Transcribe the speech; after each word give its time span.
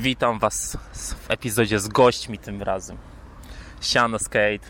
Witam 0.00 0.38
Was 0.38 0.76
w 0.94 1.30
epizodzie 1.30 1.80
z 1.80 1.88
gośćmi 1.88 2.38
tym 2.38 2.62
razem. 2.62 2.96
Siano 3.80 4.18
Skate, 4.18 4.68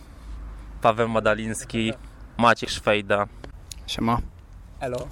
Paweł 0.82 1.08
Madaliński, 1.08 1.92
Maciek 2.36 2.70
Szwejda. 2.70 3.26
Siema. 3.86 4.18
Elo. 4.80 4.98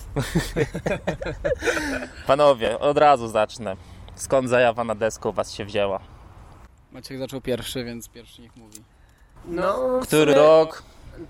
Panowie, 2.27 2.79
od 2.79 2.99
razu 2.99 3.29
zacznę. 3.29 3.77
Skąd 4.15 4.49
zajawa 4.49 4.85
na 4.85 4.95
deskę 4.95 5.29
u 5.29 5.33
Was 5.33 5.53
się 5.53 5.65
wzięła? 5.65 6.01
Maciek 6.93 7.19
zaczął 7.19 7.41
pierwszy, 7.41 7.85
więc 7.85 8.09
pierwszy 8.09 8.43
niech 8.43 8.57
mówi. 8.57 8.79
No, 9.45 10.01
Który 10.03 10.33
sumie- 10.33 10.43
rok? 10.47 10.83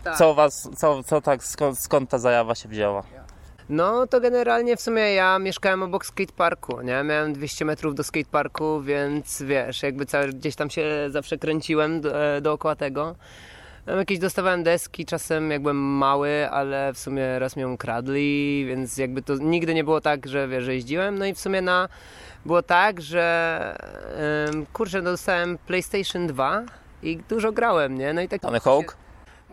Tak. 0.04 0.16
Co 0.16 0.34
Was, 0.34 0.68
co, 0.76 1.02
co 1.02 1.20
tak, 1.20 1.44
skąd, 1.44 1.78
skąd 1.78 2.10
ta 2.10 2.18
zajawa 2.18 2.54
się 2.54 2.68
wzięła? 2.68 3.02
No 3.68 4.06
to 4.06 4.20
generalnie 4.20 4.76
w 4.76 4.80
sumie 4.80 5.02
ja 5.02 5.38
mieszkałem 5.38 5.82
obok 5.82 6.06
skateparku, 6.06 6.80
nie? 6.80 7.02
Miałem 7.02 7.32
200 7.32 7.64
metrów 7.64 7.94
do 7.94 8.04
skateparku, 8.04 8.80
więc 8.82 9.42
wiesz, 9.42 9.82
jakby 9.82 10.06
cały, 10.06 10.28
gdzieś 10.28 10.56
tam 10.56 10.70
się 10.70 10.84
zawsze 11.08 11.38
kręciłem 11.38 12.00
do, 12.00 12.36
e, 12.36 12.40
dookoła 12.40 12.76
tego. 12.76 13.14
Tam 13.86 13.98
jakieś 13.98 14.18
dostawałem 14.18 14.62
deski, 14.62 15.06
czasem 15.06 15.50
jak 15.50 15.62
byłem 15.62 15.76
mały, 15.76 16.50
ale 16.50 16.92
w 16.92 16.98
sumie 16.98 17.38
raz 17.38 17.56
ją 17.56 17.76
kradli, 17.76 18.64
więc 18.68 18.98
jakby 18.98 19.22
to 19.22 19.34
nigdy 19.34 19.74
nie 19.74 19.84
było 19.84 20.00
tak, 20.00 20.26
że 20.26 20.48
wiesz, 20.48 20.64
że 20.64 20.74
jeździłem. 20.74 21.18
No 21.18 21.26
i 21.26 21.34
w 21.34 21.40
sumie 21.40 21.62
na, 21.62 21.88
było 22.46 22.62
tak, 22.62 23.00
że 23.00 23.76
kurczę, 24.72 25.02
dostałem 25.02 25.58
PlayStation 25.66 26.26
2 26.26 26.62
i 27.02 27.18
dużo 27.28 27.52
grałem, 27.52 27.98
nie? 27.98 28.12
No 28.12 28.20
i 28.20 28.28
tak 28.28 28.40
Tony 28.40 28.60
Hawk? 28.60 28.96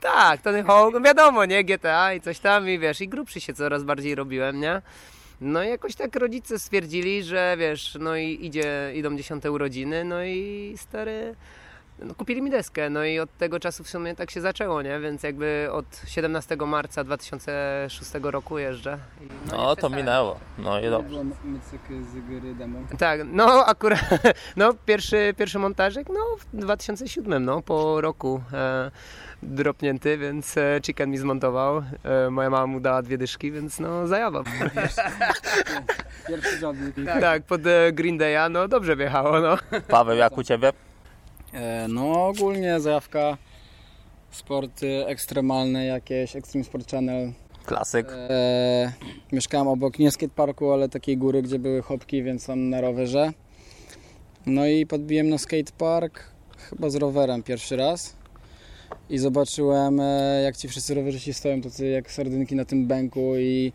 Tak, 0.02 0.41
Tony 0.41 0.63
Hawk, 0.63 0.94
no 0.94 1.02
wiadomo, 1.02 1.45
nie? 1.45 1.63
GTA 1.63 2.13
i 2.13 2.22
coś 2.22 2.40
tam 2.40 2.70
i 2.70 2.80
wiesz, 2.80 3.02
i 3.02 3.08
grubszy 3.08 3.41
się 3.41 3.53
coraz 3.53 3.84
bardziej 3.84 4.16
robiłem, 4.16 4.59
nie? 4.59 4.81
No 5.41 5.63
i 5.63 5.70
jakoś 5.70 5.95
tak 5.95 6.16
rodzice 6.16 6.59
stwierdzili, 6.59 7.23
że 7.23 7.56
wiesz, 7.59 7.97
no 8.00 8.16
i 8.16 8.45
idzie, 8.45 8.92
idą 8.95 9.17
dziesiąte 9.17 9.52
urodziny, 9.52 10.03
no 10.03 10.23
i 10.23 10.73
stary, 10.78 11.36
no 11.99 12.15
kupili 12.15 12.41
mi 12.41 12.51
deskę, 12.51 12.89
no 12.89 13.03
i 13.05 13.19
od 13.19 13.38
tego 13.38 13.59
czasu 13.59 13.83
w 13.83 13.89
sumie 13.89 14.15
tak 14.15 14.31
się 14.31 14.41
zaczęło, 14.41 14.81
nie? 14.81 14.99
Więc 14.99 15.23
jakby 15.23 15.67
od 15.71 15.85
17 16.07 16.55
marca 16.55 17.03
2006 17.03 18.11
roku 18.23 18.57
jeżdżę. 18.57 18.97
I, 19.21 19.23
No 19.51 19.57
nie 19.57 19.63
to 19.63 19.75
przestałem. 19.75 19.97
minęło. 19.97 20.39
No 20.57 20.79
i 20.79 20.89
dobrze. 20.89 21.23
Mycyk 21.43 21.81
z 22.13 22.29
gry 22.29 22.55
demo. 22.55 22.79
Tak, 22.97 23.21
no 23.25 23.66
akurat, 23.66 23.99
no 24.57 24.73
pierwszy, 24.85 25.33
pierwszy 25.38 25.59
montażek, 25.59 26.07
no 26.09 26.19
w 26.39 26.45
2007, 26.57 27.45
no 27.45 27.61
po 27.61 28.01
roku 28.01 28.41
e, 28.53 28.91
dropnięty, 29.43 30.17
więc 30.17 30.57
e, 30.57 30.79
Chicken 30.85 31.09
mi 31.09 31.17
zmontował, 31.17 31.83
e, 32.03 32.29
moja 32.29 32.49
mama 32.49 32.67
mu 32.67 32.79
dała 32.79 33.01
dwie 33.01 33.17
dyszki, 33.17 33.51
więc 33.51 33.79
no 33.79 34.07
zajawa. 34.07 34.43
Pierwszy 36.27 36.57
żadnik. 36.59 36.95
tak, 37.21 37.43
pod 37.43 37.67
e, 37.67 37.91
Green 37.93 38.17
Day'a, 38.17 38.51
no 38.51 38.67
dobrze 38.67 38.95
wjechało, 38.95 39.39
no. 39.39 39.57
Paweł, 39.88 40.17
jak 40.17 40.38
u 40.38 40.43
Ciebie? 40.43 40.73
E, 41.56 41.88
no 41.88 42.28
ogólnie 42.28 42.80
zajawka 42.80 43.38
sporty 44.31 45.06
ekstremalne 45.06 45.86
jakieś, 45.86 46.36
Extreme 46.36 46.66
Sport 46.66 46.92
Channel. 46.92 47.31
Klasyk. 47.66 48.08
E, 48.12 48.94
mieszkałem 49.31 49.67
obok 49.67 50.00
nie 50.00 50.12
skateparku, 50.12 50.72
ale 50.72 50.89
takiej 50.89 51.17
góry, 51.17 51.42
gdzie 51.42 51.59
były 51.59 51.81
chopki, 51.81 52.23
więc 52.23 52.45
tam 52.45 52.70
na 52.70 52.81
rowerze. 52.81 53.34
No 54.45 54.67
i 54.67 54.86
podbiłem 54.86 55.30
na 55.30 55.38
skatepark, 55.38 56.23
chyba 56.70 56.89
z 56.89 56.95
rowerem 56.95 57.44
pierwszy 57.44 57.75
raz. 57.75 58.16
I 59.09 59.17
zobaczyłem, 59.17 60.00
e, 60.00 60.42
jak 60.44 60.58
ci 60.58 60.67
wszyscy 60.67 60.94
rowerzyści 60.94 61.34
stoją, 61.34 61.62
tacy 61.62 61.88
jak 61.88 62.12
sardynki 62.12 62.56
na 62.56 62.66
tym 62.66 62.88
bęku 62.88 63.38
i 63.38 63.72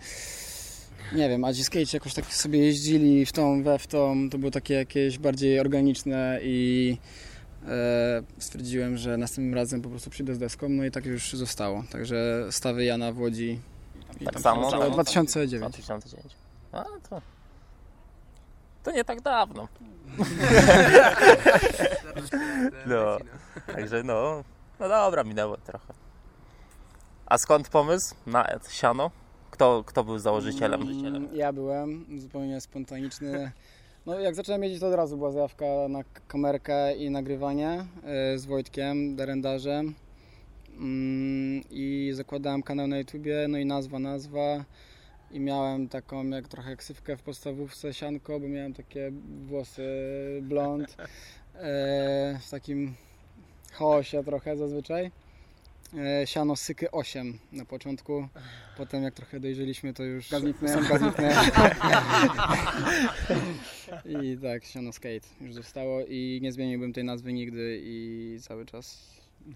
nie 1.12 1.28
wiem, 1.28 1.44
a 1.44 1.54
ci 1.54 1.64
skate 1.64 1.84
jakoś 1.92 2.14
tak 2.14 2.34
sobie 2.34 2.58
jeździli 2.58 3.26
w 3.26 3.32
tą, 3.32 3.62
we 3.62 3.78
w 3.78 3.86
tą, 3.86 4.30
to 4.30 4.38
było 4.38 4.50
takie 4.50 4.74
jakieś 4.74 5.18
bardziej 5.18 5.60
organiczne 5.60 6.40
i 6.42 6.96
stwierdziłem, 8.38 8.96
że 8.96 9.16
następnym 9.16 9.54
razem 9.54 9.82
po 9.82 9.88
prostu 9.88 10.10
przyjdę 10.10 10.34
z 10.34 10.38
deską, 10.38 10.68
no 10.68 10.84
i 10.84 10.90
tak 10.90 11.06
już 11.06 11.32
zostało. 11.32 11.84
Także 11.92 12.46
stawy 12.50 12.84
Jana 12.84 13.12
w 13.12 13.18
Łodzi. 13.20 13.60
I 14.20 14.24
Tak 14.24 14.34
tam 14.34 14.42
samo? 14.42 14.64
się 14.64 14.70
zaczęło. 14.70 14.90
2009. 14.90 15.72
2009. 15.74 16.36
A 16.72 16.84
to. 17.10 17.22
To 18.82 18.90
nie 18.90 19.04
tak 19.04 19.20
dawno. 19.20 19.68
No. 22.86 23.18
Także 23.74 24.02
no. 24.02 24.44
No 24.80 24.88
dobra, 24.88 25.24
minęło 25.24 25.56
trochę. 25.56 25.94
A 27.26 27.38
skąd 27.38 27.68
pomysł 27.68 28.14
na 28.26 28.46
siano? 28.70 29.10
Kto, 29.50 29.84
kto 29.86 30.04
był 30.04 30.18
założycielem? 30.18 30.82
Mm, 30.82 31.28
Ja 31.36 31.52
byłem 31.52 32.06
zupełnie 32.20 32.60
spontaniczny. 32.60 33.52
No 34.06 34.20
jak 34.20 34.34
zacząłem 34.34 34.62
jeździć 34.62 34.80
to 34.80 34.88
od 34.88 34.94
razu 34.94 35.16
była 35.16 35.30
zajawka 35.30 35.64
na 35.88 36.04
kamerkę 36.28 36.96
i 36.96 37.10
nagrywanie 37.10 37.86
e, 38.04 38.38
z 38.38 38.46
Wojtkiem, 38.46 39.16
derendarzem. 39.16 39.94
Mm, 40.78 41.64
I 41.70 42.10
zakładałem 42.14 42.62
kanał 42.62 42.86
na 42.86 42.98
YouTubie, 42.98 43.46
no 43.48 43.58
i 43.58 43.66
nazwa, 43.66 43.98
nazwa. 43.98 44.64
I 45.30 45.40
miałem 45.40 45.88
taką 45.88 46.28
jak 46.28 46.48
trochę 46.48 46.76
ksywkę 46.76 47.16
w 47.16 47.22
podstawówce 47.22 47.94
sianko, 47.94 48.40
bo 48.40 48.48
miałem 48.48 48.74
takie 48.74 49.12
włosy 49.46 49.88
blond. 50.42 50.96
E, 51.54 52.38
w 52.42 52.50
takim 52.50 52.94
chaosie 53.72 54.24
trochę 54.24 54.56
zazwyczaj. 54.56 55.10
E, 55.94 56.26
siano 56.26 56.56
Syky 56.56 56.90
8 56.90 57.38
na 57.52 57.64
początku. 57.64 58.28
Potem 58.76 59.02
jak 59.02 59.14
trochę 59.14 59.40
dojrzeliśmy, 59.40 59.94
to 59.94 60.02
już 60.02 60.30
gazniknę, 60.30 60.82
gazniknę. 60.88 61.34
I 64.22 64.38
tak, 64.42 64.64
siano 64.64 64.92
skate 64.92 65.28
już 65.40 65.54
zostało 65.54 66.00
i 66.08 66.38
nie 66.42 66.52
zmieniłbym 66.52 66.92
tej 66.92 67.04
nazwy 67.04 67.32
nigdy 67.32 67.80
i 67.82 68.38
cały 68.42 68.66
czas 68.66 69.10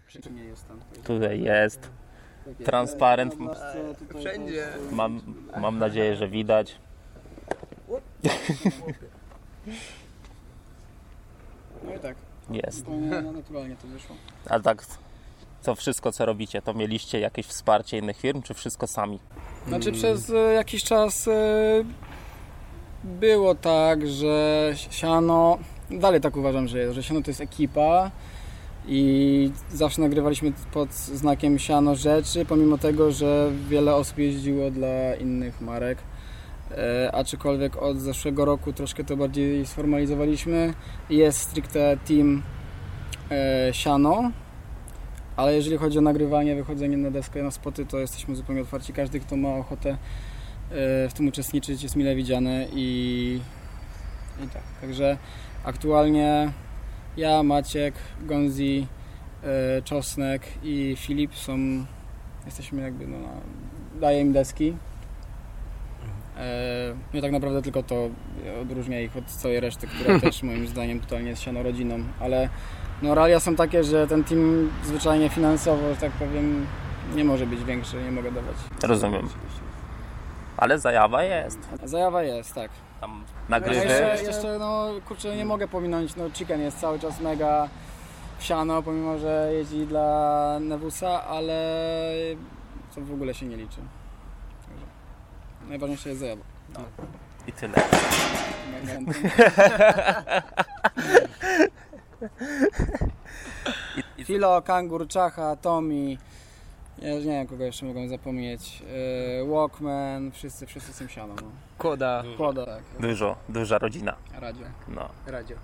przy 0.06 0.21
czym 0.22 0.37
nie 0.37 0.45
jestem. 0.45 0.81
Tutaj 1.05 1.41
jest. 1.43 1.91
Transparent. 2.65 3.34
Wszędzie. 4.19 4.66
Mam, 4.93 5.21
mam 5.61 5.78
nadzieję, 5.78 6.16
że 6.16 6.28
widać. 6.28 6.77
No 11.84 11.95
i 11.95 11.99
tak, 11.99 12.16
Jest. 12.51 12.87
naturalnie 13.34 13.77
to 13.77 13.89
wyszło. 13.89 14.16
Ale 14.49 14.62
tak, 14.62 14.87
co 15.64 15.75
wszystko 15.75 16.12
co 16.12 16.26
robicie, 16.26 16.62
to 16.62 16.75
mieliście 16.75 17.20
jakieś 17.20 17.47
wsparcie 17.47 17.98
innych 17.98 18.16
firm, 18.16 18.42
czy 18.42 18.54
wszystko 18.54 18.86
sami? 18.86 19.19
Znaczy 19.69 19.92
przez 19.92 20.30
e, 20.30 20.34
jakiś 20.34 20.84
czas 20.84 21.28
e, 21.28 21.84
było 23.04 23.54
tak, 23.54 24.06
że 24.06 24.72
siano, 24.91 25.58
dalej 25.91 26.20
tak 26.20 26.36
uważam, 26.36 26.69
że 26.69 26.78
jest, 26.78 26.94
że 26.94 27.03
siano 27.03 27.22
to 27.22 27.30
jest 27.30 27.41
ekipa 27.41 28.10
i 28.86 29.50
zawsze 29.72 30.00
nagrywaliśmy 30.00 30.53
pod 30.72 30.92
znakiem 30.92 31.58
siano 31.58 31.94
rzeczy, 31.94 32.44
pomimo 32.44 32.78
tego, 32.78 33.12
że 33.12 33.50
wiele 33.69 33.94
osób 33.94 34.19
jeździło 34.19 34.70
dla 34.70 35.14
innych 35.14 35.60
marek. 35.60 35.98
E, 36.70 37.10
aczkolwiek 37.14 37.76
od 37.76 37.98
zeszłego 37.98 38.44
roku 38.44 38.72
troszkę 38.72 39.04
to 39.04 39.16
bardziej 39.16 39.66
sformalizowaliśmy. 39.66 40.74
Jest 41.10 41.38
stricte 41.38 41.97
team 42.06 42.42
siano, 43.72 44.30
ale 45.37 45.55
jeżeli 45.55 45.77
chodzi 45.77 45.99
o 45.99 46.00
nagrywanie, 46.00 46.56
wychodzenie 46.56 46.97
na 46.97 47.11
deskę, 47.11 47.43
na 47.43 47.50
spoty, 47.50 47.87
to 47.87 47.99
jesteśmy 47.99 48.37
zupełnie 48.37 48.62
otwarci. 48.62 48.93
Każdy, 48.93 49.21
kto 49.21 49.37
ma 49.37 49.49
ochotę 49.49 49.91
e, 49.91 49.97
w 51.09 51.12
tym 51.15 51.28
uczestniczyć, 51.28 51.83
jest 51.83 51.97
mile 51.97 52.15
widziany 52.15 52.69
i, 52.72 53.41
i 54.45 54.49
tak. 54.49 54.62
Także 54.81 55.19
aktualnie 55.65 56.53
ja, 57.17 57.43
Maciek, 57.43 57.95
Gonzi, 58.22 58.87
e, 59.43 59.83
Czosnek 59.83 60.43
i 60.62 60.97
Filip 60.99 61.34
są, 61.34 61.59
jesteśmy 62.47 62.83
jakby, 62.83 63.06
no, 63.06 63.19
daję 64.01 64.21
im 64.21 64.33
deski. 64.33 64.77
E, 66.37 66.95
No 67.15 67.21
tak 67.21 67.33
naprawdę 67.33 67.63
tylko 67.63 67.83
to 67.83 68.10
odróżnia 68.63 69.01
ich 69.01 69.16
od 69.16 69.25
całej 69.27 69.60
reszty, 69.60 69.87
która 69.87 70.21
też 70.30 70.42
moim 70.42 70.66
zdaniem 70.66 71.01
totalnie 71.01 71.30
jest 71.30 71.42
siano 71.42 71.63
rodziną, 71.63 71.98
ale 72.21 72.48
no 73.02 73.14
realia 73.14 73.41
są 73.41 73.56
takie, 73.56 73.84
że 73.84 74.06
ten 74.06 74.24
team 74.24 74.70
zwyczajnie 74.84 75.28
finansowo, 75.28 75.94
że 75.94 76.00
tak 76.00 76.12
powiem, 76.12 76.66
nie 77.14 77.24
może 77.24 77.46
być 77.46 77.64
większy, 77.64 78.02
nie 78.02 78.10
mogę 78.12 78.32
dawać. 78.32 78.54
Rozumiem. 78.82 79.28
Ale 80.56 80.78
zajawa 80.78 81.22
jest. 81.22 81.58
Zajawa 81.84 82.22
jest, 82.22 82.54
tak. 82.54 82.70
Tam 83.00 83.10
No 83.10 83.24
nagrywy. 83.48 83.76
jeszcze, 83.86 84.18
jeszcze, 84.22 84.58
no 84.58 84.88
kurczę, 85.08 85.36
nie 85.36 85.44
mogę 85.44 85.68
pominąć, 85.68 86.16
no 86.16 86.30
Chicken 86.30 86.60
jest 86.60 86.80
cały 86.80 86.98
czas 86.98 87.20
mega 87.20 87.68
siano, 88.41 88.82
pomimo, 88.82 89.18
że 89.18 89.50
jeździ 89.52 89.86
dla 89.86 90.58
Newusa, 90.60 91.24
ale 91.24 91.54
to 92.94 93.00
w 93.00 93.12
ogóle 93.12 93.34
się 93.34 93.46
nie 93.46 93.56
liczy. 93.56 93.80
Także 94.66 94.86
najważniejsze 95.68 96.08
jest 96.08 96.20
zajawa. 96.20 96.42
I 97.46 97.52
tyle. 97.52 97.74
Filo, 104.24 104.62
Kangur, 104.62 105.09
Czacha, 105.09 105.56
Tommy, 105.56 106.16
ja 106.98 107.15
już 107.15 107.24
nie 107.24 107.32
wiem 107.32 107.47
kogo 107.47 107.65
jeszcze 107.65 107.86
mogą 107.86 108.09
zapomnieć, 108.09 108.80
yy, 109.41 109.48
Walkman, 109.48 110.30
wszyscy, 110.30 110.66
wszyscy 110.66 110.92
są 110.92 111.09
siano. 111.09 111.34
No. 111.34 111.42
Koda. 111.78 112.22
Kłoda, 112.36 112.66
tak, 112.66 112.82
dużo, 113.00 113.36
duża 113.48 113.78
rodzina. 113.78 114.15
radio. 114.41 114.66
No. 114.88 115.09
Radio. 115.26 115.56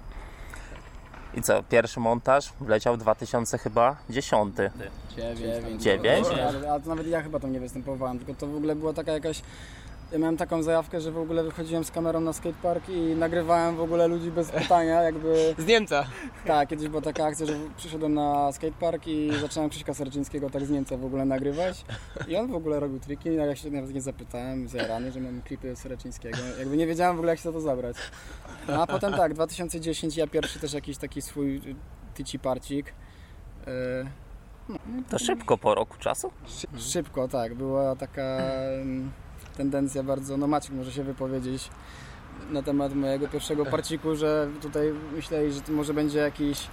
I 1.34 1.42
co, 1.42 1.62
pierwszy 1.62 2.00
montaż 2.00 2.52
wleciał 2.60 2.96
2000 2.96 3.58
chyba 3.58 3.96
10. 4.10 4.56
9. 5.16 5.82
Dziewięć? 5.82 6.26
A 6.70 6.80
to 6.80 6.88
nawet 6.88 7.06
ja 7.06 7.22
chyba 7.22 7.40
tam 7.40 7.52
nie 7.52 7.60
występowałem, 7.60 8.18
tylko 8.18 8.34
to 8.34 8.46
w 8.46 8.56
ogóle 8.56 8.76
była 8.76 8.92
taka 8.92 9.12
jakaś... 9.12 9.42
Ja 10.12 10.18
miałem 10.18 10.36
taką 10.36 10.62
zajawkę, 10.62 11.00
że 11.00 11.12
w 11.12 11.18
ogóle 11.18 11.44
wychodziłem 11.44 11.84
z 11.84 11.90
kamerą 11.90 12.20
na 12.20 12.32
skatepark 12.32 12.88
i 12.88 12.98
nagrywałem 13.16 13.76
w 13.76 13.80
ogóle 13.80 14.08
ludzi 14.08 14.30
bez 14.30 14.50
pytania, 14.50 15.02
jakby... 15.02 15.54
Z 15.58 15.66
Niemca. 15.66 16.04
Tak, 16.46 16.68
kiedyś 16.68 16.88
była 16.88 17.02
taka 17.02 17.24
akcja, 17.24 17.46
że 17.46 17.52
przyszedłem 17.76 18.14
na 18.14 18.52
skatepark 18.52 19.06
i 19.06 19.30
zacząłem 19.40 19.70
Krzyśka 19.70 19.94
Serczyńskiego 19.94 20.50
tak 20.50 20.64
z 20.66 20.70
Niemca 20.70 20.96
w 20.96 21.04
ogóle 21.04 21.24
nagrywać 21.24 21.84
i 22.28 22.36
on 22.36 22.46
w 22.48 22.54
ogóle 22.54 22.80
robił 22.80 23.00
triki, 23.00 23.28
a 23.40 23.46
ja 23.46 23.56
się 23.56 23.70
nawet 23.70 23.94
nie 23.94 24.00
zapytałem, 24.00 24.68
zajarany, 24.68 25.12
że 25.12 25.20
mam 25.20 25.42
klipy 25.42 25.76
Serczyńskiego. 25.76 26.38
Jakby 26.58 26.76
nie 26.76 26.86
wiedziałem 26.86 27.16
w 27.16 27.18
ogóle 27.18 27.32
jak 27.32 27.38
się 27.40 27.52
to 27.52 27.60
zabrać. 27.60 27.96
No, 28.68 28.82
a 28.82 28.86
potem 28.86 29.12
tak, 29.12 29.34
2010 29.34 30.16
ja 30.16 30.26
pierwszy 30.26 30.58
też 30.60 30.72
jakiś 30.72 30.96
taki 30.98 31.22
swój 31.22 31.56
y, 31.56 31.74
tyci 32.14 32.38
parcik. 32.38 32.94
Yy, 33.66 33.72
To 35.10 35.18
szybko 35.18 35.58
po 35.58 35.74
roku 35.74 35.98
czasu. 35.98 36.30
Szy- 36.46 36.90
Szybko, 36.90 37.28
tak. 37.28 37.54
Była 37.54 37.96
taka 37.96 38.22
mm, 38.22 39.10
tendencja 39.60 40.02
bardzo, 40.02 40.36
no 40.36 40.46
Maciek 40.46 40.72
może 40.72 40.92
się 40.92 41.04
wypowiedzieć 41.04 41.68
na 42.50 42.62
temat 42.62 42.94
mojego 42.94 43.28
pierwszego 43.28 43.66
parciku, 43.66 44.16
że 44.16 44.48
tutaj 44.62 44.92
myśleli, 45.16 45.52
że 45.52 45.60
to 45.60 45.72
może 45.72 45.94
będzie 45.94 46.18
jakiś 46.18 46.66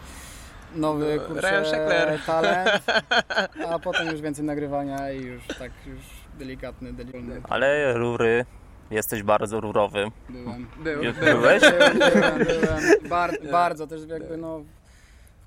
nowy 0.76 1.20
No, 1.22 1.28
kurczę, 1.28 2.20
talent, 2.26 2.70
a 3.72 3.80
potem 3.80 4.08
już 4.08 4.22
więcej 4.22 4.46
nagrywania 4.46 5.12
i 5.12 5.22
już 5.22 5.48
tak 5.48 5.72
już 5.86 6.00
delikatny, 6.40 6.94
delikatny 6.94 7.42
Ale 7.50 7.94
rury, 7.94 8.46
jesteś 8.92 9.24
bardzo 9.24 9.62
rurowy. 9.62 10.06
byłem. 10.30 10.68
Był. 10.84 11.02
Byłeś? 11.14 11.62
Byłem, 11.62 12.00
byłem, 12.00 12.38
byłem. 12.46 13.10
Bar, 13.10 13.32
bardzo 13.52 13.88
też 13.88 14.02
jakby 14.08 14.38
no 14.38 14.62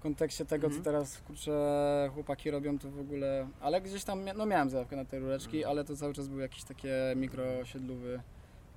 w 0.00 0.02
kontekście 0.02 0.44
tego, 0.44 0.66
Mhm. 0.66 0.82
co 0.82 0.90
teraz 0.90 1.18
kurczę 1.18 2.10
chłopaki 2.14 2.50
robią, 2.50 2.78
to 2.78 2.90
w 2.90 3.00
ogóle. 3.00 3.48
Ale 3.60 3.80
gdzieś 3.80 4.04
tam 4.04 4.24
no 4.36 4.46
miałem 4.46 4.70
zajawkę 4.70 4.96
na 4.96 5.04
te 5.04 5.18
rureczki, 5.18 5.56
Mhm. 5.56 5.70
ale 5.70 5.84
to 5.84 5.96
cały 5.96 6.14
czas 6.14 6.28
był 6.28 6.38
jakiś 6.38 6.64
takie 6.64 6.94
mikrosiedlówy. 7.16 8.20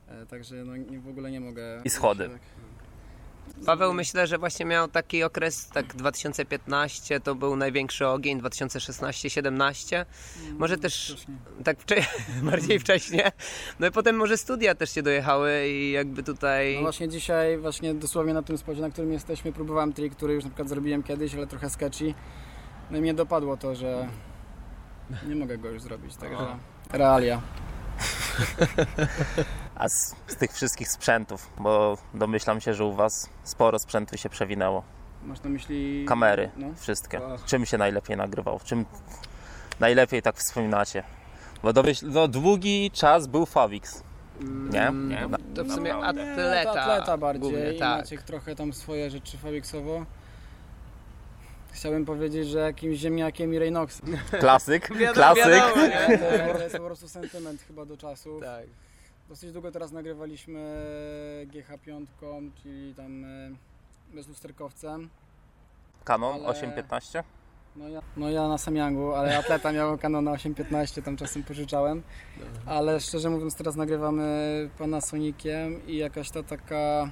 E, 0.08 0.25
także 0.25 0.56
no 0.56 0.74
w 1.02 1.08
ogóle 1.08 1.31
nie 1.31 1.40
mogę. 1.40 1.81
I 1.86 1.90
schody. 1.90 2.30
Tak. 2.30 2.40
Paweł 3.66 3.94
myślę, 3.94 4.28
że 4.28 4.38
właśnie 4.38 4.66
miał 4.66 4.88
taki 4.88 5.24
okres, 5.24 5.68
tak 5.68 5.95
2015 5.95 7.19
to 7.19 7.36
był 7.36 7.56
największy 7.56 8.07
ogień, 8.07 8.42
2016-17, 8.42 10.06
może 10.57 10.78
też 10.78 11.04
Strasznie. 11.04 11.36
tak 11.63 11.78
bardziej 12.51 12.80
wcześnie. 12.80 13.31
No 13.80 13.88
i 13.88 13.92
potem 13.92 14.16
może 14.16 14.38
studia 14.38 14.75
też 14.75 14.94
się 14.94 15.04
dojechały 15.04 15.68
i 15.68 15.92
jakby 15.92 16.24
tutaj... 16.24 16.75
No 16.75 16.81
właśnie 16.81 17.10
dzisiaj, 17.10 17.57
właśnie 17.57 17.94
dosłownie 17.94 18.34
na 18.34 18.42
tym 18.42 18.57
spodzie, 18.57 18.81
na 18.81 18.90
którym 18.90 19.13
jesteśmy, 19.13 19.54
próbowałem 19.54 19.94
trik, 19.94 20.16
który 20.16 20.34
już 20.34 20.44
na 20.44 20.50
przykład 20.50 20.69
zrobiłem 20.69 21.04
kiedyś, 21.04 21.36
ale 21.36 21.48
trochę 21.48 21.69
sketchy. 21.69 22.13
No 22.92 22.98
i 22.98 23.01
mnie 23.01 23.13
dopadło 23.13 23.57
to, 23.57 23.75
że 23.75 24.07
nie 25.28 25.36
mogę 25.36 25.57
go 25.57 25.69
już 25.69 25.81
zrobić, 25.81 26.16
także 26.16 26.57
realia. 26.92 27.42
A 29.75 29.90
z, 29.90 30.16
z 30.28 30.36
tych 30.36 30.52
wszystkich 30.54 30.88
sprzętów, 30.92 31.50
bo 31.58 31.98
domyślam 32.14 32.62
się, 32.62 32.74
że 32.74 32.86
u 32.86 32.94
Was 32.94 33.30
sporo 33.44 33.80
sprzętu 33.80 34.18
się 34.18 34.30
przewinęło. 34.30 34.84
Masz 35.24 35.42
na 35.44 35.50
myśli... 35.50 36.06
Kamery, 36.08 36.50
No. 36.58 36.68
wszystkie. 36.78 37.20
Ach. 37.34 37.46
Czym 37.46 37.66
się 37.66 37.78
najlepiej 37.78 38.18
nagrywał? 38.18 38.60
Czym 38.64 38.86
najlepiej 39.80 40.22
tak 40.22 40.36
wspominacie? 40.38 41.04
Bo 41.64 41.74
domyśl, 41.74 42.06
no, 42.10 42.28
długi 42.28 42.92
czas 42.92 43.28
był 43.28 43.46
Favix, 43.46 44.04
nie? 44.72 44.88
Mm, 44.88 45.10
nie? 45.10 45.28
To 45.56 45.64
w 45.64 45.72
sumie 45.72 45.84
Nie, 45.92 45.96
atleta. 45.96 46.74
to 46.74 46.81
atleta 46.81 47.18
bardziej. 47.18 47.42
Głównie, 47.52 47.74
tak. 47.80 47.98
Maciek 48.02 48.22
trochę 48.24 48.56
tam 48.56 48.74
swoje 48.74 49.10
rzeczy 49.10 49.38
Fabiksowo. 49.38 50.06
Chciałbym 51.72 52.06
powiedzieć, 52.06 52.48
że 52.48 52.60
jakimś 52.60 52.98
ziemniakiem 52.98 53.54
i 53.54 53.60
Reynoxem. 53.60 54.18
Klasyk, 54.40 54.90
Wiadomo, 54.98 55.14
klasyk. 55.14 55.54
wiadomo, 55.54 55.81
nie? 55.88 56.18
To, 56.18 56.24
jest- 56.36 56.54
to 56.58 56.64
jest 56.64 56.78
po 56.78 56.84
prostu 56.84 57.08
sentyment 57.10 57.62
chyba 57.62 57.86
do 57.86 57.98
czasu. 57.98 58.40
Tak. 58.42 58.64
Dosyć 59.30 59.52
długo 59.52 59.72
teraz 59.72 59.92
nagrywaliśmy 59.92 60.86
GH5, 61.48 62.06
czyli 62.64 62.96
tam 62.96 63.25
e, 63.25 63.28
bezlusterkowcem. 64.14 65.10
Canon 66.04 66.36
Ale- 66.36 66.48
815? 66.48 67.24
No 67.75 67.90
ja, 67.90 68.02
no 68.18 68.30
ja 68.30 68.48
na 68.48 68.58
Samyangu, 68.58 69.14
ale 69.14 69.38
atleta 69.38 69.72
miał 69.72 69.98
Canona 69.98 70.31
815, 70.31 71.02
tam 71.02 71.18
czasem 71.18 71.44
pożyczałem. 71.44 72.04
Ale 72.66 73.00
szczerze 73.00 73.30
mówiąc 73.30 73.56
teraz 73.56 73.75
nagrywamy 73.75 74.70
Panasoniciem 74.78 75.88
i 75.88 75.98
jakaś 75.98 76.31
ta 76.31 76.44
taka 76.44 77.10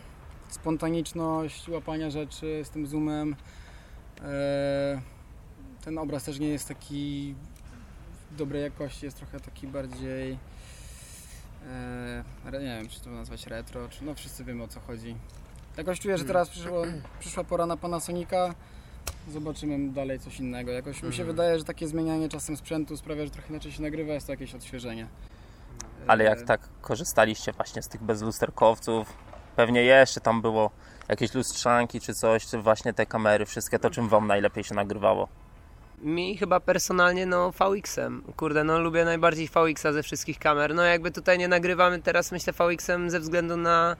spontaniczność 0.49 1.69
łapania 1.69 2.09
rzeczy 2.09 2.61
z 2.63 2.69
tym 2.69 2.87
zoomem. 2.87 3.35
E, 4.21 5.01
ten 5.83 5.97
obraz 5.97 6.23
też 6.23 6.39
nie 6.39 6.47
jest 6.49 6.67
taki 6.67 7.35
dobrej 8.31 8.61
jakości, 8.61 9.05
jest 9.05 9.17
trochę 9.17 9.39
taki 9.39 9.67
bardziej 9.67 10.37
nie 12.45 12.59
wiem 12.77 12.89
czy 12.89 13.01
to 13.01 13.09
nazwać 13.09 13.47
retro, 13.47 13.89
czy 13.89 14.03
no 14.05 14.15
wszyscy 14.15 14.43
wiemy 14.43 14.63
o 14.63 14.67
co 14.67 14.79
chodzi. 14.79 15.15
Jakoś 15.77 15.99
czuję, 15.99 16.17
że 16.17 16.25
teraz 16.25 16.49
przyszło, 16.49 16.83
przyszła 17.19 17.43
pora 17.43 17.65
na 17.65 17.77
Panasonica. 17.77 18.53
Zobaczymy 19.29 19.93
dalej 19.93 20.19
coś 20.19 20.39
innego. 20.39 20.71
Jakoś 20.71 20.95
mi 20.95 21.13
się 21.13 21.21
Mhm. 21.21 21.27
wydaje, 21.27 21.59
że 21.59 21.65
takie 21.65 21.87
zmienianie 21.87 22.29
czasem 22.29 22.57
sprzętu 22.57 22.97
sprawia, 22.97 23.25
że 23.25 23.31
trochę 23.31 23.49
inaczej 23.49 23.71
się 23.71 23.81
nagrywa, 23.81 24.13
jest 24.13 24.27
to 24.27 24.33
jakieś 24.33 24.55
odświeżenie. 24.55 25.07
Ale 26.07 26.23
jak 26.23 26.39
E, 26.39 26.45
tak 26.45 26.61
korzystaliście 26.81 27.51
właśnie 27.51 27.81
z 27.81 27.87
tych 27.87 28.03
bezlusterkowców, 28.03 29.13
pewnie 29.55 29.83
jeszcze 29.83 30.21
tam 30.21 30.41
było 30.41 30.71
jakieś 31.09 31.33
lustrzanki 31.33 32.01
czy 32.01 32.13
coś, 32.13 32.45
czy 32.45 32.57
właśnie 32.57 32.93
te 32.93 33.05
kamery, 33.05 33.45
wszystkie 33.45 33.79
to 33.79 33.89
czym 33.89 34.09
Wam 34.09 34.27
najlepiej 34.27 34.63
się 34.63 34.75
nagrywało? 34.75 35.27
Mi 36.01 36.37
chyba 36.37 36.59
personalnie 36.59 37.25
no 37.25 37.51
VX-em. 37.51 38.23
Kurde, 38.37 38.63
no 38.63 38.79
lubię 38.79 39.05
najbardziej 39.05 39.47
VX-a 39.47 39.93
ze 39.93 40.03
wszystkich 40.03 40.39
kamer. 40.39 40.75
No 40.75 40.83
jakby 40.83 41.11
tutaj 41.11 41.37
nie 41.37 41.47
nagrywamy 41.47 42.01
teraz 42.01 42.31
myślę 42.31 42.53
VX-em 42.53 43.09
ze 43.09 43.19
względu 43.19 43.57
na 43.57 43.95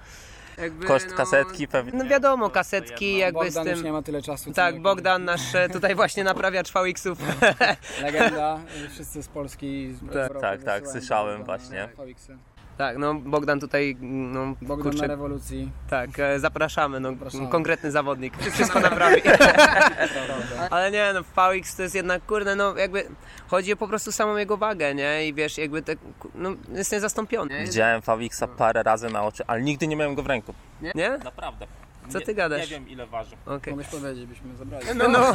jakby, 0.58 0.86
Koszt 0.86 1.08
no, 1.10 1.16
kasetki 1.16 1.68
pewnie. 1.68 1.92
No 2.04 2.06
wiadomo, 2.10 2.50
kasetki 2.50 3.06
jedno. 3.06 3.20
jakby 3.20 3.40
Bogdan 3.46 3.64
z 3.64 3.68
już 3.68 3.76
tym... 3.76 3.86
nie 3.86 3.92
ma 3.92 4.02
tyle 4.02 4.22
czasu. 4.22 4.54
Tak, 4.54 4.74
jak- 4.74 4.84
Bogdan 4.84 5.26
nasz 5.26 5.56
e, 5.56 5.70
tutaj 5.70 5.96
właśnie 5.96 6.24
naprawiacz 6.24 6.72
VX-ów. 6.72 7.20
Legenda, 8.02 8.60
wszyscy 8.90 9.24
z 9.24 9.28
Polski. 9.28 9.94
Z 9.94 10.00
Tak, 10.00 10.16
Europy 10.16 10.42
tak, 10.42 10.64
tak, 10.64 10.88
słyszałem 10.88 11.44
właśnie. 11.44 11.90
Tak, 12.82 12.98
no 12.98 13.14
Bogdan 13.14 13.60
tutaj, 13.60 13.98
no 14.02 14.56
Bogdan 14.62 14.92
kurczę, 14.92 15.02
na 15.02 15.08
rewolucji. 15.08 15.72
tak, 15.90 16.20
e, 16.20 16.40
zapraszamy, 16.40 17.00
no 17.00 17.10
Zapraszamy. 17.10 17.48
konkretny 17.48 17.92
zawodnik. 17.92 18.38
Wszystko 18.54 18.80
naprawi. 18.80 19.22
Ale 20.70 20.92
nie, 20.92 21.14
no 21.14 21.22
VX 21.24 21.76
to 21.76 21.84
jest 21.84 21.96
jednak, 21.96 22.26
kurde, 22.26 22.56
no 22.56 22.78
jakby 22.78 23.08
chodzi 23.48 23.74
o 23.74 23.76
po 23.76 23.88
prostu 23.88 24.12
samą 24.12 24.36
jego 24.36 24.58
wagę, 24.58 24.96
nie? 24.96 25.28
I 25.28 25.34
wiesz, 25.34 25.58
jakby 25.58 25.82
tak, 25.82 25.98
no 26.36 26.50
jest 26.74 26.92
niezastąpiony. 26.92 27.64
Widziałem 27.64 28.02
Fawixa 28.02 28.44
parę 28.58 28.84
razy 28.84 29.10
na 29.10 29.24
oczy, 29.24 29.44
ale 29.48 29.62
nigdy 29.62 29.88
nie 29.88 29.96
miałem 29.96 30.16
go 30.16 30.24
w 30.24 30.28
ręku. 30.28 30.54
Nie? 30.96 31.18
Naprawdę. 31.24 31.68
Co 32.10 32.20
Nie- 32.20 32.26
ty 32.26 32.34
gadasz? 32.34 32.62
Nie 32.62 32.68
wiem 32.68 32.90
ile 32.90 33.08
waży. 33.08 33.36
Okej. 33.46 33.74
Mogłeś 33.74 33.88
powiedzieć, 33.88 34.26
byśmy 34.26 34.56
zabrali. 34.56 34.86
No, 34.96 35.08
no. 35.08 35.34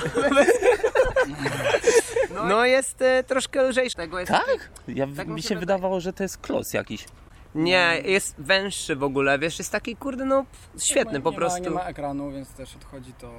no 2.49 2.65
jest 2.65 3.03
e, 3.03 3.25
troszkę 3.25 3.63
lżejszy. 3.63 3.97
Tego 3.97 4.21
jest 4.21 4.33
Tak? 4.33 4.71
Ja, 4.89 5.07
Tak 5.17 5.29
mi 5.29 5.43
się 5.43 5.57
wydawało, 5.57 6.01
że 6.01 6.13
to 6.13 6.23
jest 6.23 6.39
klos 6.39 6.73
jakiś. 6.75 7.05
Nie, 7.55 8.03
jest 8.05 8.35
węższy 8.39 8.97
w 8.97 9.03
ogóle, 9.03 9.39
wiesz, 9.39 9.59
jest 9.59 9.73
taki, 9.73 9.97
kurde, 9.97 10.25
no 10.25 10.45
świetny 10.79 11.19
nie 11.19 11.21
po 11.21 11.31
ma, 11.31 11.37
prostu. 11.37 11.63
Nie 11.63 11.71
ma 11.71 11.83
ekranu, 11.83 12.31
więc 12.31 12.53
też 12.53 12.77
odchodzi 12.77 13.13
to. 13.13 13.33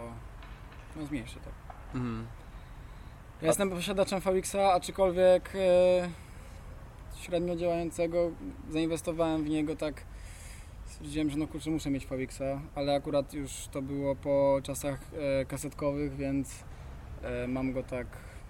No 0.96 1.06
zmniejszy 1.06 1.36
tak. 1.36 1.54
Mhm. 1.96 2.28
Ja 3.42 3.48
jestem 3.48 3.70
posiadaczem 3.70 4.20
VX-a, 4.20 4.74
aczkolwiek 4.74 5.52
e, 5.56 6.10
średnio 7.22 7.56
działającego. 7.56 8.32
Zainwestowałem 8.70 9.44
w 9.44 9.50
niego 9.50 9.76
tak. 9.76 10.04
Stwierdziłem, 10.86 11.30
że 11.30 11.38
no 11.38 11.48
kurczę, 11.48 11.70
muszę 11.70 11.90
mieć 11.90 12.06
VX-a, 12.06 12.62
ale 12.76 12.96
akurat 12.96 13.34
już 13.34 13.52
to 13.72 13.82
było 13.82 14.16
po 14.16 14.60
czasach 14.64 15.00
e, 15.42 15.46
kasetkowych, 15.46 16.16
więc 16.16 16.64
e, 17.24 17.48
mam 17.48 17.74
go 17.74 17.84
tak 17.84 18.08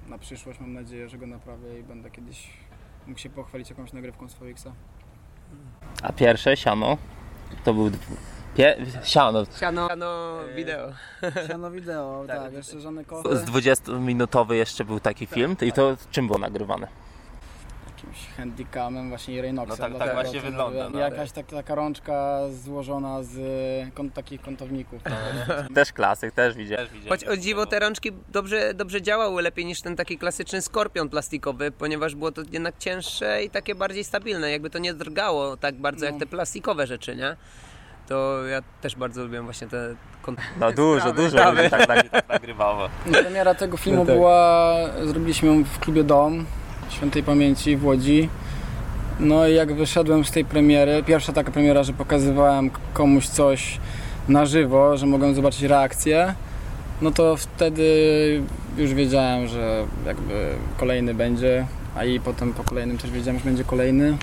na 0.07 0.17
przyszłość. 0.17 0.59
Mam 0.59 0.73
nadzieję, 0.73 1.09
że 1.09 1.17
go 1.17 1.27
naprawię 1.27 1.79
i 1.79 1.83
będę 1.83 2.11
kiedyś 2.11 2.49
mógł 3.07 3.19
się 3.19 3.29
pochwalić 3.29 3.69
jakąś 3.69 3.93
nagrywką 3.93 4.29
z 4.29 4.33
VX-a. 4.33 4.71
A 6.03 6.11
pierwsze 6.11 6.57
siano 6.57 6.97
to 7.63 7.73
był. 7.73 7.91
Pie... 8.55 8.77
Siano. 9.03 9.45
Siano, 9.59 9.87
siano 9.87 10.39
wideo. 10.55 10.93
Siano 11.47 11.71
wideo, 11.71 12.23
Tak, 12.27 12.39
tak, 12.39 12.53
jeszcze 12.53 12.79
żadne 12.79 13.03
Z 13.03 13.07
kochy. 13.07 13.29
20-minutowy 13.29 14.53
jeszcze 14.53 14.85
był 14.85 14.99
taki 14.99 15.25
film. 15.25 15.55
I 15.61 15.71
to 15.71 15.97
czym 16.11 16.27
było 16.27 16.39
nagrywane? 16.39 16.87
Jakimś 18.17 18.37
handicamem 18.37 19.09
właśnie 19.09 19.41
Reynoxem. 19.41 19.91
No 19.93 19.99
tak- 19.99 20.07
tak 20.07 20.13
właśnie 20.15 20.41
wygląda, 20.41 20.89
no. 20.89 20.99
Jakaś 20.99 21.31
tak, 21.31 21.45
taka 21.45 21.75
rączka 21.75 22.39
złożona 22.51 23.23
z 23.23 23.35
kąt, 23.93 24.13
takich 24.13 24.41
kątowników. 24.41 25.01
Też 25.75 25.93
klasyk, 25.93 26.33
też 26.33 26.55
widziałem. 26.55 26.87
Choć 27.09 27.23
o 27.23 27.37
dziwo 27.37 27.65
te 27.65 27.79
rączki 27.79 28.11
dobrze, 28.29 28.73
dobrze 28.73 29.01
działały, 29.01 29.41
lepiej 29.41 29.65
niż 29.65 29.81
ten 29.81 29.95
taki 29.95 30.17
klasyczny 30.17 30.61
skorpion 30.61 31.09
plastikowy, 31.09 31.71
ponieważ 31.71 32.15
było 32.15 32.31
to 32.31 32.41
jednak 32.51 32.77
cięższe 32.77 33.43
i 33.43 33.49
takie 33.49 33.75
bardziej 33.75 34.03
stabilne, 34.03 34.51
jakby 34.51 34.69
to 34.69 34.79
nie 34.79 34.93
drgało 34.93 35.57
tak 35.57 35.75
bardzo 35.75 36.05
No. 36.05 36.11
jak 36.11 36.19
te 36.19 36.25
plastikowe 36.25 36.87
rzeczy, 36.87 37.15
nie? 37.15 37.35
to 38.07 38.45
ja 38.45 38.61
też 38.81 38.95
bardzo 38.95 39.23
lubię 39.23 39.41
właśnie 39.41 39.67
te 39.67 39.95
kont- 40.23 40.37
No 40.59 40.71
dużo, 40.71 40.99
Sprawy, 40.99 41.17
dużo 41.23 41.29
sprawy. 41.37 41.57
ludzi 41.57 41.69
tak, 41.69 41.85
tak, 41.87 42.09
tak 42.09 42.29
nagrywało. 42.29 42.89
No, 43.05 43.11
Premiera 43.19 43.55
tego 43.55 43.77
filmu 43.77 43.99
No 43.99 44.05
tak. 44.05 44.15
była, 44.15 44.75
zrobiliśmy 45.03 45.47
ją 45.47 45.63
w 45.63 45.79
klubie 45.79 46.03
Dom 46.03 46.45
Świętej 46.89 47.23
Pamięci 47.23 47.77
w 47.77 47.85
Łodzi. 47.85 48.29
No 49.19 49.47
i 49.47 49.53
jak 49.55 49.73
wyszedłem 49.73 50.25
z 50.25 50.31
tej 50.31 50.45
premiery, 50.45 51.03
pierwsza 51.03 51.33
taka 51.33 51.51
premiera, 51.51 51.83
że 51.83 51.93
pokazywałem 51.93 52.69
komuś 52.93 53.27
coś 53.27 53.79
na 54.29 54.45
żywo, 54.45 54.97
że 54.97 55.05
mogłem 55.05 55.35
zobaczyć 55.35 55.61
reakcję, 55.61 56.33
no 57.01 57.11
to 57.11 57.37
wtedy 57.37 57.83
już 58.77 58.93
wiedziałem, 58.93 59.47
że 59.47 59.85
jakby 60.05 60.49
kolejny 60.77 61.13
będzie, 61.13 61.65
a 61.95 62.05
i 62.05 62.19
potem 62.19 62.53
po 62.53 62.63
kolejnym 62.63 62.97
też 62.97 63.11
wiedziałem, 63.11 63.39
że 63.39 63.45
będzie 63.45 63.63
kolejny. 63.63 64.17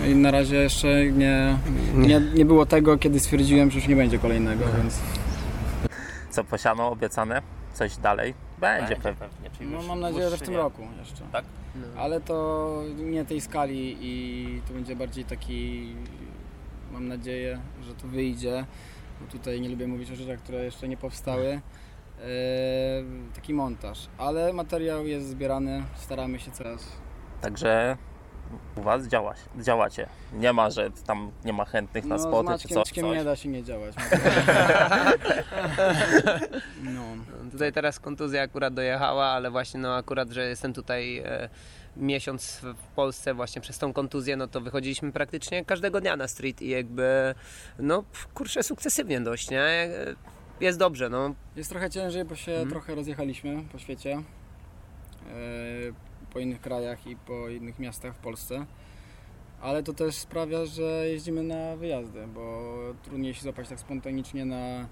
No 0.00 0.06
i 0.06 0.14
na 0.14 0.30
razie 0.30 0.56
jeszcze 0.56 1.06
nie, 1.06 1.56
nie, 1.94 2.20
nie 2.34 2.44
było 2.44 2.66
tego, 2.66 2.98
kiedy 2.98 3.20
stwierdziłem, 3.20 3.70
że 3.70 3.78
już 3.78 3.88
nie 3.88 3.96
będzie 3.96 4.18
kolejnego, 4.18 4.64
więc 4.78 5.00
Co 6.30 6.44
posiano 6.44 6.88
obiecane? 6.90 7.42
Coś 7.74 7.96
dalej? 7.96 8.47
Będzie, 8.60 8.96
pewnie. 8.96 9.50
czyli 9.58 9.70
no, 9.70 9.76
już 9.76 9.86
mam 9.86 10.00
nadzieję, 10.00 10.30
że 10.30 10.36
w 10.36 10.42
tym 10.42 10.50
nie. 10.50 10.56
roku 10.56 10.82
jeszcze. 10.98 11.24
Tak? 11.32 11.44
No. 11.74 12.00
Ale 12.00 12.20
to 12.20 12.82
nie 12.96 13.24
tej 13.24 13.40
skali 13.40 13.96
i 14.00 14.62
to 14.68 14.74
będzie 14.74 14.96
bardziej 14.96 15.24
taki, 15.24 15.94
mam 16.92 17.08
nadzieję, 17.08 17.60
że 17.82 17.94
to 17.94 18.08
wyjdzie, 18.08 18.64
bo 19.20 19.26
tutaj 19.32 19.60
nie 19.60 19.68
lubię 19.68 19.86
mówić 19.86 20.10
o 20.10 20.16
rzeczach, 20.16 20.38
które 20.38 20.64
jeszcze 20.64 20.88
nie 20.88 20.96
powstały. 20.96 21.48
Eee, 21.48 23.04
taki 23.34 23.54
montaż, 23.54 24.08
ale 24.18 24.52
materiał 24.52 25.06
jest 25.06 25.28
zbierany, 25.28 25.84
staramy 25.94 26.40
się 26.40 26.50
coraz. 26.50 26.92
Także 27.40 27.96
u 28.76 28.82
Was 28.82 29.06
działa, 29.06 29.34
działacie. 29.60 30.06
Nie 30.32 30.52
ma, 30.52 30.70
że 30.70 30.90
tam 31.06 31.30
nie 31.44 31.52
ma 31.52 31.64
chętnych 31.64 32.04
na 32.04 32.14
No, 32.16 32.18
z 32.18 32.22
spoty 32.22 32.46
czy 32.46 32.52
Maćkiem, 32.52 32.68
coś. 32.68 32.76
Maćkiem 32.76 33.04
coś. 33.04 33.16
nie 33.16 33.24
da 33.24 33.36
się 33.36 33.48
nie 33.48 33.64
działać. 33.64 33.94
No. 36.82 37.02
No, 37.44 37.50
Tutaj 37.50 37.72
teraz 37.72 38.00
kontuzja 38.00 38.42
akurat 38.42 38.74
dojechała, 38.74 39.26
ale 39.26 39.50
właśnie 39.50 39.80
no 39.80 39.96
akurat, 39.96 40.30
że 40.30 40.48
jestem 40.48 40.72
tutaj 40.72 41.18
e, 41.18 41.48
miesiąc 41.96 42.60
w 42.62 42.86
Polsce 42.96 43.34
właśnie 43.34 43.62
przez 43.62 43.78
tą 43.78 43.92
kontuzję, 43.92 44.36
no 44.36 44.46
to 44.48 44.60
wychodziliśmy 44.60 45.12
praktycznie 45.12 45.64
każdego 45.64 46.00
dnia 46.00 46.16
na 46.16 46.28
street 46.28 46.62
i 46.62 46.68
jakby 46.68 47.34
no 47.78 48.04
kurczę 48.34 48.62
sukcesywnie 48.62 49.20
dość, 49.20 49.50
nie? 49.50 49.60
E, 49.62 49.88
Jest 50.60 50.78
dobrze, 50.78 51.08
no. 51.08 51.34
Jest 51.56 51.70
trochę 51.70 51.90
ciężej, 51.90 52.24
bo 52.24 52.34
się 52.36 52.52
Mhm. 52.52 52.70
trochę 52.70 52.94
rozjechaliśmy 52.94 53.62
po 53.72 53.78
świecie, 53.78 54.10
eee, 54.12 55.92
po 56.38 56.42
innych 56.42 56.60
krajach 56.60 57.06
i 57.06 57.16
po 57.16 57.48
innych 57.48 57.78
miastach 57.78 58.14
w 58.14 58.18
Polsce. 58.18 58.66
Ale 59.62 59.82
to 59.82 59.92
też 59.92 60.14
sprawia, 60.14 60.66
że 60.66 60.82
jeździmy 61.08 61.42
na 61.42 61.76
wyjazdy, 61.76 62.26
bo 62.34 62.62
trudniej 63.02 63.34
się 63.34 63.42
złapać 63.42 63.68
tak 63.68 63.80
spontanicznie 63.80 64.44
na, 64.44 64.88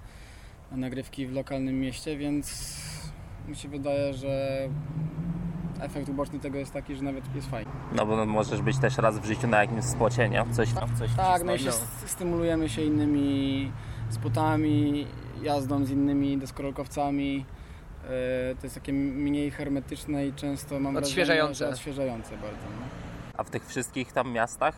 na 0.71 0.77
nagrywki 0.77 1.27
w 1.27 1.31
lokalnym 1.33 1.79
mieście, 1.79 2.17
więc 2.17 2.75
mi 3.47 3.55
się 3.55 3.69
wydaje, 3.69 4.13
że 4.13 4.59
efekt 5.81 6.09
uboczny 6.09 6.39
tego 6.39 6.57
jest 6.57 6.73
taki, 6.73 6.95
że 6.95 7.03
nawet 7.03 7.35
jest 7.35 7.49
fajnie. 7.49 7.71
No 7.95 8.05
bo 8.05 8.25
możesz 8.25 8.61
być 8.61 8.77
też 8.77 8.97
raz 8.97 9.19
w 9.19 9.25
życiu 9.25 9.47
na 9.47 9.61
jakimś 9.61 9.83
spocie, 9.83 10.29
nie? 10.29 10.45
Coś 10.51 10.73
tam, 10.73 10.95
coś 10.95 11.13
Tak, 11.15 11.43
no 11.43 11.55
i 11.55 11.59
się 11.59 11.71
st- 11.71 12.09
stymulujemy 12.09 12.69
się 12.69 12.81
innymi 12.81 13.71
spotami, 14.09 15.07
jazdą 15.41 15.85
z 15.85 15.91
innymi 15.91 16.37
deskorolkowcami. 16.37 17.45
E, 18.03 18.55
To 18.55 18.63
jest 18.63 18.75
takie 18.75 18.93
mniej 18.93 19.51
hermetyczne 19.51 20.27
i 20.27 20.33
często 20.33 20.79
mam 20.79 20.97
Odświeżające. 20.97 21.47
wrażenie, 21.47 21.69
że 21.69 21.69
odświeżające 21.75 22.29
bardzo. 22.31 22.47
No. 22.79 22.85
A 23.37 23.43
w 23.43 23.49
tych 23.49 23.65
wszystkich 23.67 24.13
tam 24.13 24.31
miastach, 24.31 24.75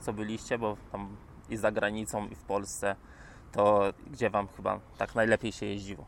co 0.00 0.12
byliście, 0.12 0.58
bo 0.58 0.76
tam 0.92 1.08
i 1.50 1.56
za 1.56 1.72
granicą, 1.72 2.26
i 2.28 2.34
w 2.34 2.42
Polsce, 2.42 2.96
to 3.52 3.92
gdzie 4.12 4.30
Wam 4.30 4.48
chyba 4.56 4.80
tak 4.98 5.14
najlepiej 5.14 5.52
się 5.52 5.66
jeździło? 5.66 6.04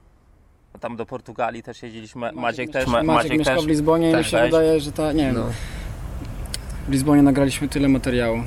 Bo 0.73 0.79
tam 0.79 0.97
do 0.97 1.07
Portugalii 1.07 1.63
też 1.63 1.83
jeździliśmy. 1.83 2.33
Maciek, 2.33 2.71
też. 2.71 2.87
Maciek, 2.87 3.07
Ma- 3.07 3.15
Maciek 3.15 3.39
mieszka 3.39 3.61
w 3.61 3.67
Lizbonie 3.67 4.07
i 4.07 4.11
mi 4.11 4.17
też 4.19 4.31
się 4.31 4.37
weź. 4.37 4.51
wydaje, 4.51 4.81
że 4.81 4.93
ta, 4.93 5.13
nie 5.13 5.25
wiem, 5.27 5.35
no. 5.35 5.45
w 6.89 6.91
Lizbonie 6.91 7.23
nagraliśmy 7.23 7.69
tyle 7.69 7.89
materiału. 7.89 8.39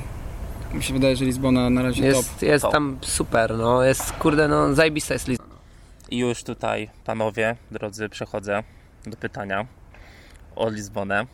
Mi 0.74 0.82
się 0.82 0.94
wydaje, 0.94 1.16
że 1.16 1.24
Lizbona 1.24 1.70
na 1.70 1.82
razie 1.82 2.02
top. 2.12 2.16
Jest, 2.16 2.42
jest 2.42 2.62
Top. 2.62 2.72
tam 2.72 2.98
super, 3.00 3.54
no. 3.58 3.82
Jest, 3.82 4.12
kurde, 4.12 4.48
no 4.48 4.74
zajebista 4.74 5.14
jest 5.14 5.28
lista. 5.28 5.44
I 6.12 6.18
już 6.18 6.44
tutaj, 6.44 6.90
panowie, 7.04 7.56
drodzy, 7.70 8.08
przechodzę 8.08 8.62
do 9.06 9.16
pytania 9.16 9.66
o 10.56 10.70
Lizbonę. 10.70 11.26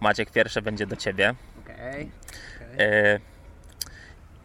Maciek, 0.00 0.30
pierwsze 0.30 0.62
będzie 0.62 0.86
do 0.86 0.96
Ciebie. 0.96 1.34
Okej. 1.64 2.10
E, 2.78 3.20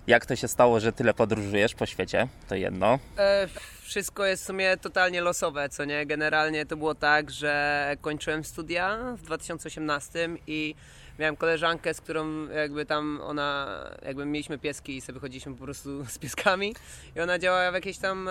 jak 0.07 0.25
to 0.25 0.35
się 0.35 0.47
stało, 0.47 0.79
że 0.79 0.93
tyle 0.93 1.13
podróżujesz 1.13 1.75
po 1.75 1.85
świecie? 1.85 2.27
To 2.49 2.55
jedno. 2.55 2.99
E, 3.17 3.47
Wszystko 3.81 4.25
jest 4.25 4.43
w 4.43 4.45
sumie 4.45 4.77
totalnie 4.77 5.21
losowe, 5.21 5.69
co 5.69 5.85
nie? 5.85 6.05
Generalnie 6.05 6.65
to 6.65 6.77
było 6.77 6.95
tak, 6.95 7.31
że 7.31 7.95
kończyłem 8.01 8.43
studia 8.43 8.97
w 9.17 9.21
2018 9.21 10.29
i 10.47 10.75
miałem 11.19 11.35
koleżankę, 11.35 11.93
z 11.93 12.01
którą 12.01 12.47
jakby 12.47 12.85
tam 12.85 13.19
ona, 13.23 13.79
jakby 14.05 14.25
mieliśmy 14.25 14.57
pieski 14.57 14.97
i 14.97 15.01
sobie 15.01 15.19
chodziliśmy 15.19 15.55
po 15.55 15.63
prostu 15.63 16.05
z 16.15 16.17
pieskami 16.17 16.75
i 17.15 17.19
ona 17.19 17.39
działała 17.39 17.71
w 17.71 17.73
jakiejś 17.73 17.97
tam 17.97 18.29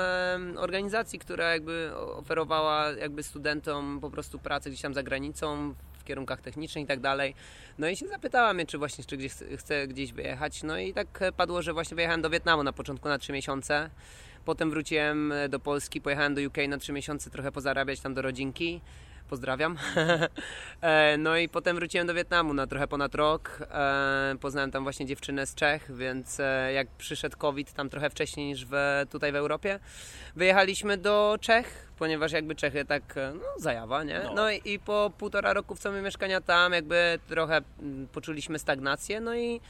organizacji, 0.56 1.18
która 1.18 1.52
jakby 1.52 1.90
oferowała 1.94 2.90
jakby 2.90 3.22
studentom 3.22 4.00
po 4.00 4.10
prostu 4.10 4.38
pracę 4.38 4.70
gdzieś 4.70 4.82
tam 4.82 4.94
za 4.94 5.02
granicą 5.02 5.74
w 6.00 6.04
kierunkach 6.04 6.40
technicznych 6.40 6.84
i 6.84 6.86
tak 6.86 7.00
dalej. 7.00 7.34
No 7.78 7.88
i 7.88 7.96
się 7.96 8.08
zapytała 8.08 8.52
mnie, 8.52 8.66
czy 8.66 8.78
właśnie 8.78 9.04
czy 9.04 9.16
gdzieś 9.16 9.32
chcę 9.56 9.86
gdzieś 9.86 10.12
wyjechać. 10.12 10.62
No 10.62 10.78
i 10.78 10.94
tak 10.94 11.20
padło, 11.36 11.62
że 11.62 11.72
właśnie 11.72 11.94
wyjechałem 11.94 12.22
do 12.22 12.30
Wietnamu 12.30 12.62
na 12.62 12.72
początku 12.72 13.08
na 13.08 13.18
3 13.18 13.32
miesiące. 13.32 13.90
Potem 14.44 14.70
wróciłem 14.70 15.32
e, 15.32 15.48
do 15.48 15.60
Polski, 15.60 16.00
pojechałem 16.00 16.34
do 16.34 16.40
UK 16.40 16.56
na 16.68 16.78
3 16.78 16.92
miesiące 16.92 17.30
trochę 17.30 17.52
pozarabiać 17.52 18.00
tam 18.00 18.14
do 18.14 18.22
rodzinki. 18.22 18.80
Pozdrawiam. 19.28 19.76
E, 20.82 21.16
no 21.18 21.36
i 21.36 21.48
potem 21.48 21.76
wróciłem 21.76 22.06
do 22.06 22.14
Wietnamu 22.14 22.54
na 22.54 22.66
trochę 22.66 22.88
ponad 22.88 23.14
rok. 23.14 23.58
E, 23.70 24.34
Poznałem 24.40 24.70
tam 24.70 24.82
właśnie 24.82 25.06
dziewczynę 25.06 25.46
z 25.46 25.54
Czech, 25.54 25.96
więc 25.96 26.40
e, 26.40 26.72
jak 26.72 26.88
przyszedł 26.88 27.36
COVID 27.36 27.72
tam 27.72 27.90
trochę 27.90 28.10
wcześniej 28.10 28.46
niż 28.46 28.66
w, 28.66 28.72
tutaj 29.10 29.32
w 29.32 29.36
Europie, 29.36 29.78
wyjechaliśmy 30.36 30.96
do 30.96 31.38
Czech, 31.40 31.92
ponieważ 31.98 32.32
jakby 32.32 32.54
Czechy 32.54 32.84
tak, 32.84 33.14
no 33.34 33.40
zajawa, 33.56 34.04
nie? 34.04 34.20
No. 34.24 34.34
No 34.34 34.50
i, 34.50 34.60
i 34.64 34.78
po 34.78 35.12
półtora 35.18 35.52
roku 35.52 35.74
w 35.74 35.82
sumie 35.82 36.02
mieszkania 36.02 36.40
tam 36.40 36.72
jakby 36.72 37.18
trochę 37.28 37.60
mm, 37.80 38.08
poczuliśmy 38.08 38.58
stagnację, 38.58 39.20
no 39.20 39.34
i 39.34 39.60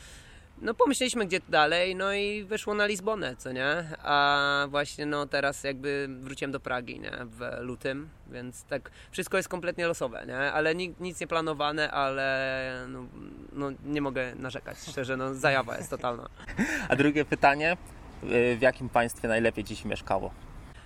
no 0.60 0.74
pomyśleliśmy 0.74 1.26
gdzie 1.26 1.40
dalej, 1.48 1.96
no 1.96 2.12
i 2.14 2.44
wyszło 2.44 2.74
na 2.74 2.86
Lizbonę, 2.86 3.36
co 3.36 3.52
nie? 3.52 3.84
A 4.02 4.66
właśnie 4.70 5.06
no 5.06 5.26
teraz 5.26 5.64
jakby 5.64 6.08
wróciłem 6.20 6.52
do 6.52 6.60
Pragi, 6.60 7.00
nie? 7.00 7.10
W 7.24 7.40
lutym, 7.60 8.08
więc 8.30 8.64
tak 8.64 8.90
wszystko 9.10 9.36
jest 9.36 9.48
kompletnie 9.48 9.86
losowe, 9.86 10.24
nie? 10.26 10.38
Ale 10.38 10.74
ni- 10.74 10.94
nic 11.00 11.20
nie 11.20 11.26
planowane, 11.26 11.90
ale 11.90 12.86
no, 12.88 13.06
no 13.52 13.70
nie 13.84 14.00
mogę 14.00 14.34
narzekać, 14.34 14.78
szczerze, 14.88 15.16
no 15.16 15.34
zajawa 15.34 15.76
jest 15.76 15.90
totalna. 15.90 16.28
A 16.88 16.96
drugie 16.96 17.24
pytanie. 17.24 17.76
y, 18.24 18.56
W 18.56 18.62
jakim 18.62 18.88
państwie 18.88 19.28
najlepiej 19.28 19.66
się 19.66 19.88
mieszkało? 19.88 20.30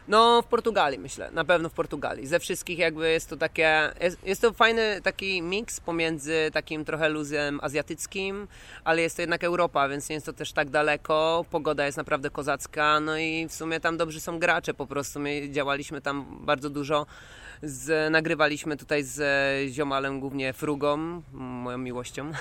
No, 0.09 0.43
w 0.43 0.47
Portugalii 0.47 0.99
myślę, 0.99 1.31
na 1.33 1.45
pewno 1.45 1.69
w 1.69 1.73
Portugalii. 1.73 2.27
Ze 2.27 2.41
wszystkich 2.41 2.79
jakby 2.79 3.11
jest 3.11 3.31
to 3.31 3.37
takie, 3.37 3.93
jest, 4.01 4.27
jest 4.27 4.43
to 4.43 4.53
fajny 4.53 5.01
taki 5.03 5.43
miks 5.43 5.81
pomiędzy 5.81 6.51
takim 6.53 6.85
trochę 6.85 7.09
luzem 7.09 7.61
azjatyckim, 7.63 8.49
ale 8.85 9.03
jest 9.03 9.17
to 9.17 9.23
jednak 9.23 9.45
Europa, 9.45 9.89
więc 9.89 10.09
nie 10.09 10.15
jest 10.15 10.27
to 10.27 10.33
też 10.33 10.53
tak 10.53 10.71
daleko. 10.71 11.45
Pogoda 11.51 11.87
jest 11.87 11.99
naprawdę 11.99 12.31
kozacka, 12.31 13.01
no 13.01 13.19
i 13.19 13.47
w 13.49 13.53
sumie 13.53 13.81
tam 13.81 13.97
dobrzy 13.97 14.21
są 14.21 14.39
gracze 14.39 14.75
po 14.75 14.87
prostu. 14.87 15.21
My 15.21 15.51
działaliśmy 15.51 16.01
tam 16.01 16.27
bardzo 16.41 16.71
dużo. 16.71 17.07
Z, 17.65 18.13
nagrywaliśmy 18.13 18.77
tutaj 18.77 19.03
z 19.03 19.21
e, 19.21 19.73
ziomalem, 19.73 20.21
głównie 20.21 20.53
Frugą, 20.53 21.23
moją 21.33 21.79
miłością. 21.79 22.33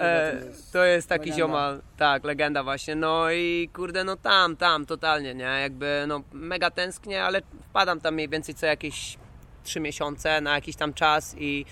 E, 0.00 0.42
to 0.72 0.84
jest 0.84 1.08
taki 1.08 1.20
legenda. 1.20 1.36
ziomal, 1.36 1.82
tak, 1.96 2.24
legenda 2.24 2.62
właśnie. 2.62 2.94
No 2.94 3.30
i 3.30 3.70
kurde, 3.72 4.04
no 4.04 4.16
tam, 4.16 4.56
tam, 4.56 4.86
totalnie, 4.86 5.34
nie? 5.34 5.44
Jakby, 5.44 6.04
no 6.08 6.22
mega 6.32 6.70
tęsknię, 6.70 7.24
ale 7.24 7.42
wpadam 7.70 8.00
tam 8.00 8.14
mniej 8.14 8.28
więcej 8.28 8.54
co 8.54 8.66
jakieś 8.66 9.18
trzy 9.64 9.80
miesiące 9.80 10.40
na 10.40 10.54
jakiś 10.54 10.76
tam 10.76 10.94
czas 10.94 11.34
i 11.38 11.64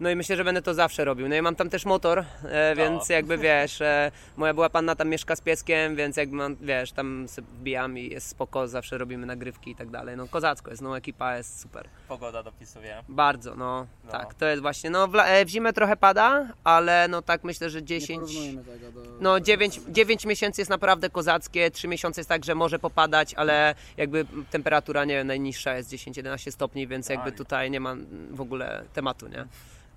no 0.00 0.10
i 0.10 0.16
myślę, 0.16 0.36
że 0.36 0.44
będę 0.44 0.62
to 0.62 0.74
zawsze 0.74 1.04
robił. 1.04 1.28
No 1.28 1.36
i 1.36 1.42
mam 1.42 1.56
tam 1.56 1.70
też 1.70 1.84
motor, 1.84 2.24
e, 2.44 2.74
więc 2.76 3.08
jakby 3.08 3.38
wiesz, 3.38 3.80
e, 3.80 4.12
moja 4.36 4.54
była 4.54 4.70
panna 4.70 4.96
tam 4.96 5.08
mieszka 5.08 5.36
z 5.36 5.40
pieskiem, 5.40 5.96
więc 5.96 6.16
jakby 6.16 6.36
mam, 6.36 6.56
wiesz, 6.56 6.92
tam 6.92 7.28
sobie 7.28 7.48
wbijam 7.48 7.98
i 7.98 8.10
jest 8.10 8.28
spoko, 8.28 8.68
zawsze 8.68 8.98
robimy 8.98 9.26
nagrywki 9.26 9.70
i 9.70 9.74
tak 9.74 9.90
dalej. 9.90 10.16
No 10.16 10.28
kozacko 10.28 10.70
jest, 10.70 10.82
no 10.82 10.96
ekipa 10.96 11.36
jest 11.36 11.60
super. 11.60 11.88
Pogoda 12.08 12.42
dopisuje. 12.42 13.04
Bardzo, 13.08 13.54
no, 13.54 13.86
No. 14.04 14.10
tak, 14.12 14.34
to 14.34 14.46
jest 14.46 14.62
właśnie, 14.62 14.90
no 14.90 15.08
w, 15.08 15.14
e, 15.16 15.44
w 15.44 15.48
zimę 15.48 15.72
trochę 15.72 15.96
pada, 15.96 16.46
ale 16.64 17.08
no 17.08 17.22
tak 17.22 17.44
myślę, 17.44 17.70
że 17.70 17.78
Nie 17.80 17.84
10... 17.86 18.20
porównujemy 18.20 18.64
tego 18.64 18.92
do... 18.92 19.00
No 19.20 19.40
9, 19.40 19.80
9 19.88 20.26
miesięcy 20.26 20.60
jest 20.60 20.70
naprawdę 20.70 21.10
kozackie, 21.10 21.70
3 21.70 21.88
miesiące 21.88 22.20
jest 22.20 22.28
tak, 22.28 22.44
że 22.44 22.54
może 22.54 22.78
popadać, 22.78 23.34
ale 23.34 23.74
jakby 23.96 24.26
temperatura, 24.50 25.04
nie 25.04 25.14
wiem, 25.14 25.26
najniższa 25.26 25.76
jest 25.76 25.90
10-11 25.90 26.50
stopni, 26.50 26.86
więc 26.86 27.08
jakby 27.08 27.32
tutaj 27.32 27.70
nie 27.70 27.80
ma 27.80 27.96
w 28.30 28.40
ogóle 28.40 28.84
tematu, 28.92 29.28
nie? 29.28 29.46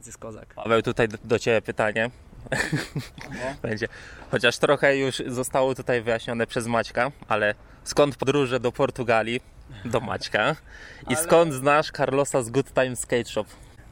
Jest 0.05 0.17
kozak. 0.17 0.53
Paweł, 0.53 0.81
tutaj 0.81 1.07
do, 1.07 1.17
do 1.23 1.39
Ciebie 1.39 1.61
pytanie. 1.61 2.09
Będzie. 3.61 3.87
Chociaż 4.31 4.57
trochę 4.57 4.97
już 4.97 5.23
zostało 5.27 5.75
tutaj 5.75 6.01
wyjaśnione 6.01 6.47
przez 6.47 6.67
Maćka, 6.67 7.11
ale 7.27 7.55
skąd 7.83 8.15
podróże 8.15 8.59
do 8.59 8.71
Portugalii? 8.71 9.41
Do 9.85 9.99
Maćka. 9.99 10.55
I 11.09 11.15
skąd 11.15 11.53
znasz 11.53 11.91
Carlosa 11.91 12.43
z 12.43 12.49
Good 12.49 12.73
Time 12.73 12.95
Skate 12.95 13.25
Shop? 13.25 13.45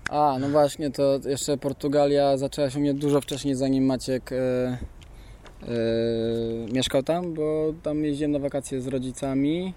A, 0.10 0.38
no 0.40 0.50
właśnie, 0.50 0.92
to 0.92 1.20
jeszcze 1.26 1.58
Portugalia 1.58 2.38
zaczęła 2.38 2.70
się 2.70 2.80
mnie 2.80 2.94
dużo 2.94 3.22
wcześniej, 3.22 3.56
zanim 3.56 3.86
Maciek 3.86 4.32
e, 4.32 4.36
e, 4.36 4.78
mieszkał 6.74 7.04
tam, 7.04 7.34
bo 7.34 7.74
tam 7.84 8.06
jeździłem 8.06 8.32
na 8.32 8.40
wakacje 8.40 8.82
z 8.82 8.88
rodzicami. 8.88 9.74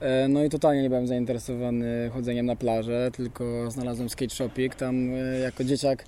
E, 0.00 0.28
no 0.28 0.44
i 0.44 0.48
totalnie 0.48 0.82
nie 0.82 0.88
byłem 0.88 1.06
zainteresowany 1.06 2.10
chodzeniem 2.14 2.46
na 2.46 2.56
plażę, 2.56 3.10
tylko 3.12 3.70
znalazłem 3.70 4.08
skate 4.08 4.34
shopik. 4.34 4.74
Tam 4.74 5.10
jako 5.42 5.64
dzieciak 5.64 6.04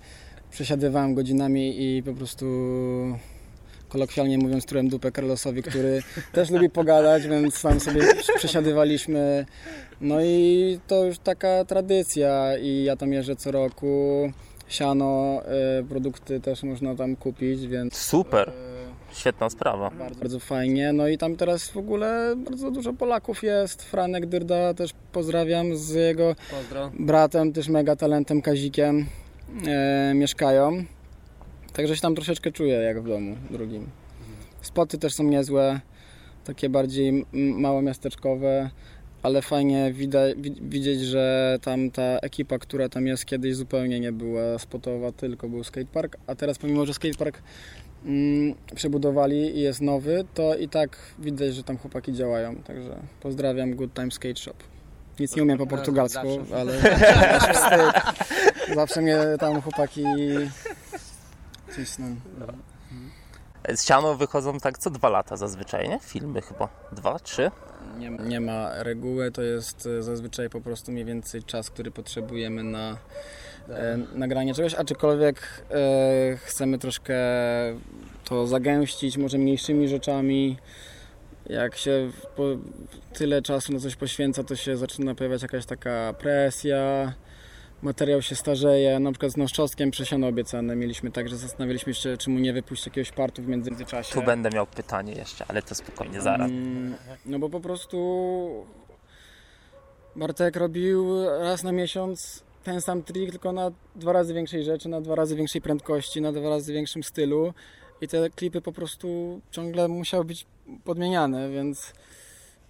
przesiadywałem 0.50 1.14
godzinami 1.14 1.96
i 1.96 2.02
po 2.02 2.14
prostu 2.14 2.46
kolokwialnie 3.94 4.38
mówiąc 4.38 4.66
trułem 4.66 4.88
dupę 4.88 5.12
Carlosowi, 5.12 5.62
który 5.62 6.02
też 6.32 6.50
lubi 6.50 6.70
pogadać, 6.70 7.26
więc 7.28 7.62
tam 7.62 7.80
sobie 7.80 8.02
przesiadywaliśmy. 8.36 9.46
No 10.00 10.20
i 10.20 10.78
to 10.86 11.04
już 11.04 11.18
taka 11.18 11.64
tradycja 11.64 12.58
i 12.58 12.84
ja 12.84 12.96
tam 12.96 13.12
jeżdżę 13.12 13.36
co 13.36 13.50
roku. 13.50 14.32
Siano, 14.68 15.42
e, 15.46 15.82
produkty 15.88 16.40
też 16.40 16.62
można 16.62 16.94
tam 16.94 17.16
kupić, 17.16 17.66
więc 17.66 17.96
Super, 17.96 18.48
e, 18.48 19.14
świetna 19.14 19.50
sprawa. 19.50 19.90
bardzo, 19.90 20.20
bardzo 20.20 20.40
fajnie. 20.40 20.92
No 20.92 21.08
i 21.08 21.18
tam 21.18 21.36
teraz 21.36 21.68
w 21.68 21.76
ogóle 21.76 22.34
bardzo 22.36 22.70
dużo 22.70 22.92
Polaków 22.92 23.42
jest. 23.42 23.82
Franek 23.82 24.26
Dyrda 24.26 24.74
też 24.74 24.90
pozdrawiam 25.12 25.76
z 25.76 25.90
jego 25.90 26.34
Pozdro. 26.50 26.90
bratem, 26.98 27.52
też 27.52 27.68
mega 27.68 27.96
talentem 27.96 28.42
Kazikiem 28.42 29.06
e, 29.66 30.12
mieszkają. 30.14 30.84
Także 31.74 31.96
się 31.96 32.02
tam 32.02 32.14
troszeczkę 32.14 32.52
czuję 32.52 32.74
jak 32.74 33.02
w 33.02 33.08
domu 33.08 33.36
drugim. 33.50 33.86
Spoty 34.62 34.98
też 34.98 35.14
są 35.14 35.24
niezłe, 35.24 35.80
takie 36.44 36.68
bardziej 36.68 37.08
m- 37.08 37.24
małomiasteczkowe, 37.60 38.70
ale 39.22 39.42
fajnie 39.42 39.92
widać, 39.92 40.36
widzieć, 40.60 41.00
że 41.00 41.58
tam 41.62 41.90
ta 41.90 42.02
ekipa, 42.02 42.58
która 42.58 42.88
tam 42.88 43.06
jest 43.06 43.24
kiedyś 43.24 43.56
zupełnie 43.56 44.00
nie 44.00 44.12
była 44.12 44.58
spotowa, 44.58 45.12
tylko 45.12 45.48
był 45.48 45.64
skatepark, 45.64 46.16
a 46.26 46.34
teraz 46.34 46.58
pomimo, 46.58 46.86
że 46.86 46.94
skatepark 46.94 47.42
mm, 48.04 48.54
przebudowali 48.74 49.56
i 49.56 49.60
jest 49.60 49.80
nowy, 49.80 50.24
to 50.34 50.56
i 50.56 50.68
tak 50.68 50.98
widać, 51.18 51.54
że 51.54 51.62
tam 51.64 51.78
chłopaki 51.78 52.12
działają. 52.12 52.56
Także 52.56 52.96
pozdrawiam 53.20 53.74
Good 53.74 53.94
Time 53.94 54.10
Skate 54.10 54.36
Shop. 54.36 54.56
Nic 55.20 55.36
nie 55.36 55.42
umiem 55.42 55.58
po 55.58 55.66
portugalsku, 55.66 56.28
ale. 56.54 56.72
Zawsze 58.74 59.00
mnie 59.02 59.16
tam 59.40 59.60
chłopaki 59.62 60.04
cisną. 61.76 62.16
Z 63.74 63.84
Siano 63.84 64.14
wychodzą 64.14 64.60
tak 64.60 64.78
co 64.78 64.90
dwa 64.90 65.08
lata 65.08 65.36
zazwyczaj, 65.36 65.88
nie? 65.88 65.98
Filmy 65.98 66.42
chyba. 66.42 66.68
Dwa, 66.92 67.18
trzy? 67.18 67.50
Nie, 67.98 68.10
nie 68.10 68.40
ma 68.40 68.82
reguły, 68.82 69.30
to 69.30 69.42
jest 69.42 69.86
e, 69.86 70.02
zazwyczaj 70.02 70.50
po 70.50 70.60
prostu 70.60 70.92
mniej 70.92 71.04
więcej 71.04 71.42
czas, 71.42 71.70
który 71.70 71.90
potrzebujemy 71.90 72.62
na 72.62 72.96
e, 73.68 73.98
nagranie 74.14 74.54
czegoś, 74.54 74.74
aczkolwiek 74.74 75.64
e, 75.70 76.36
chcemy 76.36 76.78
troszkę 76.78 77.14
to 78.24 78.46
zagęścić, 78.46 79.16
może 79.16 79.38
mniejszymi 79.38 79.88
rzeczami. 79.88 80.58
Jak 81.46 81.76
się 81.76 82.10
po, 82.36 82.42
tyle 83.12 83.42
czasu 83.42 83.72
na 83.72 83.80
coś 83.80 83.96
poświęca, 83.96 84.44
to 84.44 84.56
się 84.56 84.76
zaczyna 84.76 85.14
pojawiać 85.14 85.42
jakaś 85.42 85.66
taka 85.66 86.14
presja, 86.18 87.12
materiał 87.84 88.22
się 88.22 88.34
starzeje. 88.36 88.98
Na 88.98 89.12
przykład 89.12 89.32
z 89.32 89.36
Noszczowskiem 89.36 89.90
przesiano 89.90 90.26
obiecane 90.26 90.76
mieliśmy 90.76 91.10
tak, 91.10 91.28
że 91.28 91.36
zastanawialiśmy 91.36 91.94
się, 91.94 92.16
czy 92.16 92.30
mu 92.30 92.38
nie 92.38 92.52
wypuścić 92.52 92.86
jakiegoś 92.86 93.12
partu 93.12 93.42
w 93.42 93.48
międzyczasie. 93.48 94.14
Tu 94.14 94.22
będę 94.22 94.50
miał 94.50 94.66
pytanie 94.66 95.12
jeszcze, 95.12 95.44
ale 95.48 95.62
to 95.62 95.74
spokojnie, 95.74 96.20
zaraz. 96.20 96.50
Mm, 96.50 96.94
No 97.26 97.38
bo 97.38 97.48
po 97.48 97.60
prostu 97.60 98.66
Bartek 100.16 100.56
robił 100.56 101.24
raz 101.38 101.62
na 101.62 101.72
miesiąc 101.72 102.44
ten 102.64 102.80
sam 102.80 103.02
trik, 103.02 103.30
tylko 103.30 103.52
na 103.52 103.70
dwa 103.96 104.12
razy 104.12 104.34
większej 104.34 104.64
rzeczy, 104.64 104.88
na 104.88 105.00
dwa 105.00 105.14
razy 105.14 105.36
większej 105.36 105.60
prędkości, 105.60 106.20
na 106.20 106.32
dwa 106.32 106.48
razy 106.48 106.72
większym 106.72 107.02
stylu 107.02 107.54
i 108.00 108.08
te 108.08 108.30
klipy 108.30 108.60
po 108.60 108.72
prostu 108.72 109.40
ciągle 109.50 109.88
musiały 109.88 110.24
być 110.24 110.46
podmieniane, 110.84 111.50
więc 111.50 111.92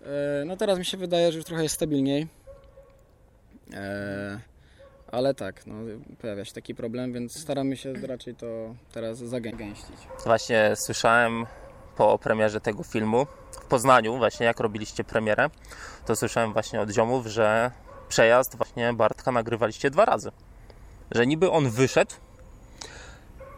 e, 0.02 0.44
no 0.46 0.56
teraz 0.56 0.78
mi 0.78 0.84
się 0.84 0.96
wydaje, 0.96 1.32
że 1.32 1.38
już 1.38 1.46
trochę 1.46 1.62
jest 1.62 1.74
stabilniej. 1.74 2.26
E, 3.72 4.40
ale 5.12 5.34
tak, 5.34 5.66
no, 5.66 5.74
pojawia 6.20 6.44
się 6.44 6.52
taki 6.52 6.74
problem, 6.74 7.12
więc 7.12 7.40
staramy 7.40 7.76
się 7.76 7.92
raczej 7.92 8.34
to 8.34 8.46
teraz 8.92 9.18
zagęścić. 9.18 9.96
Właśnie 10.24 10.72
słyszałem 10.76 11.46
po 11.96 12.18
premierze 12.18 12.60
tego 12.60 12.82
filmu 12.82 13.26
w 13.50 13.64
Poznaniu, 13.64 14.16
właśnie 14.16 14.46
jak 14.46 14.60
robiliście 14.60 15.04
premierę, 15.04 15.50
to 16.06 16.16
słyszałem 16.16 16.52
właśnie 16.52 16.80
od 16.80 16.90
ziomów, 16.90 17.26
że 17.26 17.70
przejazd 18.08 18.56
właśnie 18.56 18.92
Bartka 18.92 19.32
nagrywaliście 19.32 19.90
dwa 19.90 20.04
razy. 20.04 20.30
Że 21.10 21.26
niby 21.26 21.50
on 21.50 21.70
wyszedł 21.70 22.14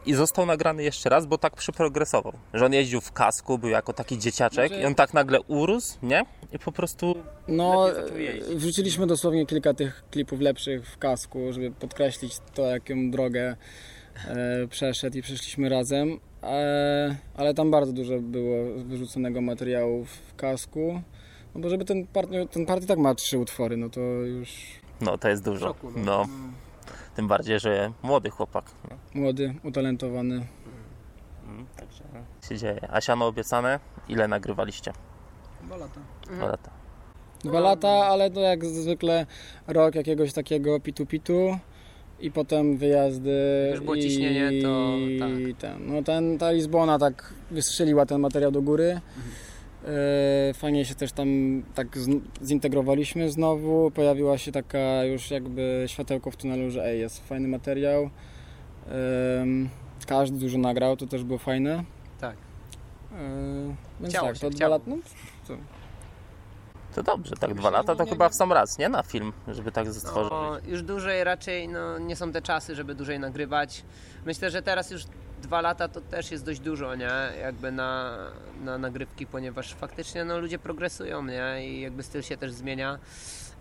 i 0.06 0.14
został 0.14 0.46
nagrany 0.46 0.82
jeszcze 0.82 1.08
raz, 1.08 1.26
bo 1.26 1.38
tak 1.38 1.56
przyprogresował. 1.56 2.32
Że 2.54 2.66
on 2.66 2.72
jeździł 2.72 3.00
w 3.00 3.12
kasku, 3.12 3.58
był 3.58 3.70
jako 3.70 3.92
taki 3.92 4.18
dzieciaczek 4.18 4.70
Może- 4.70 4.82
i 4.82 4.86
on 4.86 4.94
tak 4.94 5.14
nagle 5.14 5.40
urósł, 5.40 5.98
nie? 6.02 6.24
I 6.52 6.58
po 6.58 6.72
prostu 6.72 7.14
No, 7.48 7.86
wrzuciliśmy 8.54 9.06
dosłownie 9.06 9.46
kilka 9.46 9.74
tych 9.74 10.04
klipów 10.10 10.40
lepszych 10.40 10.86
w 10.88 10.98
kasku, 10.98 11.52
żeby 11.52 11.70
podkreślić 11.70 12.38
to, 12.54 12.62
jaką 12.66 13.10
drogę 13.10 13.56
e, 14.28 14.66
przeszedł 14.70 15.18
i 15.18 15.22
przeszliśmy 15.22 15.68
razem. 15.68 16.18
E, 16.42 17.16
ale 17.34 17.54
tam 17.54 17.70
bardzo 17.70 17.92
dużo 17.92 18.20
było 18.20 18.56
wyrzuconego 18.84 19.40
materiału 19.40 20.04
w 20.04 20.34
kasku. 20.36 21.02
No 21.54 21.60
bo 21.60 21.68
żeby 21.68 21.84
ten 21.84 22.06
part, 22.06 22.30
ten 22.50 22.66
part 22.66 22.84
i 22.84 22.86
tak 22.86 22.98
ma 22.98 23.14
trzy 23.14 23.38
utwory, 23.38 23.76
no 23.76 23.88
to 23.88 24.00
już 24.00 24.50
no 25.00 25.18
to 25.18 25.28
jest 25.28 25.44
dużo. 25.44 25.66
szoku, 25.66 25.90
no. 25.96 26.02
No. 26.04 26.26
Tym 27.16 27.28
bardziej, 27.28 27.60
że 27.60 27.92
młody 28.02 28.30
chłopak. 28.30 28.64
No. 28.90 28.96
młody, 29.14 29.54
utalentowany. 29.64 30.46
Mm, 31.48 31.66
Także 31.76 32.04
się 32.48 32.56
dzieje. 32.58 32.88
A 32.90 33.00
siano 33.00 33.26
obiecane? 33.26 33.80
Ile 34.08 34.28
nagrywaliście? 34.28 34.92
Dwa 35.66 35.76
lata. 35.76 36.00
Dwa 36.30 36.46
lata. 36.46 36.70
Dwa 37.44 37.60
lata, 37.60 37.88
ale 37.88 38.30
to 38.30 38.40
jak 38.40 38.64
zwykle 38.64 39.26
rok 39.66 39.94
jakiegoś 39.94 40.32
takiego 40.32 40.80
pitu-pitu 40.80 41.58
i 42.20 42.30
potem 42.30 42.76
wyjazdy. 42.76 43.64
Jak 43.66 43.74
już 43.74 43.84
było 43.84 43.94
i, 43.94 44.02
ciśnienie, 44.02 44.62
to 44.62 44.92
tak. 45.18 45.58
ten, 45.58 45.94
no 45.94 46.02
ten, 46.02 46.38
ta 46.38 46.50
Lizbona 46.50 46.98
tak 46.98 47.34
wystrzeliła 47.50 48.06
ten 48.06 48.20
materiał 48.20 48.50
do 48.50 48.62
góry. 48.62 49.00
Mhm. 49.16 49.34
E, 50.50 50.54
Fajnie 50.54 50.84
się 50.84 50.94
też 50.94 51.12
tam 51.12 51.28
tak 51.74 51.98
zintegrowaliśmy 52.44 53.30
znowu. 53.30 53.90
Pojawiła 53.90 54.38
się 54.38 54.52
taka 54.52 55.04
już 55.04 55.30
jakby 55.30 55.84
światełko 55.86 56.30
w 56.30 56.36
tunelu, 56.36 56.70
że 56.70 56.84
ej, 56.84 57.00
jest 57.00 57.28
fajny 57.28 57.48
materiał. 57.48 58.10
Em, 59.40 59.68
Każdy 60.06 60.38
dużo 60.38 60.58
nagrał, 60.58 60.96
to 60.96 61.06
też 61.06 61.24
było 61.24 61.38
fajne. 61.38 61.84
Tak. 62.20 62.36
E, 63.12 63.74
Więc 64.00 64.12
Chciało 64.12 64.28
tak, 64.28 64.36
się, 64.36 64.40
to 64.40 64.50
dwa 64.50 64.68
lata. 64.68 64.84
No, 64.86 65.56
To 66.94 67.02
dobrze, 67.02 67.36
tak 67.36 67.54
dwa 67.54 67.70
lata 67.70 67.96
to 67.96 68.04
nie- 68.04 68.10
chyba 68.10 68.28
w 68.28 68.34
sam 68.34 68.52
raz, 68.52 68.78
nie? 68.78 68.88
Na 68.88 69.02
film, 69.02 69.32
żeby 69.48 69.72
tak 69.72 69.88
stworzyć. 69.92 70.30
No, 70.30 70.56
już 70.66 70.82
dłużej 70.82 71.24
raczej 71.24 71.68
no, 71.68 71.98
nie 71.98 72.16
są 72.16 72.32
te 72.32 72.42
czasy, 72.42 72.74
żeby 72.74 72.94
dłużej 72.94 73.20
nagrywać. 73.20 73.84
Myślę, 74.26 74.50
że 74.50 74.62
teraz 74.62 74.90
już 74.90 75.02
dwa 75.42 75.60
lata 75.60 75.88
to 75.88 76.00
też 76.00 76.30
jest 76.30 76.44
dość 76.44 76.60
dużo, 76.60 76.94
nie? 76.94 77.10
Jakby 77.40 77.72
na, 77.72 78.16
na 78.64 78.78
nagrywki, 78.78 79.26
ponieważ 79.26 79.74
faktycznie 79.74 80.24
no, 80.24 80.38
ludzie 80.38 80.58
progresują, 80.58 81.24
nie? 81.24 81.68
I 81.68 81.80
jakby 81.80 82.02
styl 82.02 82.22
się 82.22 82.36
też 82.36 82.52
zmienia. 82.52 82.98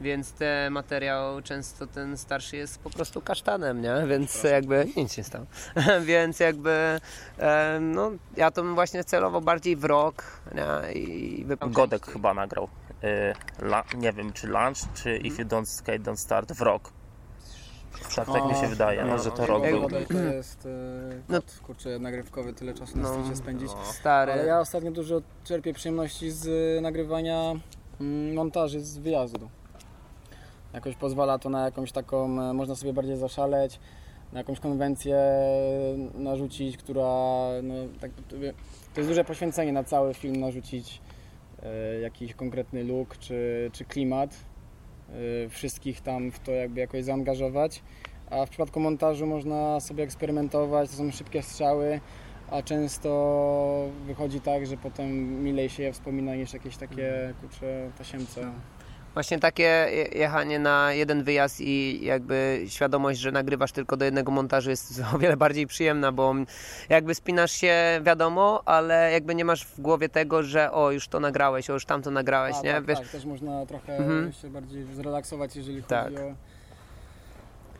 Więc 0.01 0.31
ten 0.31 0.73
materiał 0.73 1.41
często 1.41 1.87
ten 1.87 2.17
starszy 2.17 2.57
jest 2.57 2.79
po 2.79 2.89
prostu 2.89 3.21
kasztanem, 3.21 3.81
nie? 3.81 3.95
Więc 4.07 4.43
jakby 4.43 4.87
nic 4.97 5.13
się 5.13 5.23
stało. 5.23 5.45
Więc 6.05 6.39
jakby 6.39 6.99
e, 7.39 7.79
no 7.81 8.11
ja 8.37 8.51
to 8.51 8.63
bym 8.63 8.75
właśnie 8.75 9.03
celowo 9.03 9.41
bardziej 9.41 9.75
w 9.75 9.85
rok, 9.85 10.23
nie? 10.55 10.93
I 10.93 11.45
Godek 11.71 12.05
chyba 12.05 12.33
nagrał. 12.33 12.67
Y, 13.03 13.65
la, 13.65 13.83
nie 13.97 14.13
wiem, 14.13 14.33
czy 14.33 14.47
Lunch, 14.47 14.93
czy 14.93 15.17
If 15.17 15.41
You 15.41 15.47
Don't 15.47 15.65
Skate, 15.65 15.99
Don't 15.99 16.15
Start 16.15 16.51
w 16.53 16.61
rok. 16.61 16.91
Tak, 18.15 18.25
tak 18.27 18.45
mi 18.45 18.55
się 18.55 18.65
O, 18.65 18.69
wydaje, 18.69 19.05
no, 19.05 19.19
że 19.19 19.31
to 19.31 19.45
rok 19.45 19.63
Ej, 19.65 19.71
był. 19.71 19.81
Godaj 19.81 20.05
to 20.05 20.13
jest 20.17 20.65
e, 20.65 20.69
No. 21.29 21.39
kurczę, 21.63 21.99
nagrywkowy, 21.99 22.53
tyle 22.53 22.73
czasu 22.73 22.97
na 22.97 23.03
No. 23.03 23.17
no, 23.29 23.35
spędzić. 23.35 23.71
Stary. 23.99 24.31
Ale 24.31 24.45
ja 24.45 24.59
ostatnio 24.59 24.91
dużo 24.91 25.21
czerpię 25.43 25.73
przyjemności 25.73 26.31
z 26.31 26.47
e, 26.77 26.81
nagrywania 26.81 27.53
mm, 28.01 28.33
montaży 28.33 28.81
z 28.81 28.97
wyjazdu. 28.97 29.49
Jakoś 30.75 30.95
pozwala 30.95 31.39
to 31.39 31.49
na 31.49 31.65
jakąś 31.65 31.91
taką, 31.91 32.41
e, 32.41 32.53
można 32.53 32.75
sobie 32.75 32.93
bardziej 32.93 33.17
zaszaleć, 33.17 33.79
na 34.33 34.39
jakąś 34.39 34.59
konwencję 34.59 35.17
narzucić, 36.13 36.77
która, 36.77 37.47
no, 37.63 37.73
tak, 37.99 38.11
to 38.93 38.99
jest 38.99 39.09
duże 39.09 39.23
poświęcenie 39.23 39.73
na 39.73 39.83
cały 39.83 40.13
film 40.13 40.35
narzucić 40.35 41.01
e, 41.63 41.99
jakiś 41.99 42.33
konkretny 42.33 42.83
look 42.83 43.17
czy, 43.17 43.69
czy 43.73 43.85
klimat, 43.85 44.35
e, 45.45 45.49
wszystkich 45.49 46.01
tam 46.01 46.31
w 46.31 46.39
to 46.39 46.51
jakby 46.51 46.79
jakoś 46.79 47.03
zaangażować. 47.03 47.83
a 48.29 48.45
w 48.45 48.49
przypadku 48.49 48.79
montażu 48.79 49.25
można 49.27 49.79
sobie 49.79 50.03
eksperymentować, 50.03 50.89
to 50.89 50.95
są 50.95 51.11
szybkie 51.11 51.41
strzały, 51.41 51.99
a 52.51 52.61
często 52.61 53.09
wychodzi 54.05 54.41
tak, 54.41 54.67
że 54.67 54.77
potem 54.77 55.43
milej 55.43 55.69
się 55.69 55.83
je 55.83 55.93
wspomina 55.93 56.35
niż 56.35 56.53
jakieś 56.53 56.77
takie 56.77 57.33
kurcze 57.41 57.91
tasiemce. 57.97 58.51
Właśnie 59.15 59.39
takie 59.39 59.63
je- 59.63 60.19
jechanie 60.19 60.59
na 60.59 60.93
jeden 60.93 61.23
wyjazd 61.23 61.61
i 61.61 62.05
jakby 62.05 62.63
świadomość, 62.67 63.19
że 63.19 63.31
nagrywasz 63.31 63.71
tylko 63.71 63.97
do 63.97 64.05
jednego 64.05 64.31
montażu 64.31 64.69
jest 64.69 65.01
o 65.15 65.17
wiele 65.17 65.37
bardziej 65.37 65.67
przyjemna, 65.67 66.11
bo 66.11 66.35
jakby 66.89 67.15
spinasz 67.15 67.51
się, 67.51 67.75
wiadomo, 68.03 68.61
ale 68.65 69.11
jakby 69.11 69.35
nie 69.35 69.45
masz 69.45 69.65
w 69.65 69.81
głowie 69.81 70.09
tego, 70.09 70.43
że 70.43 70.71
o, 70.71 70.91
już 70.91 71.07
to 71.07 71.19
nagrałeś, 71.19 71.69
o, 71.69 71.73
już 71.73 71.85
tamto 71.85 72.11
nagrałeś, 72.11 72.55
A, 72.55 72.61
nie? 72.61 72.73
tak, 72.73 72.85
Wiesz, 72.85 72.99
tak, 72.99 73.07
też 73.07 73.25
można 73.25 73.65
trochę 73.65 73.97
Mhm. 73.97 74.31
się 74.33 74.49
bardziej 74.49 74.85
zrelaksować, 74.93 75.55
jeżeli 75.55 75.75
chodzi 75.81 75.89
Tak. 75.89 76.13
o 76.13 76.35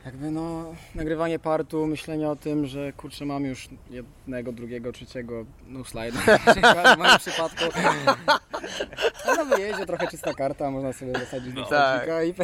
jakby 0.06 0.30
no 0.30 0.64
nagrywanie 0.94 1.38
partu, 1.38 1.86
myślenie 1.86 2.28
o 2.28 2.36
tym, 2.36 2.66
że 2.66 2.92
kurczę 2.92 3.24
mam 3.24 3.44
już 3.44 3.68
jednego, 3.90 4.52
drugiego, 4.52 4.92
trzeciego 4.92 5.44
no 5.68 5.84
slajd 5.84 6.14
na 6.14 6.20
przykład 6.52 6.96
w 6.96 6.98
moim 6.98 7.18
przypadku. 7.18 7.64
A 9.26 9.34
na 9.34 9.44
wyjeździe 9.44 9.86
trochę 9.86 10.06
czysta 10.06 10.34
karta, 10.34 10.70
można 10.70 10.92
sobie 10.92 11.12
zasadzić 11.12 11.52
do 11.52 11.64
Tak. 11.64 12.06
tak. 12.06 12.28
i 12.28 12.34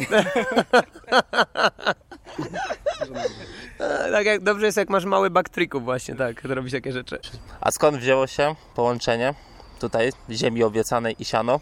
tak 4.11 4.25
jak 4.25 4.41
dobrze 4.41 4.65
jest, 4.65 4.77
jak 4.77 4.89
masz 4.89 5.05
mały 5.05 5.29
backtricków 5.29 5.83
właśnie, 5.83 6.15
tak, 6.15 6.43
robić 6.43 6.73
takie 6.73 6.91
rzeczy. 6.91 7.19
A 7.61 7.71
skąd 7.71 7.97
wzięło 7.97 8.27
się 8.27 8.55
połączenie 8.75 9.33
tutaj 9.79 10.11
ziemi 10.29 10.63
obiecanej 10.63 11.15
i 11.19 11.25
siano? 11.25 11.59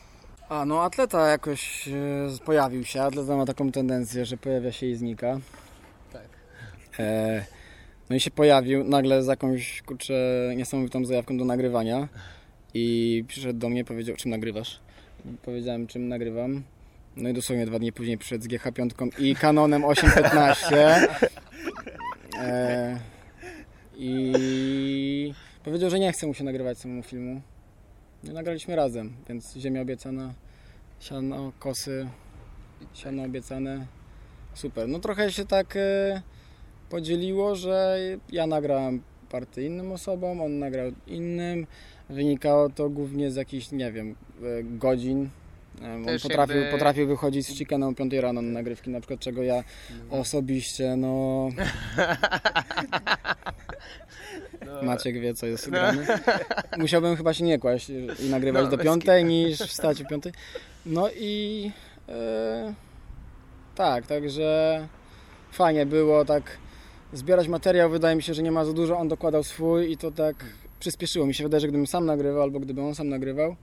A 0.49 0.65
no 0.65 0.83
atleta 0.83 1.27
jakoś 1.27 1.87
e, 1.87 1.91
pojawił 2.45 2.85
się, 2.85 3.01
atleta 3.01 3.37
ma 3.37 3.45
taką 3.45 3.71
tendencję, 3.71 4.25
że 4.25 4.37
pojawia 4.37 4.71
się 4.71 4.85
i 4.85 4.95
znika. 4.95 5.37
E, 6.99 7.45
no 8.09 8.15
i 8.15 8.19
się 8.19 8.31
pojawił 8.31 8.83
nagle 8.83 9.23
z 9.23 9.27
jakąś 9.27 9.81
kurczę 9.81 10.13
niesamowitą 10.55 11.05
zajawką 11.05 11.37
do 11.37 11.45
nagrywania 11.45 12.07
i 12.73 13.23
przyszedł 13.27 13.59
do 13.59 13.69
mnie, 13.69 13.85
powiedział 13.85 14.15
czym 14.15 14.31
nagrywasz. 14.31 14.79
Powiedziałem 15.41 15.87
czym 15.87 16.07
nagrywam. 16.07 16.63
No 17.15 17.29
i 17.29 17.33
dosłownie 17.33 17.65
dwa 17.65 17.79
dni 17.79 17.91
później 17.91 18.17
przyszedł 18.17 18.43
z 18.43 18.47
GH5 18.47 19.09
i 19.19 19.35
Canonem 19.35 19.85
815. 19.85 20.95
E, 22.39 22.99
I 23.97 25.33
powiedział, 25.63 25.89
że 25.89 25.99
nie 25.99 26.11
chce 26.11 26.27
mu 26.27 26.33
się 26.33 26.43
nagrywać 26.43 26.77
samemu 26.77 27.03
filmu. 27.03 27.41
No, 28.23 28.33
nagraliśmy 28.33 28.75
razem, 28.75 29.13
więc 29.29 29.55
ziemia 29.57 29.81
obiecana, 29.81 30.33
siano, 30.99 31.51
kosy, 31.59 32.07
siano 32.93 33.23
obiecane. 33.23 33.85
Super. 34.53 34.87
No 34.87 34.99
trochę 34.99 35.31
się 35.31 35.45
tak 35.45 35.75
e, 35.75 36.21
podzieliło, 36.91 37.55
że 37.55 37.97
ja 38.31 38.47
nagrałem 38.47 39.01
partię 39.29 39.65
innym 39.65 39.91
osobom, 39.91 40.41
on 40.41 40.59
nagrał 40.59 40.91
innym. 41.07 41.67
Wynikało 42.09 42.69
to 42.69 42.89
głównie 42.89 43.31
z 43.31 43.35
jakichś, 43.35 43.71
nie 43.71 43.91
wiem, 43.91 44.15
e, 44.43 44.63
godzin. 44.63 45.29
E, 45.81 45.93
On 45.95 46.05
Też 46.05 46.23
potrafił, 46.23 46.55
jakby- 46.55 46.71
potrafił 46.71 47.07
wychodzić 47.07 47.47
z 47.47 47.57
chicanem 47.57 47.89
o 47.89 47.93
5 47.93 48.13
rano 48.13 48.41
na 48.41 48.51
nagrywki, 48.51 48.89
na 48.89 48.99
przykład 48.99 49.19
czego 49.19 49.43
ja 49.43 49.63
osobiście, 50.09 50.95
no... 51.03 51.49
Maciek 54.83 55.19
wie, 55.19 55.33
co 55.33 55.45
jest 55.47 55.69
grane. 55.69 56.05
Musiałbym 56.77 57.15
chyba 57.15 57.33
się 57.33 57.43
nie 57.43 57.59
kłaść 57.59 57.89
i 58.25 58.29
nagrywać 58.29 58.63
No, 58.63 58.69
do 58.71 58.77
piątej 58.77 59.25
niż 59.25 59.59
wstać 59.59 60.01
o 60.01 60.05
piątej. 60.05 60.31
No 60.85 61.09
i 61.11 61.71
e, 62.09 62.73
tak, 63.75 64.07
także 64.07 64.87
fajnie 65.51 65.85
było 65.85 66.25
tak 66.25 66.43
zbierać 67.13 67.47
materiał. 67.47 67.89
Wydaje 67.89 68.15
mi 68.15 68.23
się, 68.23 68.33
że 68.33 68.43
nie 68.43 68.51
ma 68.51 68.65
za 68.65 68.73
dużo. 68.73 68.97
On 68.97 69.07
dokładał 69.07 69.43
swój 69.43 69.91
i 69.91 69.97
to 69.97 70.11
tak 70.11 70.35
przyspieszyło. 70.79 71.25
Mi 71.25 71.33
się 71.33 71.43
wydaje, 71.43 71.61
że 71.61 71.67
gdybym 71.67 71.87
sam 71.87 72.05
nagrywał 72.05 72.41
albo 72.41 72.59
gdyby 72.59 72.81
on 72.81 72.95
sam 72.95 73.09
nagrywał. 73.09 73.55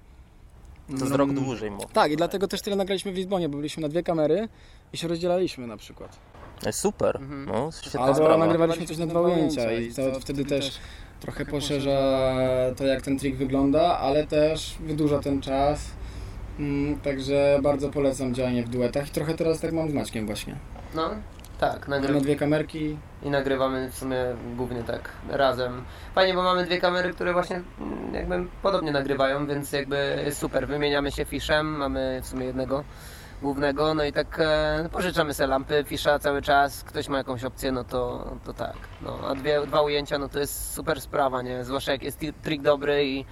To 1.00 1.06
z 1.06 1.10
no, 1.10 1.16
rok 1.16 1.32
dłużej 1.32 1.70
mu. 1.70 1.78
Tak, 1.92 2.12
i 2.12 2.16
dlatego 2.16 2.48
też 2.48 2.62
tyle 2.62 2.76
nagraliśmy 2.76 3.12
w 3.12 3.16
Lizbonie, 3.16 3.48
bo 3.48 3.56
byliśmy 3.56 3.80
na 3.82 3.88
dwie 3.88 4.02
kamery 4.02 4.48
i 4.92 4.96
się 4.96 5.08
rozdzielaliśmy 5.08 5.66
na 5.66 5.76
przykład. 5.76 6.16
No 6.66 6.72
Super, 6.72 7.16
Mhm. 7.16 7.44
no 7.46 7.70
świetna 7.82 8.00
Albo 8.00 8.14
sprawa. 8.14 8.36
nagrywaliśmy 8.36 8.86
coś 8.86 8.96
na 8.98 9.06
dwa 9.06 9.20
ujęcia 9.20 9.72
i 9.72 9.92
to 9.92 10.20
wtedy 10.20 10.44
też 10.44 10.78
trochę 11.20 11.46
poszerza 11.46 12.30
to, 12.76 12.84
jak 12.86 13.02
ten 13.02 13.18
trik 13.18 13.36
wygląda, 13.36 13.98
ale 13.98 14.26
też 14.26 14.74
wydłuża 14.80 15.18
ten 15.18 15.40
czas. 15.40 15.80
Mm, 16.58 17.00
Także 17.00 17.58
bardzo 17.62 17.88
polecam 17.88 18.34
działanie 18.34 18.62
w 18.62 18.68
duetach 18.68 19.08
i 19.08 19.10
trochę 19.10 19.34
teraz 19.34 19.60
tak 19.60 19.72
mam 19.72 19.90
z 19.90 19.94
Maćkiem 19.94 20.26
właśnie. 20.26 20.56
No, 20.94 21.10
tak, 21.58 21.88
Mamy 21.88 22.00
nagrywamy. 22.00 22.20
dwie 22.24 22.36
kamerki, 22.36 22.98
I 23.22 23.30
nagrywamy 23.30 23.90
w 23.90 23.94
sumie 23.94 24.16
głównie 24.56 24.82
tak 24.82 25.10
razem. 25.30 25.84
Fajnie, 26.14 26.34
bo 26.34 26.42
mamy 26.42 26.64
dwie 26.64 26.78
kamery, 26.80 27.12
które 27.12 27.32
właśnie 27.32 27.62
mm, 27.80 28.14
jakby 28.14 28.44
podobnie 28.62 28.92
nagrywają, 28.92 29.46
więc 29.46 29.72
jakby 29.72 30.26
super. 30.32 30.68
Wymieniamy 30.68 31.12
się 31.12 31.24
fiszem, 31.24 31.66
mamy 31.76 32.20
w 32.22 32.26
sumie 32.26 32.46
jednego 32.46 32.84
głównego, 33.42 33.94
no 33.94 34.04
i 34.04 34.12
tak 34.12 34.36
e, 34.40 34.88
pożyczamy 34.92 35.34
sobie 35.34 35.46
lampy, 35.46 35.84
fisza 35.86 36.18
cały 36.18 36.42
czas, 36.42 36.84
ktoś 36.84 37.08
ma 37.08 37.18
jakąś 37.18 37.44
opcję, 37.44 37.72
no 37.72 37.84
to, 37.84 38.32
to 38.44 38.52
tak. 38.52 38.76
No, 39.02 39.18
a 39.28 39.34
dwie, 39.34 39.66
dwa 39.66 39.80
ujęcia, 39.82 40.18
no 40.18 40.28
to 40.28 40.38
jest 40.38 40.74
super 40.74 41.00
sprawa, 41.00 41.42
nie? 41.42 41.64
Zwłaszcza 41.64 41.92
jak 41.92 42.02
jest 42.02 42.20
trik 42.42 42.62
dobry 42.62 43.06
i 43.06 43.24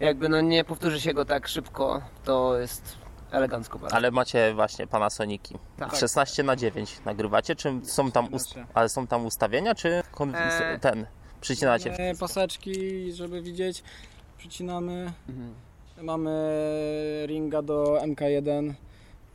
jakby 0.00 0.28
no 0.28 0.40
nie 0.40 0.64
powtórzy 0.64 1.00
się 1.00 1.14
go 1.14 1.24
tak 1.24 1.48
szybko, 1.48 2.00
to 2.24 2.58
jest 2.58 3.05
elegancko 3.30 3.78
bardzo. 3.78 3.96
Ale 3.96 4.10
macie 4.10 4.54
właśnie 4.54 4.86
Panasoniki. 4.86 5.54
Tak. 5.78 5.96
16 5.96 6.42
na 6.42 6.56
9 6.56 6.96
nagrywacie, 7.04 7.56
czy 7.56 7.72
są 7.82 8.10
tam, 8.10 8.26
ust- 8.26 8.54
ale 8.74 8.88
są 8.88 9.06
tam 9.06 9.26
ustawienia, 9.26 9.74
czy 9.74 10.02
kon- 10.12 10.34
E, 10.34 10.78
ten, 10.80 11.06
przycinacie? 11.40 11.90
e, 11.98 12.14
paseczki, 12.14 13.12
żeby 13.12 13.42
widzieć, 13.42 13.82
przycinamy. 14.38 15.12
Mhm. 15.28 15.54
Mamy 16.02 16.30
ringa 17.26 17.62
do 17.62 17.98
MK1, 18.02 18.72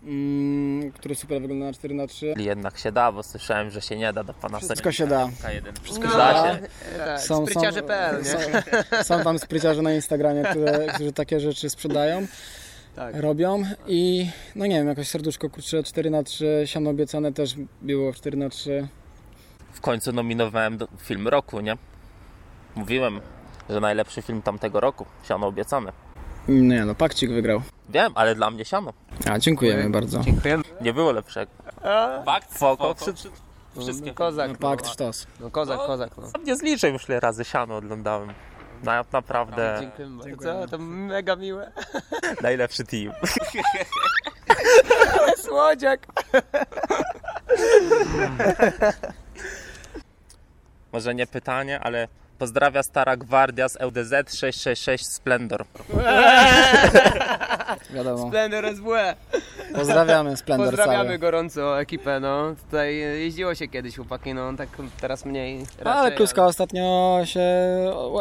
mm, 0.03 0.91
który 0.91 1.15
super 1.15 1.41
wygląda 1.41 1.65
na 1.65 1.71
4x3. 1.71 2.39
Jednak 2.41 2.77
się 2.77 2.91
da, 2.91 3.11
bo 3.11 3.23
słyszałem, 3.23 3.71
że 3.71 3.81
się 3.81 3.97
nie 3.97 4.13
da 4.13 4.23
do 4.23 4.33
Panasonika. 4.33 4.67
Wszystko 4.73 4.91
się 4.91 5.07
da. 5.07 5.25
K1. 5.27 5.73
Wszystko 5.83 6.05
No, 6.05 6.11
się 6.11 6.17
da 6.17 6.53
się. 6.53 6.59
Tak, 6.97 7.21
Są- 7.21 7.45
spryciarze.pl? 7.45 8.25
Są, 8.25 8.37
są 9.03 9.23
tam 9.23 9.39
spryciarze 9.39 9.81
na 9.81 9.93
Instagramie, 9.93 10.43
które, 10.43 10.87
którzy 10.87 11.11
takie 11.13 11.39
rzeczy 11.39 11.69
sprzedają. 11.69 12.27
Tak. 12.95 13.15
robią 13.15 13.63
i 13.87 14.29
no 14.55 14.65
nie 14.65 14.75
wiem, 14.75 14.87
jakoś 14.87 15.07
serduszko 15.07 15.49
kurczę 15.49 15.83
4 15.83 16.09
na 16.09 16.23
3 16.23 16.63
siano 16.65 16.89
obiecane 16.89 17.33
też 17.33 17.55
było 17.81 18.13
4 18.13 18.37
na 18.37 18.49
3 18.49 18.87
W 19.73 19.81
końcu 19.81 20.11
nominowałem 20.11 20.77
do 20.77 20.87
film 20.97 21.27
roku, 21.27 21.59
nie? 21.59 21.77
Mówiłem, 22.75 23.21
że 23.69 23.79
najlepszy 23.79 24.21
film 24.21 24.41
tamtego 24.41 24.79
roku. 24.79 25.05
Siano 25.23 25.47
obiecane. 25.47 25.91
No 26.47 26.63
nie 26.75 26.85
no, 26.85 26.95
Pakcik 26.95 27.31
wygrał. 27.31 27.61
Wiem, 27.89 28.11
ale 28.15 28.35
dla 28.35 28.51
mnie 28.51 28.65
siano. 28.65 28.93
A, 29.31 29.39
dziękujemy 29.39 29.89
bardzo. 29.89 30.19
Dziękujemy. 30.19 30.63
Nie 30.81 30.93
było 30.93 31.11
lepszego. 31.11 31.51
Fakt, 32.25 32.57
foko, 32.57 32.93
wszy- 32.93 33.13
wszystkie. 33.81 34.07
No, 34.09 34.13
kozak. 34.13 34.51
No, 34.51 34.57
Pakt, 34.57 34.87
sztos. 34.87 35.27
No 35.39 35.51
kozak, 35.51 35.77
kozak. 35.79 36.17
No. 36.17 36.29
Sam 36.29 36.43
nie 36.43 36.55
zliczę 36.55 36.89
już 36.89 37.09
ile 37.09 37.19
razy 37.19 37.45
siano 37.45 37.77
oglądałem. 37.77 38.29
Na, 38.83 39.05
naprawdę 39.11 39.77
Dziękujemy 39.79 40.23
bardzo. 40.35 40.67
To 40.67 40.77
mega 40.77 41.35
miłe. 41.35 41.71
najlepszy 42.41 42.83
team. 42.83 43.13
Słodziak. 45.37 46.07
Może 50.93 51.15
nie 51.15 51.27
pytanie, 51.27 51.79
ale 51.79 52.07
pozdrawia 52.37 52.83
stara 52.83 53.17
gwardia 53.17 53.69
z 53.69 53.81
LDZ 53.81 54.11
666 54.11 55.05
Splendor. 55.05 55.65
Wiadomo. 58.03 58.27
Splendor 58.27 58.75
SWE. 58.75 59.15
Pozdrawiamy 59.75 60.37
Splendor 60.37 60.67
Pozdrawiamy 60.67 61.05
cały. 61.05 61.19
gorąco 61.19 61.79
ekipę, 61.81 62.19
no. 62.19 62.55
Tutaj 62.65 62.95
jeździło 62.97 63.55
się 63.55 63.67
kiedyś 63.67 63.95
chłopaki, 63.95 64.33
no 64.33 64.53
tak 64.57 64.69
teraz 65.01 65.25
mniej. 65.25 65.65
Ale 65.85 65.95
raczej, 65.95 66.17
Kluska 66.17 66.45
ostatnio 66.45 67.19
się 67.25 67.41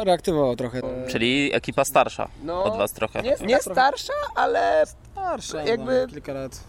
reaktywował 0.04 0.56
trochę. 0.56 0.80
Czyli 1.08 1.50
ekipa 1.54 1.84
starsza 1.84 2.28
No, 2.44 2.64
od 2.64 2.76
was 2.78 2.92
trochę. 2.92 3.22
Nie, 3.22 3.34
nie 3.46 3.58
starsza, 3.58 4.12
ale 4.34 4.82
Starsza, 5.12 5.62
jakby- 5.62 6.00
no, 6.06 6.12
kilka 6.12 6.32
lat. 6.32 6.60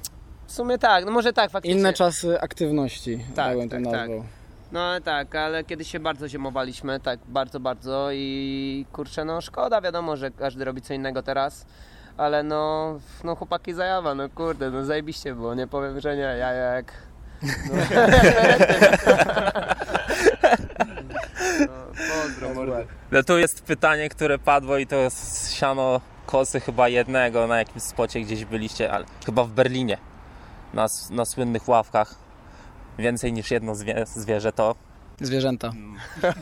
w 0.48 0.52
sumie 0.52 0.78
tak, 0.78 1.06
no 1.06 1.12
może 1.12 1.34
tak 1.34 1.52
faktycznie. 1.52 1.80
Inne 1.80 1.94
czasy 1.94 2.42
aktywności, 2.42 3.26
Tak, 3.36 3.58
tak, 3.58 3.70
tak, 3.70 3.70
tak. 3.70 3.82
nazwał. 3.82 4.24
No 4.72 5.02
tak, 5.04 5.36
ale 5.36 5.64
kiedyś 5.64 5.92
się 5.92 6.00
bardzo 6.00 6.28
ziemowaliśmy, 6.30 7.00
tak 7.00 7.20
bardzo, 7.28 7.60
bardzo 7.60 8.08
i 8.12 8.86
kurczę, 8.94 9.26
no 9.26 9.42
szkoda, 9.42 9.82
wiadomo, 9.82 10.18
że 10.18 10.32
każdy 10.32 10.66
robi 10.66 10.82
co 10.82 10.94
innego 10.94 11.24
teraz, 11.24 11.66
ale 12.22 12.44
no, 12.44 13.00
no 13.24 13.36
chłopaki 13.36 13.74
zajawa, 13.74 14.16
no 14.16 14.30
kurde, 14.30 14.72
no 14.72 14.86
zajebiście 14.86 15.36
było, 15.36 15.56
nie 15.56 15.68
powiem, 15.68 16.00
że 16.00 16.16
nie, 16.16 16.22
ja 16.22 16.52
jak... 16.52 16.94
No, 22.42 22.66
no. 22.66 22.74
No 23.12 23.24
tu 23.24 23.38
jest 23.38 23.64
pytanie, 23.64 24.10
które 24.10 24.40
padło 24.40 24.78
i 24.78 24.88
to 24.88 24.96
jest 24.96 25.54
siano 25.54 26.02
kosy 26.26 26.60
chyba 26.60 26.90
jednego 26.90 27.48
na 27.48 27.58
jakimś 27.58 27.84
spocie 27.84 28.22
gdzieś 28.22 28.46
byliście, 28.46 28.92
ale 28.92 29.06
chyba 29.26 29.44
w 29.44 29.52
Berlinie. 29.52 29.98
Na, 30.74 30.88
na 31.10 31.26
słynnych 31.26 31.68
ławkach. 31.68 32.16
więcej 33.00 33.34
niż 33.34 33.52
jedno 33.52 33.76
zwie, 33.76 34.06
zwierzę, 34.06 34.52
to 34.52 34.76
Zwierzęta. 35.22 35.72
Nie 36.24 36.34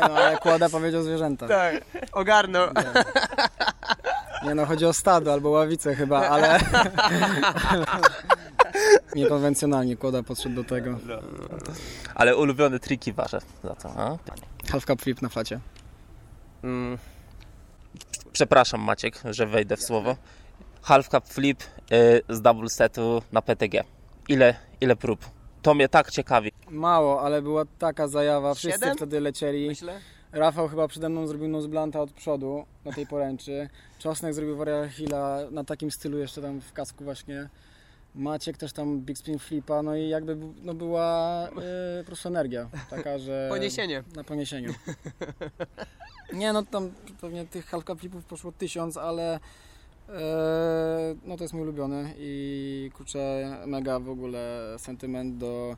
no, 0.00 0.14
ale 0.16 0.38
Kłoda 0.38 0.68
powiedział 0.68 1.02
zwierzęta. 1.02 1.48
Tak, 1.48 1.74
ogarnął. 2.12 2.68
Nie 4.44 4.54
no, 4.54 4.66
chodzi 4.66 4.86
o 4.86 4.92
stado 4.92 5.32
albo 5.32 5.50
ławicę 5.50 5.94
chyba, 5.94 6.28
ale... 6.28 6.60
Niekonwencjonalnie 9.14 9.96
Kłoda 9.96 10.22
podszedł 10.22 10.54
do 10.54 10.64
tego. 10.64 10.98
ale 12.14 12.36
ulubione 12.36 12.78
triki 12.78 13.12
wasze 13.12 13.38
za 13.64 13.74
to. 13.74 13.88
A? 13.96 14.16
Half 14.70 14.84
cup 14.84 15.02
flip 15.02 15.22
na 15.22 15.28
flacie. 15.28 15.60
Mm, 16.64 16.98
Przepraszam 18.32 18.80
Maciek, 18.80 19.20
że 19.30 19.46
wejdę 19.46 19.76
w 19.76 19.82
słowo. 19.82 20.16
Half 20.82 21.08
cup 21.08 21.28
flip 21.28 21.62
y, 21.92 22.22
z 22.28 22.40
double 22.42 22.68
setu 22.68 23.22
na 23.32 23.42
PTG. 23.42 23.84
Ile, 24.28 24.54
ile 24.80 24.96
prób? 24.96 25.35
To 25.66 25.74
mnie 25.74 25.88
tak 25.88 26.10
ciekawi. 26.10 26.52
Mało, 26.70 27.22
ale 27.22 27.42
była 27.42 27.64
taka 27.78 28.08
zajawa, 28.08 28.54
wszyscy 28.54 28.80
Siedem? 28.80 28.96
wtedy 28.96 29.20
lecieli. 29.20 29.68
myślę. 29.68 30.00
Rafał 30.32 30.68
chyba 30.68 30.88
przede 30.88 31.08
mną 31.08 31.26
zrobił 31.26 31.48
nose 31.48 31.68
blanta 31.68 32.00
od 32.00 32.10
przodu 32.10 32.64
na 32.84 32.92
tej 32.92 33.06
poręczy. 33.06 33.68
Czosnek 33.98 34.34
zrobił 34.34 34.56
varial 34.56 34.88
hilla 34.88 35.38
na 35.50 35.64
takim 35.64 35.90
stylu 35.90 36.18
jeszcze 36.18 36.42
tam 36.42 36.60
w 36.60 36.72
kasku 36.72 37.04
właśnie. 37.04 37.48
Maciek 38.14 38.56
też 38.56 38.72
tam 38.72 39.00
big 39.00 39.18
spin 39.18 39.38
flipa, 39.38 39.82
no 39.82 39.96
i 39.96 40.08
jakby 40.08 40.36
no 40.62 40.74
była 40.74 41.42
yy, 41.48 42.02
po 42.02 42.06
prostu 42.06 42.28
energia 42.28 42.68
taka, 42.90 43.18
że... 43.18 43.46
Poniesienie. 43.56 44.02
Na 44.16 44.24
poniesieniu. 44.24 44.74
Nie 46.32 46.52
no 46.52 46.62
tam 46.62 46.90
pewnie 47.20 47.46
tych 47.46 47.70
cup 47.70 48.00
flipów 48.00 48.24
poszło 48.24 48.52
tysiąc, 48.52 48.96
ale 48.96 49.40
no 51.26 51.36
to 51.36 51.44
jest 51.44 51.54
mój 51.54 51.62
ulubiony 51.62 52.14
i 52.18 52.90
kurczę 52.94 53.52
mega 53.66 54.00
w 54.00 54.08
ogóle 54.08 54.74
sentyment 54.78 55.38
do 55.38 55.76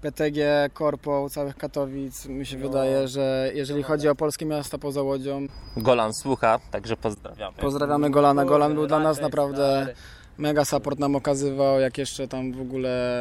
PTG, 0.00 0.70
Korpo, 0.74 1.28
całych 1.30 1.56
Katowic. 1.56 2.26
Mi 2.26 2.46
się 2.46 2.56
No. 2.56 2.62
wydaje, 2.68 3.08
że 3.08 3.50
jeżeli 3.54 3.82
chodzi 3.82 4.08
o 4.08 4.14
polskie 4.14 4.46
miasta 4.46 4.78
poza 4.78 5.02
Łodzią, 5.02 5.46
Golan 5.76 6.14
słucha, 6.14 6.58
także 6.70 6.96
pozdrawiamy. 6.96 7.56
pozdrawiamy 7.56 8.10
Golana. 8.10 8.44
Golan 8.44 8.74
był 8.74 8.86
dla 8.86 8.98
nas 8.98 9.20
naprawdę 9.20 9.94
mega 10.38 10.64
support 10.64 10.98
nam 10.98 11.16
okazywał, 11.16 11.80
jak 11.80 11.98
jeszcze 11.98 12.28
tam 12.28 12.52
w 12.52 12.60
ogóle 12.60 13.20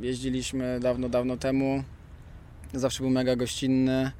jeździliśmy 0.00 0.80
dawno, 0.80 1.08
dawno 1.08 1.36
temu. 1.36 1.82
Zawsze 2.74 3.02
był 3.02 3.10
mega 3.10 3.36
gościnny. 3.36 4.10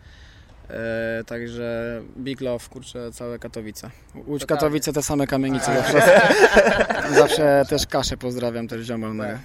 E, 0.71 1.25
także 1.25 2.01
Big 2.19 2.41
Love, 2.41 2.69
kurczę, 2.71 3.13
całe 3.13 3.39
Katowice. 3.39 3.91
Łódź 4.15 4.41
Totalnie. 4.41 4.47
Katowice, 4.61 4.93
te 4.93 5.03
same 5.03 5.27
kamienice 5.27 5.75
zawsze. 5.77 6.21
zawsze 7.21 7.63
też 7.69 7.87
Kaszę 7.87 8.17
pozdrawiam, 8.17 8.69
też 8.69 8.87
ziomal 8.87 9.15
mega. 9.15 9.39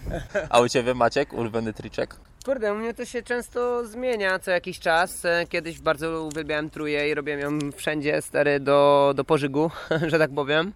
A 0.50 0.60
u 0.60 0.70
Ciebie 0.70 0.94
Maciek, 0.94 1.34
ulubiony 1.34 1.74
triczek? 1.74 2.16
Kurde, 2.46 2.74
u 2.74 2.78
mnie 2.78 2.94
to 2.94 3.06
się 3.06 3.24
często 3.24 3.88
zmienia 3.88 4.40
co 4.40 4.52
jakiś 4.52 4.80
czas. 4.80 5.26
E, 5.26 5.46
Kiedyś 5.50 5.80
bardzo 5.80 6.24
uwielbiałem 6.24 6.70
tróję 6.70 7.10
i 7.10 7.14
robiłem 7.14 7.40
ją 7.40 7.72
wszędzie, 7.76 8.22
stary, 8.22 8.60
do, 8.60 9.14
do 9.16 9.24
pożygu, 9.24 9.72
że 10.08 10.20
tak 10.20 10.32
powiem. 10.36 10.74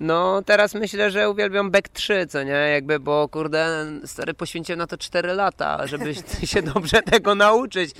No, 0.00 0.42
teraz 0.42 0.74
myślę, 0.74 1.10
że 1.10 1.30
uwielbiam 1.30 1.70
Back 1.70 1.88
3, 1.88 2.26
co 2.26 2.42
nie? 2.42 2.52
Jakby, 2.52 3.00
bo 3.00 3.28
kurde, 3.28 3.86
stary, 4.04 4.34
poświęciłem 4.34 4.78
na 4.78 4.86
to 4.86 4.98
4 4.98 5.32
lata, 5.32 5.86
żeby 5.86 6.14
się 6.44 6.62
dobrze 6.62 7.02
tego 7.02 7.34
nauczyć. 7.34 7.90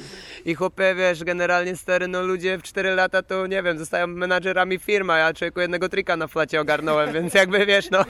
I 0.44 0.54
chłopie, 0.54 0.94
wiesz, 0.94 1.24
generalnie 1.24 1.76
stary, 1.76 2.08
no 2.08 2.22
ludzie 2.22 2.58
w 2.58 2.62
4 2.62 2.94
lata 2.94 3.22
to, 3.22 3.46
nie 3.46 3.62
wiem, 3.62 3.78
zostają 3.78 4.06
menadżerami 4.06 4.78
firmy, 4.78 5.12
a 5.12 5.18
ja 5.18 5.34
człowieku 5.34 5.60
jednego 5.60 5.88
trika 5.88 6.16
na 6.16 6.26
flacie 6.26 6.60
ogarnąłem, 6.60 7.12
więc 7.12 7.34
jakby, 7.34 7.66
wiesz, 7.66 7.90
no, 7.90 8.04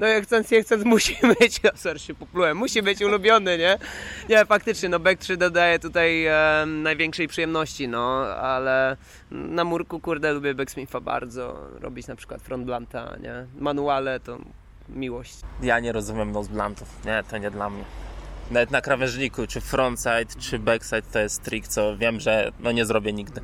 no 0.00 0.06
jak 0.06 0.24
chcąc, 0.24 0.50
nie 0.50 0.62
chcąc, 0.62 0.84
musi 0.84 1.16
być, 1.40 1.62
no 1.64 1.70
sorry, 1.74 1.98
się 1.98 2.14
poplułem, 2.14 2.56
musi 2.56 2.82
być 2.82 3.02
ulubiony, 3.02 3.58
nie? 3.58 3.78
Nie, 4.28 4.44
faktycznie, 4.44 4.88
no 4.88 4.98
Back 4.98 5.20
3 5.20 5.36
dodaje 5.36 5.78
tutaj 5.78 6.26
e, 6.26 6.64
największej 6.66 7.28
przyjemności, 7.28 7.88
no, 7.88 8.26
ale 8.26 8.96
na 9.30 9.64
murku, 9.64 10.00
kurde, 10.00 10.32
lubię 10.32 10.54
Backsmitha 10.54 11.00
bardzo, 11.00 11.68
robić 11.80 12.06
na 12.06 12.16
przykład 12.16 12.42
front 12.42 12.64
blanta, 12.64 13.16
nie? 13.20 13.25
Manuale 13.58 14.20
to 14.20 14.38
miłość. 14.88 15.36
Ja 15.62 15.80
nie 15.80 15.92
rozumiem 15.92 16.32
nose 16.32 16.50
bluntów. 16.50 16.88
Nie, 17.04 17.24
to 17.30 17.38
nie 17.38 17.50
dla 17.50 17.70
mnie. 17.70 17.84
Nawet 18.50 18.70
na 18.70 18.80
krawężniku, 18.80 19.46
czy 19.46 19.60
frontside, 19.60 20.26
czy 20.38 20.58
backside 20.58 21.02
to 21.02 21.18
jest 21.18 21.42
trik, 21.42 21.68
co 21.68 21.96
wiem, 21.96 22.20
że 22.20 22.52
no 22.60 22.72
nie 22.72 22.86
zrobię 22.86 23.12
nigdy. 23.12 23.40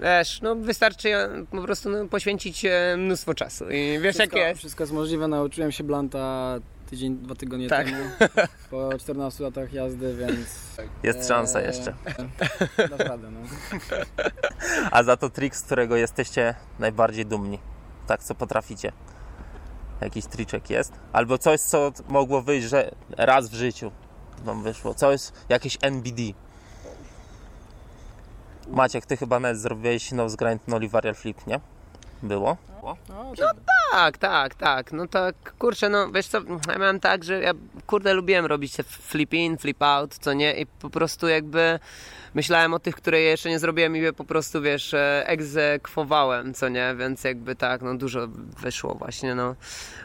Wiesz, 0.00 0.40
no 0.42 0.56
wystarczy 0.56 1.14
e, 1.16 1.44
po 1.50 1.62
prostu 1.62 1.90
no, 1.90 2.08
poświęcić 2.08 2.64
e, 2.64 2.94
mnóstwo 2.98 3.34
czasu 3.34 3.70
i 3.70 3.98
wiesz 4.02 4.16
Wszystko, 4.16 4.38
jak 4.38 4.48
jest. 4.48 4.58
wszystko 4.58 4.82
jest 4.82 4.92
możliwe, 4.92 5.28
nauczyłem 5.28 5.72
się 5.72 5.84
Blanta 5.84 6.54
tydzień, 6.90 7.16
dwa 7.16 7.34
tygodnie 7.34 7.68
Tak. 7.68 7.86
temu. 7.86 8.04
Po 8.70 8.98
14 8.98 9.44
latach 9.44 9.72
jazdy, 9.72 10.16
więc... 10.16 10.48
Jest 11.02 11.28
szansa 11.28 11.60
e, 11.60 11.66
jeszcze. 11.66 11.94
Dasz 12.90 13.08
radę, 13.08 13.30
no. 13.30 13.40
A 14.90 15.02
za 15.02 15.16
to 15.16 15.30
trik, 15.30 15.56
z 15.56 15.62
którego 15.62 15.96
jesteście 15.96 16.54
najbardziej 16.78 17.26
dumni. 17.26 17.58
Tak, 18.06 18.22
co 18.22 18.34
potraficie. 18.34 18.92
Jakiś 20.00 20.26
triczek 20.26 20.70
jest? 20.70 20.92
Albo 21.12 21.38
coś, 21.38 21.60
co 21.60 21.92
mogło 22.08 22.42
wyjść, 22.42 22.68
że 22.68 22.90
raz 23.16 23.48
w 23.48 23.54
życiu 23.54 23.90
wam 24.44 24.62
wyszło. 24.62 24.94
Coś, 24.94 25.20
jakieś 25.48 25.78
NBD. 25.82 26.22
Maciek, 28.68 29.06
ty 29.06 29.16
chyba 29.16 29.40
nawet 29.40 29.58
zrobiłeś 29.58 30.12
nose 30.12 30.36
grind 30.36 30.68
nollie 30.68 30.88
varial 30.88 31.14
flip, 31.14 31.46
nie? 31.46 31.60
Było? 32.22 32.56
No, 32.82 32.96
Tak, 33.92 34.18
tak, 34.18 34.54
tak. 34.54 34.92
No 34.92 35.06
tak, 35.06 35.54
kurczę, 35.58 35.88
no 35.88 36.10
wiesz 36.12 36.26
co, 36.26 36.38
ja 36.68 36.78
miałem 36.78 37.00
tak, 37.00 37.24
że 37.24 37.40
ja 37.40 37.52
kurde 37.86 38.14
lubiłem 38.14 38.46
robić 38.46 38.76
te 38.76 38.82
flip 38.82 39.34
in, 39.34 39.58
flip 39.58 39.82
out, 39.82 40.14
co 40.20 40.32
nie? 40.32 40.54
I 40.54 40.66
po 40.66 40.90
prostu 40.90 41.28
jakby 41.28 41.78
myślałem 42.34 42.74
o 42.74 42.78
tych, 42.78 42.94
które 42.94 43.20
jeszcze 43.20 43.50
nie 43.50 43.58
zrobiłem 43.58 43.96
i 43.96 44.00
je 44.00 44.12
po 44.12 44.24
prostu, 44.24 44.62
wiesz, 44.62 44.94
e, 44.94 45.22
egzekwowałem, 45.26 46.54
co 46.54 46.68
nie? 46.68 46.94
Więc 46.98 47.24
jakby 47.24 47.56
tak, 47.56 47.82
no 47.82 47.94
dużo 47.94 48.28
wyszło 48.62 48.94
właśnie, 48.94 49.34
no. 49.34 49.54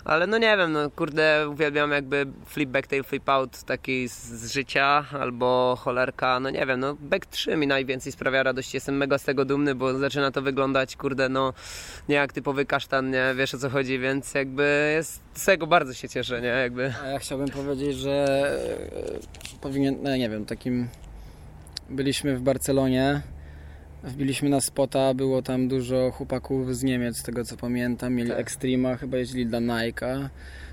Ale 0.05 0.27
no 0.27 0.37
nie 0.37 0.57
wiem, 0.57 0.71
no 0.71 0.89
kurde, 0.89 1.49
uwielbiam 1.49 1.91
jakby 1.91 2.25
flip 2.45 2.69
backtail, 2.69 3.03
flip 3.03 3.29
out 3.29 3.63
taki 3.63 4.07
z, 4.07 4.51
życia 4.53 5.05
albo 5.19 5.77
cholerka, 5.79 6.39
no 6.39 6.49
nie 6.49 6.65
wiem, 6.65 6.79
no 6.79 6.95
back 6.99 7.25
3 7.25 7.57
mi 7.57 7.67
najwięcej 7.67 8.11
sprawia 8.11 8.43
radości, 8.43 8.77
jestem 8.77 8.97
mega 8.97 9.17
z 9.17 9.23
tego 9.23 9.45
dumny, 9.45 9.75
bo 9.75 9.97
zaczyna 9.97 10.31
to 10.31 10.41
wyglądać, 10.41 10.95
kurde, 10.95 11.29
no 11.29 11.53
nie 12.09 12.15
jak 12.15 12.33
typowy 12.33 12.65
kasztan, 12.67 13.11
nie 13.11 13.33
wiesz 13.37 13.53
o 13.53 13.57
co 13.57 13.69
chodzi, 13.69 13.99
więc 13.99 14.33
jakby 14.33 14.93
jest, 14.95 15.21
z 15.33 15.45
tego 15.45 15.67
bardzo 15.67 15.93
się 15.93 16.09
cieszę, 16.09 16.41
nie, 16.41 16.47
jakby. 16.47 16.93
A 17.03 17.07
ja 17.07 17.19
chciałbym 17.19 17.47
powiedzieć, 17.47 17.97
że 17.97 18.25
e, 19.55 19.59
powinien, 19.61 19.97
no 20.03 20.17
nie 20.17 20.29
wiem, 20.29 20.45
takim 20.45 20.87
byliśmy 21.89 22.37
w 22.37 22.41
Barcelonie, 22.41 23.21
wbiliśmy 24.03 24.49
na 24.49 24.61
spota, 24.61 25.13
było 25.13 25.41
tam 25.41 25.67
dużo 25.67 26.11
chłopaków 26.11 26.75
z 26.75 26.83
Niemiec, 26.83 27.17
z 27.17 27.23
tego 27.23 27.45
co 27.45 27.57
pamiętam, 27.57 28.13
mieli 28.13 28.29
Tak. 28.29 28.39
Extrema, 28.39 28.95
chyba 28.95 29.17
jeździli 29.17 29.45
dla 29.45 29.59
Nike'a, 29.59 30.29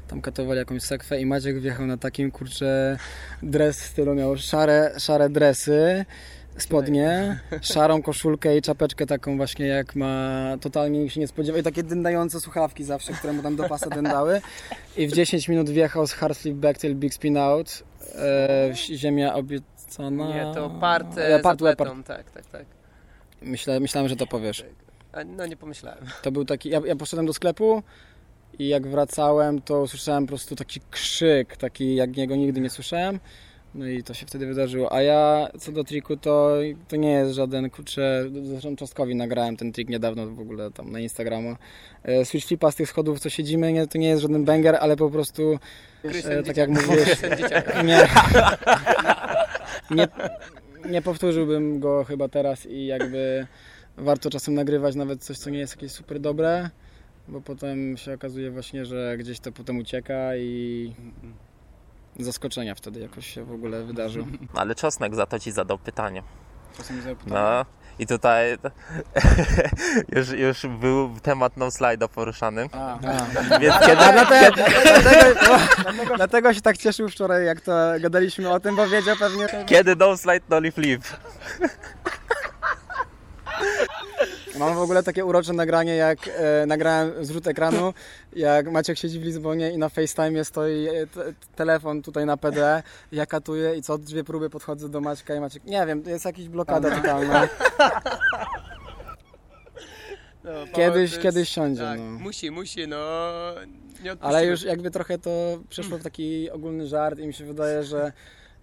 tam 0.08 0.20
katowali 0.20 0.58
jakąś 0.58 0.82
sekwę 0.82 1.20
i 1.20 1.26
Maciek 1.26 1.60
wjechał 1.60 1.86
na 1.86 1.96
takim, 1.96 2.30
kurczę, 2.30 2.98
dres 3.42 3.80
w 3.80 3.86
stylu, 3.86 4.14
miał 4.14 4.36
szare, 4.36 4.94
szare 4.98 5.28
dresy, 5.28 6.04
spodnie, 6.58 7.38
szarą 7.60 8.02
koszulkę 8.02 8.56
i 8.56 8.62
czapeczkę 8.62 9.06
taką 9.06 9.36
właśnie 9.36 9.66
jak 9.66 9.96
ma, 9.96 10.56
totalnie 10.60 11.10
się 11.10 11.20
nie 11.20 11.28
spodziewał 11.28 11.60
i 11.60 11.64
takie 11.64 11.82
dyndające 11.82 12.40
słuchawki 12.40 12.84
zawsze, 12.84 13.12
które 13.12 13.32
mu 13.32 13.42
tam 13.42 13.56
do 13.56 13.68
pasa 13.68 13.90
dyndały 13.90 14.40
i 14.96 15.06
w 15.06 15.12
10 15.12 15.48
minut 15.48 15.70
wjechał 15.70 16.06
z 16.06 16.12
hard 16.12 16.38
flip 16.38 16.54
backtail 16.56 16.94
big 16.94 17.14
spin 17.14 17.36
out, 17.36 17.82
e, 18.14 18.70
ziemia 18.74 19.34
obiecana. 19.34 20.28
Nie, 20.28 20.54
to 20.54 20.70
part, 20.70 21.16
Ja 21.16 21.22
e, 21.22 21.40
part, 21.40 21.60
z 21.60 21.62
part. 21.62 21.80
atletą, 21.80 22.02
tak, 22.02 22.30
tak, 22.30 22.46
tak. 22.46 22.64
Myślałem, 23.80 24.08
że 24.08 24.16
to 24.16 24.26
powiesz. 24.26 24.64
No 25.26 25.46
nie 25.46 25.56
pomyślałem. 25.56 26.04
To 26.22 26.32
był 26.32 26.44
taki, 26.44 26.68
ja, 26.68 26.80
ja 26.86 26.96
poszedłem 26.96 27.26
do 27.26 27.32
sklepu 27.32 27.82
i 28.58 28.68
jak 28.68 28.86
wracałem, 28.86 29.62
to 29.62 29.80
usłyszałem 29.80 30.24
po 30.26 30.28
prostu 30.28 30.56
taki 30.56 30.80
krzyk, 30.90 31.56
taki 31.56 31.94
jak 31.94 32.16
niego 32.16 32.36
nigdy 32.36 32.60
nie 32.60 32.70
słyszałem. 32.70 33.20
No 33.74 33.86
i 33.86 34.02
to 34.02 34.14
się 34.14 34.26
wtedy 34.26 34.46
wydarzyło. 34.46 34.92
A 34.92 35.02
ja 35.02 35.48
co 35.58 35.72
do 35.72 35.84
triku, 35.84 36.16
to, 36.16 36.56
to 36.88 36.96
nie 36.96 37.10
jest 37.10 37.34
żaden 37.34 37.70
kurczę. 37.70 38.24
Zresztą 38.42 38.76
Czostkowi 38.76 39.14
nagrałem 39.14 39.56
ten 39.56 39.72
trik 39.72 39.88
niedawno 39.88 40.26
w 40.26 40.40
ogóle 40.40 40.70
tam 40.70 40.92
na 40.92 41.00
Instagramu. 41.00 41.56
E, 42.02 42.24
Switch 42.24 42.46
flipa 42.46 42.70
z 42.70 42.76
tych 42.76 42.88
schodów, 42.88 43.20
co 43.20 43.30
siedzimy, 43.30 43.72
nie, 43.72 43.86
to 43.86 43.98
nie 43.98 44.08
jest 44.08 44.22
żaden 44.22 44.44
banger, 44.44 44.76
ale 44.80 44.96
po 44.96 45.10
prostu 45.10 45.58
e, 46.24 46.42
tak 46.42 46.56
jak 46.56 46.70
mówiłeś, 46.70 47.20
nie, 47.84 48.08
nie, 49.90 50.08
nie 50.90 51.02
powtórzyłbym 51.02 51.80
go 51.80 52.04
chyba 52.04 52.28
teraz 52.28 52.66
i 52.66 52.86
jakby 52.86 53.46
warto 53.96 54.30
czasem 54.30 54.54
nagrywać 54.54 54.94
nawet 54.94 55.22
coś, 55.24 55.38
co 55.38 55.50
nie 55.50 55.58
jest 55.58 55.76
jakieś 55.76 55.92
super 55.92 56.20
dobre, 56.20 56.70
bo 57.28 57.40
potem 57.40 57.96
się 57.96 58.14
okazuje 58.14 58.50
właśnie, 58.50 58.84
że 58.84 59.16
gdzieś 59.18 59.40
to 59.40 59.52
potem 59.52 59.78
ucieka 59.78 60.36
i 60.36 60.92
zaskoczenia 62.18 62.74
wtedy 62.74 63.00
jakoś 63.00 63.26
się 63.26 63.44
w 63.44 63.52
ogóle 63.52 63.84
wydarzy. 63.84 64.24
Ale 64.54 64.74
Czosnek 64.74 65.14
za 65.14 65.26
to 65.26 65.38
ci 65.38 65.52
zadał 65.52 65.78
pytanie. 65.78 66.22
Czasem 66.76 67.02
sobie 67.02 67.16
pytam, 67.16 67.32
No, 67.32 67.64
I 67.98 68.06
tutaj 68.06 68.58
już, 70.16 70.28
już 70.30 70.66
był 70.80 71.20
temat 71.22 71.56
no 71.56 71.70
slide 71.70 72.08
poruszany. 72.08 72.68
A, 72.72 72.98
Więc 73.60 73.74
kiedy, 73.80 73.96
dlatego, 73.96 74.54
dlatego, 74.82 76.16
dlatego 76.16 76.54
się 76.54 76.60
tak 76.60 76.78
cieszył 76.78 77.08
wczoraj, 77.08 77.46
jak 77.46 77.60
to 77.60 77.72
gadaliśmy 78.00 78.50
o 78.50 78.60
tym, 78.60 78.76
bo 78.76 78.88
wiedział 78.88 79.16
pewnie... 79.16 79.46
kiedy 79.66 79.96
no 79.96 80.16
slide, 80.16 80.46
no 80.48 80.60
leaf 80.60 80.76
leaf. 80.76 81.20
Mam 84.58 84.74
w 84.74 84.78
ogóle 84.78 85.02
takie 85.02 85.24
urocze 85.24 85.52
nagranie, 85.52 85.94
jak 85.96 86.18
e, 86.28 86.66
nagrałem 86.66 87.24
zrzut 87.24 87.46
ekranu, 87.46 87.94
jak 88.36 88.70
Maciek 88.70 88.98
siedzi 88.98 89.20
w 89.20 89.22
Lizbonie 89.22 89.70
i 89.70 89.78
na 89.78 89.88
FaceTime 89.88 90.44
stoi 90.44 90.86
e, 90.88 91.06
te, 91.06 91.32
telefon 91.56 92.02
tutaj 92.02 92.26
na 92.26 92.36
PD, 92.36 92.82
ja 93.12 93.26
katuję 93.26 93.76
i 93.76 93.82
co 93.82 93.98
dwie 93.98 94.24
próby 94.24 94.50
podchodzę 94.50 94.88
do 94.88 95.00
Maćka 95.00 95.34
i 95.34 95.40
Maciek, 95.40 95.64
nie 95.64 95.86
wiem, 95.86 96.02
jest 96.06 96.24
jakiś 96.24 96.48
blokada 96.48 96.90
totalna. 96.96 97.48
No, 100.44 100.50
Paweł 100.50 100.66
Kiedyś, 100.74 100.92
to 100.92 100.98
jest- 101.16 101.22
kiedyś 101.22 101.48
siądzie, 101.48 101.82
Tak, 101.82 101.98
no. 101.98 102.04
musi, 102.04 102.50
musi, 102.50 102.88
no. 102.88 102.96
Ale 104.20 104.46
już 104.46 104.62
jakby 104.62 104.90
trochę 104.90 105.18
to 105.18 105.30
przeszło 105.68 105.98
w 105.98 106.02
taki 106.02 106.50
ogólny 106.50 106.86
żart 106.86 107.18
i 107.18 107.26
mi 107.26 107.34
się 107.34 107.44
wydaje, 107.44 107.84
że 107.84 108.12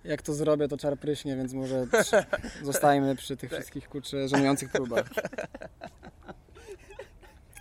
jak 0.04 0.22
to 0.22 0.34
zrobię, 0.34 0.68
to 0.68 0.78
czar 0.78 0.98
pryśnie, 0.98 1.36
więc 1.36 1.54
może 1.54 1.88
zostajmy 2.64 3.16
przy 3.16 3.38
tych 3.38 3.52
wszystkich 3.52 3.90
kurczę 3.90 4.28
żenujących 4.28 4.72
próbach. 4.72 5.06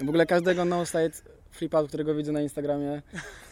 W 0.00 0.08
ogóle 0.08 0.26
każdego 0.26 0.64
no-side 0.64 1.10
flipa, 1.50 1.82
którego 1.82 2.14
widzę 2.14 2.32
na 2.32 2.40
Instagramie, 2.40 3.02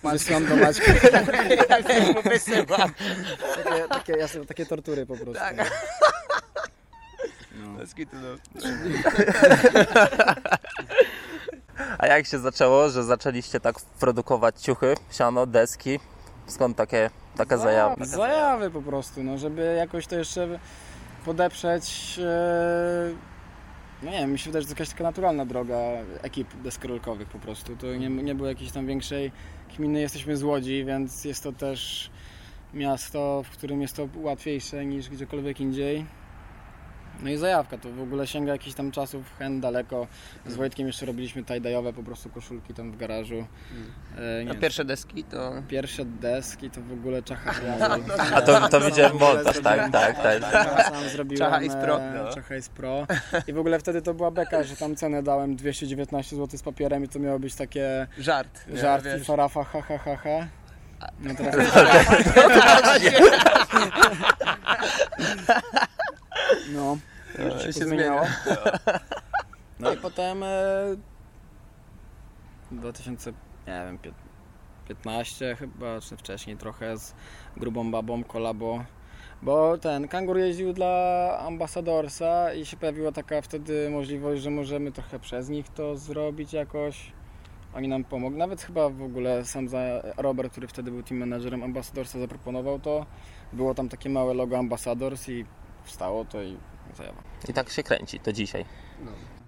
wysyłam 0.04 0.46
do 0.46 0.56
Maćka. 0.56 0.92
Ja 1.68 1.82
też 1.82 2.14
mu 2.14 2.22
wysyłam. 2.22 2.92
Takie, 3.64 3.88
takie, 3.88 4.12
ja 4.12 4.28
sobie, 4.28 4.46
takie 4.46 4.66
tortury 4.66 5.06
po 5.06 5.16
prostu. 5.16 5.34
Tak. 5.34 5.56
No. 7.54 7.78
Kitu, 7.96 8.16
no. 8.16 8.36
A 11.98 12.06
jak 12.06 12.26
się 12.26 12.38
zaczęło, 12.38 12.90
że 12.90 13.04
zaczęliście 13.04 13.60
tak 13.60 13.80
produkować 13.80 14.62
ciuchy, 14.62 14.94
siano, 15.12 15.46
deski? 15.46 16.00
Skąd 16.48 16.76
takie, 16.76 17.10
taka 17.36 17.56
zajawa? 17.56 17.94
Zajawy, 17.94 18.06
zajawy 18.06 18.70
po 18.70 18.82
prostu, 18.82 19.24
no, 19.24 19.38
żeby 19.38 19.74
jakoś 19.78 20.06
to 20.06 20.16
jeszcze 20.16 20.58
podeprzeć. 21.24 22.18
E, 22.24 23.10
no 24.02 24.10
nie 24.10 24.18
wiem, 24.18 24.32
mi 24.32 24.38
się 24.38 24.50
wydaje, 24.50 24.62
że 24.62 24.68
to 24.68 24.74
jakaś 24.74 24.88
taka 24.88 25.04
naturalna 25.04 25.46
droga 25.46 25.78
ekip 26.22 26.54
deskorolkowych 26.54 27.28
po 27.28 27.38
prostu. 27.38 27.76
To 27.76 27.86
nie, 27.86 28.08
nie 28.08 28.34
było 28.34 28.48
jakiejś 28.48 28.72
tam 28.72 28.86
większej 28.86 29.32
kminy. 29.76 30.00
Jesteśmy 30.00 30.36
z 30.36 30.42
Łodzi, 30.42 30.84
więc 30.84 31.24
jest 31.24 31.42
to 31.42 31.52
też 31.52 32.10
miasto, 32.74 33.42
w 33.42 33.50
którym 33.50 33.82
jest 33.82 33.96
to 33.96 34.08
łatwiejsze 34.16 34.86
niż 34.86 35.08
gdziekolwiek 35.08 35.60
indziej. 35.60 36.06
No 37.22 37.30
i 37.30 37.36
zajawka, 37.36 37.78
to 37.78 37.90
w 37.92 38.00
ogóle 38.00 38.26
sięga 38.26 38.52
jakichś 38.52 38.76
tam 38.76 38.90
czasów 38.90 39.22
hen 39.38 39.60
daleko. 39.60 40.06
Z 40.46 40.56
Wojtkiem 40.56 40.86
jeszcze 40.86 41.06
robiliśmy 41.06 41.42
tie-dye'owe 41.44 41.92
po 41.92 42.02
prostu 42.02 42.30
koszulki 42.30 42.74
tam 42.74 42.92
w 42.92 42.96
garażu. 42.96 43.46
E, 44.18 44.44
nie 44.44 44.50
A 44.50 44.54
pierwsze 44.54 44.84
deski 44.84 45.24
to... 45.24 45.52
Pierwsze 45.68 46.04
deski 46.04 46.70
to 46.70 46.80
w 46.82 46.92
ogóle 46.92 47.22
czacha 47.22 47.52
A 48.34 48.40
to, 48.42 48.68
to 48.68 48.80
widziałem 48.80 49.16
montaż, 49.18 49.58
tak, 49.60 49.92
tak, 49.92 50.22
tak. 50.22 50.42
Ja 50.52 50.84
sam 50.84 51.08
zrobiłem 51.14 51.38
Czacha 51.38 51.62
is 51.62 51.74
Pro. 51.74 52.00
e, 52.00 52.22
No. 52.24 52.32
Czacha 52.34 52.56
is 52.56 52.68
Pro. 52.68 53.06
I 53.46 53.52
w 53.52 53.58
ogóle 53.58 53.78
wtedy 53.78 54.02
to 54.02 54.14
była 54.14 54.30
beka, 54.30 54.62
że 54.62 54.76
tam 54.76 54.96
cenę 54.96 55.22
dałem 55.22 55.56
219 55.56 56.36
zł 56.36 56.58
z 56.58 56.62
papierem 56.62 57.04
i 57.04 57.08
to 57.08 57.18
miało 57.18 57.38
być 57.38 57.54
takie 57.54 58.06
Żart. 58.18 58.64
żart 58.74 59.04
i 59.20 59.24
farafa 59.24 59.64
ha 59.64 59.82
ha 59.82 59.98
ha 59.98 60.16
ha. 60.16 60.46
No 61.20 61.34
teraz 61.34 61.56
no, 66.72 66.96
To 67.36 67.58
się 67.58 67.72
się 67.72 67.72
zmieniało. 67.72 68.20
zmienia. 68.44 68.78
No 69.80 69.92
i 69.92 69.96
potem 69.96 70.42
e, 70.42 70.46
2000, 72.70 73.30
nie 73.66 73.82
wiem, 73.86 73.98
pię- 73.98 74.12
15 74.88 75.56
chyba, 75.56 76.00
czy 76.00 76.16
wcześniej 76.16 76.56
trochę 76.56 76.98
z 76.98 77.14
grubą 77.56 77.90
babą 77.90 78.24
kolabo. 78.24 78.84
Bo 79.42 79.78
ten 79.78 80.08
kangur 80.08 80.38
jeździł 80.38 80.72
dla 80.72 80.88
Ambassadorsa 81.46 82.52
i 82.54 82.66
się 82.66 82.76
pojawiła 82.76 83.12
taka 83.12 83.40
wtedy 83.42 83.90
możliwość, 83.90 84.42
że 84.42 84.50
możemy 84.50 84.92
trochę 84.92 85.18
przez 85.18 85.48
nich 85.48 85.68
to 85.68 85.96
zrobić 85.96 86.52
jakoś. 86.52 87.12
Oni 87.74 87.88
nam 87.88 88.04
pomogli. 88.04 88.38
Nawet 88.38 88.62
chyba 88.62 88.88
w 88.88 89.02
ogóle 89.02 89.44
sam 89.44 89.68
za 89.68 89.78
Robert, 90.16 90.52
który 90.52 90.68
wtedy 90.68 90.90
był 90.90 91.02
team 91.02 91.20
managerem 91.20 91.62
Ambassadorsa, 91.62 92.18
zaproponował 92.18 92.78
to. 92.78 93.06
Było 93.52 93.74
tam 93.74 93.88
takie 93.88 94.10
małe 94.10 94.34
logo 94.34 94.58
Ambassadors 94.58 95.28
i 95.28 95.44
wstało 95.88 96.24
to 96.24 96.42
i 96.42 96.56
zajawa. 96.96 97.22
I 97.48 97.52
tak 97.52 97.70
się 97.70 97.82
kręci 97.82 98.20
do 98.20 98.32
dzisiaj. 98.32 98.64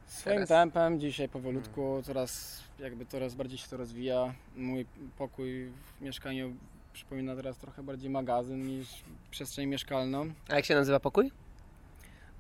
Swoim 0.07 0.37
Teraz- 0.37 0.49
tempem, 0.49 1.01
dzisiaj 1.01 1.29
powolutku, 1.29 2.03
coraz 2.05 2.61
jakby 2.79 3.07
coraz 3.07 3.35
bardziej 3.35 3.59
się 3.59 3.69
to 3.69 3.77
rozwija. 3.77 4.35
Mój 4.57 4.87
pokój 5.19 5.73
w 5.99 6.01
mieszkaniu 6.01 6.57
przypomina 6.93 7.37
teraz 7.37 7.57
trochę 7.59 7.83
bardziej 7.83 8.11
magazyn 8.11 8.67
niż 8.67 8.89
przestrzeń 9.31 9.67
mieszkalną. 9.69 10.31
A 10.49 10.55
jak 10.55 10.65
się 10.65 10.75
nazywa 10.75 11.01
pokój? 11.01 11.31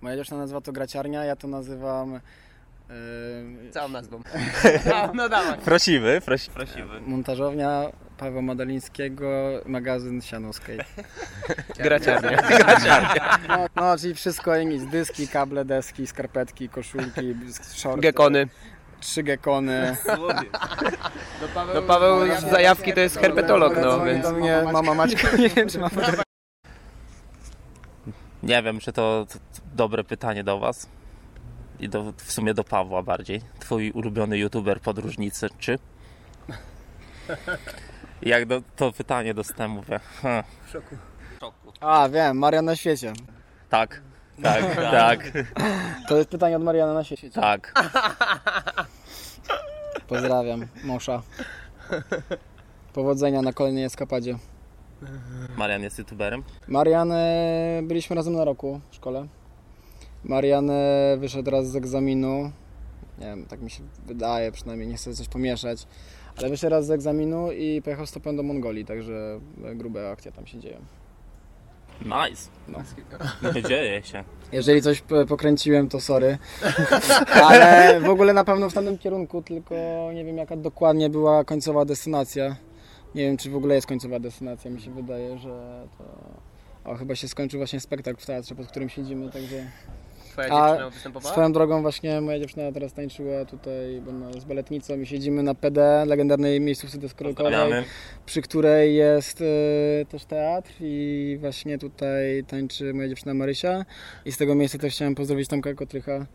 Moja 0.00 0.16
dziewczyna 0.16 0.38
nazywa 0.38 0.60
to 0.60 0.72
graciarnia, 0.72 1.24
ja 1.24 1.36
to 1.36 1.48
nazywam 1.48 2.20
Całą 3.70 3.88
nazwą. 3.88 4.20
No, 4.90 5.10
no 5.14 5.28
dawaj. 5.28 5.58
Prosimy, 5.58 6.20
prosi, 6.20 6.50
prosimy. 6.50 7.00
montażownia 7.00 7.90
Pawła 8.18 8.42
Madalińskiego, 8.42 9.26
magazyn 9.66 10.22
Siano 10.22 10.52
Skate. 10.52 10.84
Graciarnia. 11.78 12.42
No, 13.48 13.66
no, 13.76 13.98
czyli 13.98 14.14
wszystko 14.14 14.56
i 14.56 14.66
nic, 14.66 14.84
dyski, 14.84 15.28
kable, 15.28 15.64
deski, 15.64 16.06
skarpetki, 16.06 16.68
koszulki, 16.68 17.34
shorty, 17.74 18.00
Gekony. 18.00 18.48
trzy 19.00 19.22
gekony. 19.22 19.96
No 21.74 21.82
Paweł 21.82 22.36
z 22.38 22.50
zajawki 22.50 22.92
to 22.92 23.00
jest 23.00 23.18
herpetolog, 23.18 23.76
no 23.82 24.04
więc... 24.04 24.22
do 24.22 24.32
mnie 24.32 24.62
mama 24.72 24.94
Maćka, 24.94 25.36
nie 25.36 25.48
wiem 25.48 25.68
czy 25.68 25.78
ma 25.78 25.88
Nie 28.42 28.62
wiem, 28.62 28.80
czy 28.80 28.92
to 28.92 29.26
dobre 29.74 30.04
pytanie 30.04 30.44
do 30.44 30.58
Was. 30.58 30.88
I 31.80 31.88
do, 31.88 32.12
w 32.16 32.32
sumie 32.32 32.54
do 32.54 32.64
Pawła 32.64 33.02
bardziej. 33.02 33.40
Twój 33.58 33.90
ulubiony 33.90 34.38
youtuber 34.38 34.80
podróżnicy, 34.80 35.48
czy? 35.58 35.78
Jak 38.22 38.46
do, 38.46 38.62
to 38.76 38.92
pytanie 38.92 39.34
dostałem, 39.34 39.70
mówię. 39.70 40.00
Hmm. 40.22 40.44
A, 41.80 42.08
wiem, 42.08 42.38
Marian 42.38 42.64
na 42.64 42.76
świecie. 42.76 43.12
Tak, 43.68 44.00
tak, 44.42 44.76
tak, 44.76 45.32
To 46.08 46.16
jest 46.16 46.30
pytanie 46.30 46.56
od 46.56 46.62
Mariana 46.62 46.94
na 46.94 47.04
świecie. 47.04 47.30
tak. 47.30 47.72
Pozdrawiam, 50.08 50.66
Mosza. 50.84 51.22
Powodzenia 52.92 53.42
na 53.42 53.52
kolejnej 53.52 53.84
eskapadzie. 53.84 54.38
Marian 55.56 55.82
jest 55.82 55.98
youtuberem. 55.98 56.42
Marian, 56.68 57.12
e, 57.12 57.80
byliśmy 57.82 58.16
razem 58.16 58.34
na 58.34 58.44
roku 58.44 58.80
w 58.90 58.94
szkole. 58.94 59.26
Marian 60.24 60.70
wyszedł 61.18 61.50
raz 61.50 61.70
z 61.70 61.76
egzaminu. 61.76 62.52
Nie 63.18 63.26
wiem, 63.26 63.46
tak 63.46 63.60
mi 63.60 63.70
się 63.70 63.82
wydaje, 64.06 64.52
przynajmniej 64.52 64.88
nie 64.88 64.96
chcę 64.96 65.14
coś 65.14 65.28
pomieszać. 65.28 65.86
Ale 66.36 66.48
wyszedł 66.48 66.70
raz 66.70 66.86
z 66.86 66.90
egzaminu 66.90 67.52
i 67.52 67.82
pojechał 67.82 68.06
stopem 68.06 68.36
do 68.36 68.42
Mongolii, 68.42 68.84
także 68.84 69.40
grube 69.74 70.10
akcje 70.10 70.32
tam 70.32 70.46
się 70.46 70.58
dzieją. 70.58 70.78
Nice. 72.04 72.50
No. 72.68 72.78
Dzieje 73.68 74.02
się. 74.02 74.24
Jeżeli 74.52 74.82
coś 74.82 75.02
pokręciłem, 75.28 75.88
to 75.88 76.00
sorry. 76.00 76.38
Ale 77.48 78.00
w 78.00 78.08
ogóle 78.08 78.32
na 78.32 78.44
pewno 78.44 78.70
w 78.70 78.74
tamtym 78.74 78.98
kierunku, 78.98 79.42
tylko 79.42 79.74
nie 80.14 80.24
wiem 80.24 80.36
jaka 80.36 80.56
dokładnie 80.56 81.10
była 81.10 81.44
końcowa 81.44 81.84
destynacja. 81.84 82.56
Nie 83.14 83.22
wiem, 83.22 83.36
czy 83.36 83.50
w 83.50 83.56
ogóle 83.56 83.74
jest 83.74 83.86
końcowa 83.86 84.18
destynacja. 84.18 84.70
Mi 84.70 84.80
się 84.80 84.90
wydaje, 84.90 85.38
że 85.38 85.86
to... 85.98 86.04
O, 86.90 86.94
chyba 86.94 87.14
się 87.14 87.28
skończył 87.28 87.60
właśnie 87.60 87.80
spektakl 87.80 88.20
w 88.20 88.26
teatrze, 88.26 88.54
pod 88.54 88.66
którym 88.66 88.88
siedzimy, 88.88 89.30
także... 89.30 89.66
Twoja 90.30 90.48
A 90.48 90.68
dziewczyna 90.68 90.90
występowała? 90.90 91.32
Swoją 91.32 91.52
drogą 91.52 91.82
właśnie 91.82 92.20
moja 92.20 92.38
dziewczyna 92.38 92.72
teraz 92.72 92.92
tańczyła 92.92 93.44
tutaj, 93.44 94.00
bo 94.04 94.10
ona 94.10 94.30
jest 94.30 94.46
baletnicą 94.46 95.00
i 95.00 95.06
siedzimy 95.06 95.42
na 95.42 95.54
PD, 95.54 96.04
legendarnej 96.06 96.60
miejscówce 96.60 96.98
deskorolkowej 96.98 97.52
przy 98.26 98.42
której 98.42 98.94
jest 98.94 99.40
e, 99.40 100.04
też 100.04 100.24
teatr 100.24 100.70
i 100.80 101.36
właśnie 101.40 101.78
tutaj 101.78 102.44
tańczy 102.48 102.94
moja 102.94 103.08
dziewczyna 103.08 103.34
Marysia. 103.34 103.84
I 104.24 104.32
z 104.32 104.36
tego 104.36 104.54
miejsca 104.54 104.78
też 104.78 104.94
chciałem 104.94 105.14
pozdrowić 105.14 105.48
Tomka 105.48 105.74
Kotrycha, 105.74 106.26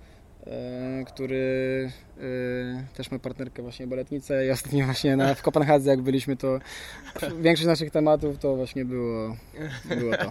który 1.07 1.91
e, 2.17 2.95
też 2.95 3.11
ma 3.11 3.19
partnerkę 3.19 3.61
właśnie 3.61 3.87
baletnicę 3.87 4.45
i 4.45 4.51
ostatnio 4.51 4.85
właśnie 4.85 5.15
na, 5.15 5.35
w 5.35 5.41
Kopenhadze 5.41 5.89
jak 5.89 6.01
byliśmy 6.01 6.35
to 6.37 6.59
większość 7.39 7.67
naszych 7.67 7.91
tematów 7.91 8.37
to 8.37 8.55
właśnie 8.55 8.85
było, 8.85 9.35
było 9.85 10.11
to. 10.17 10.29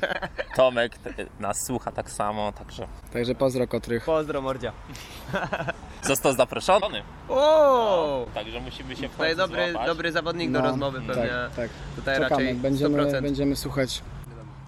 Tomek 0.56 0.92
nas 1.40 1.66
słucha 1.66 1.92
tak 1.92 2.10
samo, 2.10 2.52
także 2.52 2.86
Także 3.12 3.34
pozdro 3.34 3.66
Kotrych. 3.68 4.04
Pozdro 4.04 4.42
mordzia. 4.42 4.72
został 6.02 6.32
zaproszony. 6.32 7.02
O! 7.28 8.26
Także 8.34 8.60
musimy 8.60 8.96
się 8.96 9.08
w 9.08 9.16
To 9.16 9.24
jest 9.24 9.38
końcu 9.38 9.52
dobry, 9.52 9.70
złapać. 9.72 9.88
dobry 9.88 10.12
zawodnik 10.12 10.50
do 10.52 10.58
No, 10.60 10.64
rozmowy 10.68 11.00
pewnie. 11.06 11.28
Tak, 11.28 11.54
tak. 11.56 11.70
Tutaj 11.96 12.14
Czekamy, 12.16 12.30
raczej 12.30 12.54
będziemy, 12.54 12.98
100%. 13.02 13.22
będziemy 13.22 13.56
słuchać. 13.56 14.02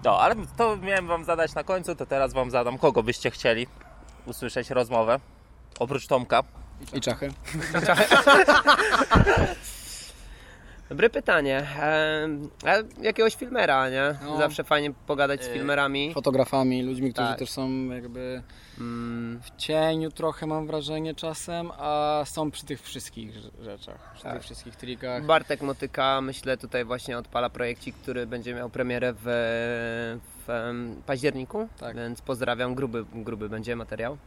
No, 0.03 0.19
ale 0.19 0.35
to 0.57 0.77
miałem 0.77 1.07
wam 1.07 1.23
zadać 1.25 1.55
na 1.55 1.63
końcu, 1.63 1.95
to 1.95 2.05
teraz 2.05 2.33
wam 2.33 2.51
zadam. 2.51 2.77
Kogo 2.77 3.03
byście 3.03 3.31
chcieli 3.31 3.67
usłyszeć 4.25 4.69
rozmowę. 4.69 5.19
Oprócz 5.79 6.07
Tomka. 6.07 6.43
I 6.93 7.01
czachy. 7.01 7.29
Dobre 10.89 11.09
pytanie. 11.09 11.67
A 12.65 13.01
jakiegoś 13.01 13.35
filmera, 13.35 13.89
nie? 13.89 14.15
No. 14.25 14.37
Zawsze 14.37 14.63
fajnie 14.63 14.91
pogadać 15.07 15.43
z 15.43 15.47
Y, 15.47 15.53
filmerami. 15.53 16.13
Fotografami, 16.13 16.83
ludźmi, 16.83 17.13
którzy 17.13 17.27
Tak. 17.27 17.39
też 17.39 17.49
są 17.49 17.69
jakby 17.85 18.43
Mm, 18.79 19.39
w 19.43 19.55
cieniu 19.61 20.11
trochę 20.11 20.47
mam 20.47 20.67
wrażenie 20.67 21.15
czasem, 21.15 21.71
a 21.77 22.21
są 22.25 22.51
przy 22.51 22.65
tych 22.65 22.81
wszystkich 22.81 23.35
rz- 23.35 23.63
rzeczach, 23.63 24.11
przy 24.13 24.23
Tak. 24.23 24.33
tych 24.33 24.43
wszystkich 24.43 24.75
trikach. 24.75 25.25
Bartek 25.25 25.61
Motyka, 25.61 26.21
myślę, 26.21 26.57
tutaj 26.57 26.85
właśnie 26.85 27.17
odpala 27.17 27.49
projekcik, 27.49 27.95
który 27.95 28.27
będzie 28.27 28.53
miał 28.53 28.69
premierę 28.69 29.13
w, 29.13 29.21
w 30.47 30.73
październiku. 31.05 31.69
Tak. 31.79 31.95
Więc 31.95 32.21
pozdrawiam, 32.21 32.75
gruby, 32.75 33.05
gruby 33.13 33.49
będzie 33.49 33.75
materiał. 33.75 34.17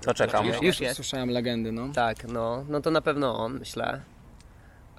To 0.00 0.14
czekam. 0.14 0.46
Już- 0.46 0.62
już 0.62 0.80
jest. 0.80 0.96
Słyszałem 0.96 1.30
legendy, 1.30 1.72
no. 1.72 1.88
Tak, 1.94 2.24
no, 2.28 2.64
no 2.68 2.80
to 2.80 2.90
na 2.90 3.00
pewno 3.00 3.38
on, 3.38 3.58
myślę. 3.58 4.00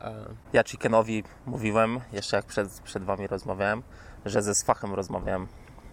E, 0.02 0.14
Ja 0.54 0.64
Chickenowi 0.64 1.24
mówiłem, 1.45 1.99
jeszcze 2.14 2.36
jak 2.38 2.45
przed, 2.45 2.70
przed 2.84 3.04
wami 3.04 3.28
rozmawiałem, 3.28 3.84
że 4.26 4.41
ze 4.41 4.56
Sfachem 4.56 4.93
rozmawiałem. 4.93 5.47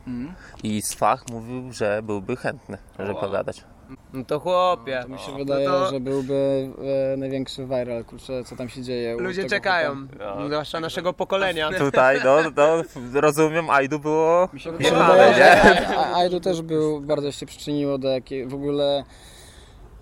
Mm. 0.06 0.34
I 0.62 0.82
Sfach 0.82 1.24
mówił, 1.30 1.72
że 1.72 2.02
byłby 2.02 2.36
chętny, 2.36 2.78
żeby 2.98 3.12
Wow. 3.12 3.20
pogadać. 3.20 3.64
No 4.12 4.24
to 4.24 4.40
chłopie. 4.40 5.00
To 5.02 5.08
mi 5.08 5.18
się 5.18 5.32
no 5.32 5.38
wydaje, 5.38 5.66
to 5.66 5.90
że 5.90 6.00
byłby 6.00 6.70
e, 7.12 7.16
największy 7.16 7.64
viral, 7.64 8.04
kurczę, 8.04 8.44
co 8.44 8.56
tam 8.56 8.68
się 8.68 8.82
dzieje. 8.82 9.16
Ludzie 9.16 9.44
czekają, 9.44 9.94
chłopa. 9.94 10.46
zwłaszcza 10.46 10.80
naszego 10.80 11.12
pokolenia. 11.12 11.70
Tutaj, 11.78 12.20
no, 12.24 12.36
no 12.56 12.82
rozumiem, 13.20 13.70
Aidu 13.70 13.98
było... 13.98 14.48
Mi 14.52 14.60
się 14.60 14.70
Nie 14.70 14.76
wydaje, 14.76 15.32
ma, 15.32 15.34
że 15.34 15.98
Aidu 16.14 16.40
też 16.40 16.62
był, 16.62 17.00
bardzo 17.00 17.32
się 17.32 17.46
przyczyniło 17.46 17.98
do 17.98 18.08
jakiej, 18.08 18.46
w 18.46 18.54
ogóle 18.54 19.04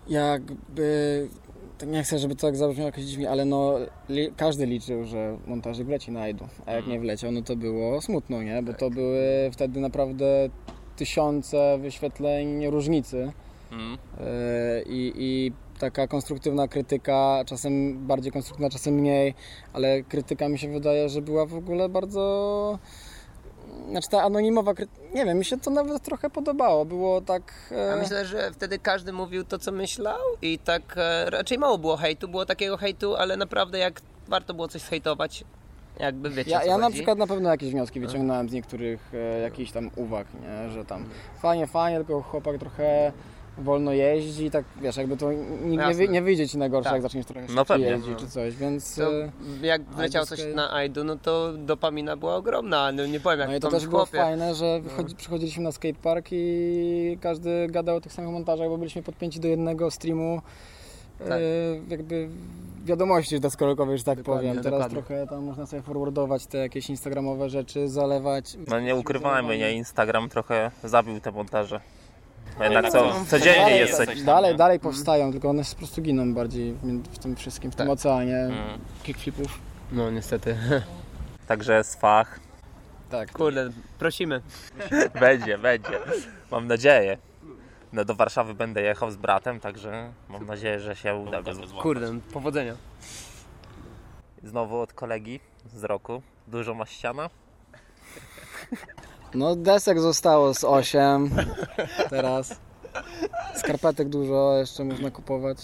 jakby, 0.09 1.28
tak 1.78 1.89
nie 1.89 2.03
chcę, 2.03 2.18
żeby 2.18 2.37
to 2.37 2.47
tak 2.47 2.57
zabrzmiało 2.57 2.87
jakoś 2.87 3.05
dziwnie, 3.05 3.30
ale 3.30 3.45
no 3.45 3.74
li, 4.09 4.32
każdy 4.37 4.66
liczył, 4.66 5.05
że 5.05 5.39
montażyk 5.47 5.87
wleci 5.87 6.11
na 6.11 6.20
Aidu, 6.20 6.49
a 6.66 6.72
jak 6.72 6.87
nie 6.87 7.01
wleciał, 7.01 7.32
no 7.32 7.43
to 7.43 7.57
było 7.57 8.03
smutno, 8.03 8.43
nie? 8.43 8.62
Bo 8.62 8.74
to 8.74 8.91
były 8.91 9.51
wtedy 9.53 9.80
naprawdę 9.80 10.26
tysiące 10.97 11.78
wyświetleń 11.78 12.66
różnicy 12.66 13.32
Mm. 13.73 13.93
Yy, 13.93 14.83
i, 14.87 15.12
i 15.17 15.53
taka 15.79 16.07
konstruktywna 16.07 16.69
krytyka, 16.69 17.43
czasem 17.47 18.07
bardziej 18.07 18.33
konstruktywna, 18.33 18.71
czasem 18.71 18.95
mniej, 18.95 19.35
ale 19.73 20.03
krytyka 20.03 20.49
mi 20.49 20.59
się 20.59 20.69
wydaje, 20.73 21.09
że 21.09 21.23
była 21.23 21.47
w 21.47 21.55
ogóle 21.55 21.89
bardzo... 21.89 22.79
Znaczy 23.91 24.09
ta 24.11 24.23
anonimowa 24.23 24.75
krytyka, 24.75 25.03
nie 25.14 25.25
wiem, 25.25 25.39
mi 25.39 25.45
się 25.45 25.59
to 25.61 25.71
nawet 25.71 26.03
trochę 26.03 26.31
podobało, 26.31 26.85
było 26.85 27.21
tak... 27.21 27.53
e, 27.71 27.75
Ja 27.87 27.97
myślę, 27.97 28.27
że 28.27 28.51
wtedy 28.53 28.79
każdy 28.79 29.12
mówił 29.12 29.45
to, 29.45 29.59
co 29.59 29.73
myślał 29.73 30.21
i 30.43 30.59
tak 30.59 30.83
e, 30.97 31.31
raczej 31.31 31.59
mało 31.59 31.79
było 31.79 31.97
hejtu, 31.97 32.29
było 32.29 32.47
takiego 32.47 32.77
hejtu, 32.77 33.17
ale 33.17 33.37
naprawdę 33.37 33.79
jak 33.79 34.01
warto 34.29 34.55
było 34.55 34.69
coś 34.69 34.83
zhejtować, 34.83 35.45
jakby 36.01 36.31
wiecie 36.31 36.51
Ja, 36.51 36.64
ja 36.64 36.79
na 36.79 36.91
przykład 36.91 37.19
na 37.19 37.27
pewno 37.27 37.51
jakieś 37.51 37.71
wnioski 37.71 38.01
wyciągnąłem 38.01 38.49
z 38.49 38.53
niektórych 38.53 39.12
e, 39.14 39.41
jakichś 39.41 39.73
tam 39.73 39.91
uwag, 39.97 40.27
nie? 40.35 40.71
że 40.71 40.85
tam 40.85 41.05
fajnie, 41.43 41.67
fajnie, 41.67 41.99
tylko 41.99 42.23
chłopak 42.23 42.59
trochę 42.59 43.12
wolno 43.59 43.93
jeździ, 43.93 44.51
tak 44.51 44.65
wiesz, 44.83 44.97
jakby 44.97 45.17
to 45.17 45.33
nie, 45.33 45.39
nie, 45.71 45.77
Jasne. 45.77 45.95
wy, 45.95 46.09
nie 46.09 46.23
wyjdzie 46.23 46.49
ci 46.49 46.59
na 46.59 46.69
gorsze, 46.69 46.85
Tak. 46.85 46.93
jak 46.95 47.03
zaczniesz 47.03 47.27
trochę 47.27 47.47
No 47.55 47.65
pewnie. 47.65 47.87
jeździć 47.87 48.11
No. 48.13 48.19
czy 48.19 48.29
coś, 48.29 48.57
więc... 48.57 48.95
To, 48.97 49.25
e, 49.25 49.31
jak 49.63 49.83
wleciało 49.85 50.27
coś 50.27 50.41
na 50.55 50.73
Aidu, 50.75 51.05
no 51.05 51.17
to 51.17 51.53
dopamina 51.53 52.17
była 52.17 52.37
ogromna, 52.37 52.93
no 52.93 53.07
nie 53.07 53.21
powiem 53.21 53.41
jak 53.41 53.49
No 53.49 53.57
i 53.57 53.61
to 53.61 53.71
też 53.71 53.87
było 53.87 53.99
chłopie. 54.05 54.19
fajne, 54.19 54.55
że 54.55 54.81
wychodzi, 54.81 55.15
przychodziliśmy 55.17 55.63
na 55.65 55.73
skatepark 55.73 56.27
i 56.31 57.19
każdy 57.21 57.67
gadał 57.69 57.97
o 57.97 58.01
tych 58.01 58.13
samych 58.13 58.31
montażach, 58.31 58.69
bo 58.69 58.79
byliśmy 58.79 59.03
podpięci 59.03 59.41
do 59.41 59.49
jednego 59.49 59.91
streamu 59.91 60.41
Tak. 61.19 61.29
e, 61.31 61.41
jakby 61.89 62.29
wiadomości 62.85 63.41
deskorolkowej, 63.41 63.99
że 63.99 64.05
tak 64.05 64.19
Dokładnie, 64.19 64.49
powiem. 64.49 64.63
Teraz 64.65 64.81
dokładnie. 64.81 65.03
trochę 65.03 65.27
tam 65.27 65.45
można 65.45 65.67
sobie 65.67 65.83
forwardować 65.83 66.47
te 66.47 66.59
jakieś 66.59 66.91
instagramowe 66.91 67.51
rzeczy, 67.51 67.89
zalewać. 67.89 68.57
No 68.69 68.81
nie 68.81 68.95
ukrywajmy, 68.97 69.59
nie? 69.59 69.73
Instagram 69.73 70.29
trochę 70.29 70.71
zabił 70.85 71.21
te 71.21 71.31
montaże. 71.33 71.81
Jednak 72.61 72.90
co, 72.92 73.24
codziennie 73.28 73.61
dalej, 73.61 73.78
jest 73.80 73.97
coś 73.97 74.22
Dalej, 74.22 74.57
dalej 74.57 74.80
powstają, 74.80 75.32
tylko 75.32 75.51
one 75.51 75.62
po 75.64 75.76
prostu 75.76 76.03
giną 76.03 76.34
bardziej 76.34 76.72
w, 77.12 77.18
tym 77.18 77.36
wszystkim, 77.36 77.70
w 77.70 77.76
tym 77.76 77.86
Tak. 77.86 77.92
oceanie 77.94 78.36
Mm. 78.36 78.78
kickflipów. 79.03 79.59
No 79.92 80.11
niestety. 80.11 80.57
Także 81.49 81.84
Sfach 81.84 82.40
Tak. 83.11 83.32
Kurde, 83.32 83.70
prosimy. 83.99 84.40
będzie, 85.20 85.59
będzie. 85.59 85.99
Mam 86.51 86.66
nadzieję. 86.66 87.18
No 87.92 88.05
do 88.05 88.14
Warszawy 88.14 88.55
będę 88.55 88.82
jechał 88.82 89.11
z 89.11 89.16
bratem, 89.16 89.61
także 89.61 90.12
mam 90.28 90.47
nadzieję, 90.47 90.80
że 90.80 90.97
się 90.97 91.14
uda 91.14 91.42
go 91.42 91.55
złapać. 91.55 91.82
Kurde, 91.82 92.18
powodzenia. 92.32 92.74
Znowu 94.42 94.80
od 94.80 94.92
kolegi 94.92 95.40
z 95.74 95.84
roku. 95.84 96.22
Dużo 96.49 96.74
ma 96.74 96.86
ściana. 96.86 97.30
No 99.35 99.57
desek 99.57 100.01
zostało 100.01 100.55
z 100.55 100.64
8 100.64 101.31
teraz. 102.11 102.61
Skarpetek 103.55 104.09
dużo 104.09 104.57
jeszcze 104.59 104.85
można 104.85 105.11
kupować. 105.11 105.59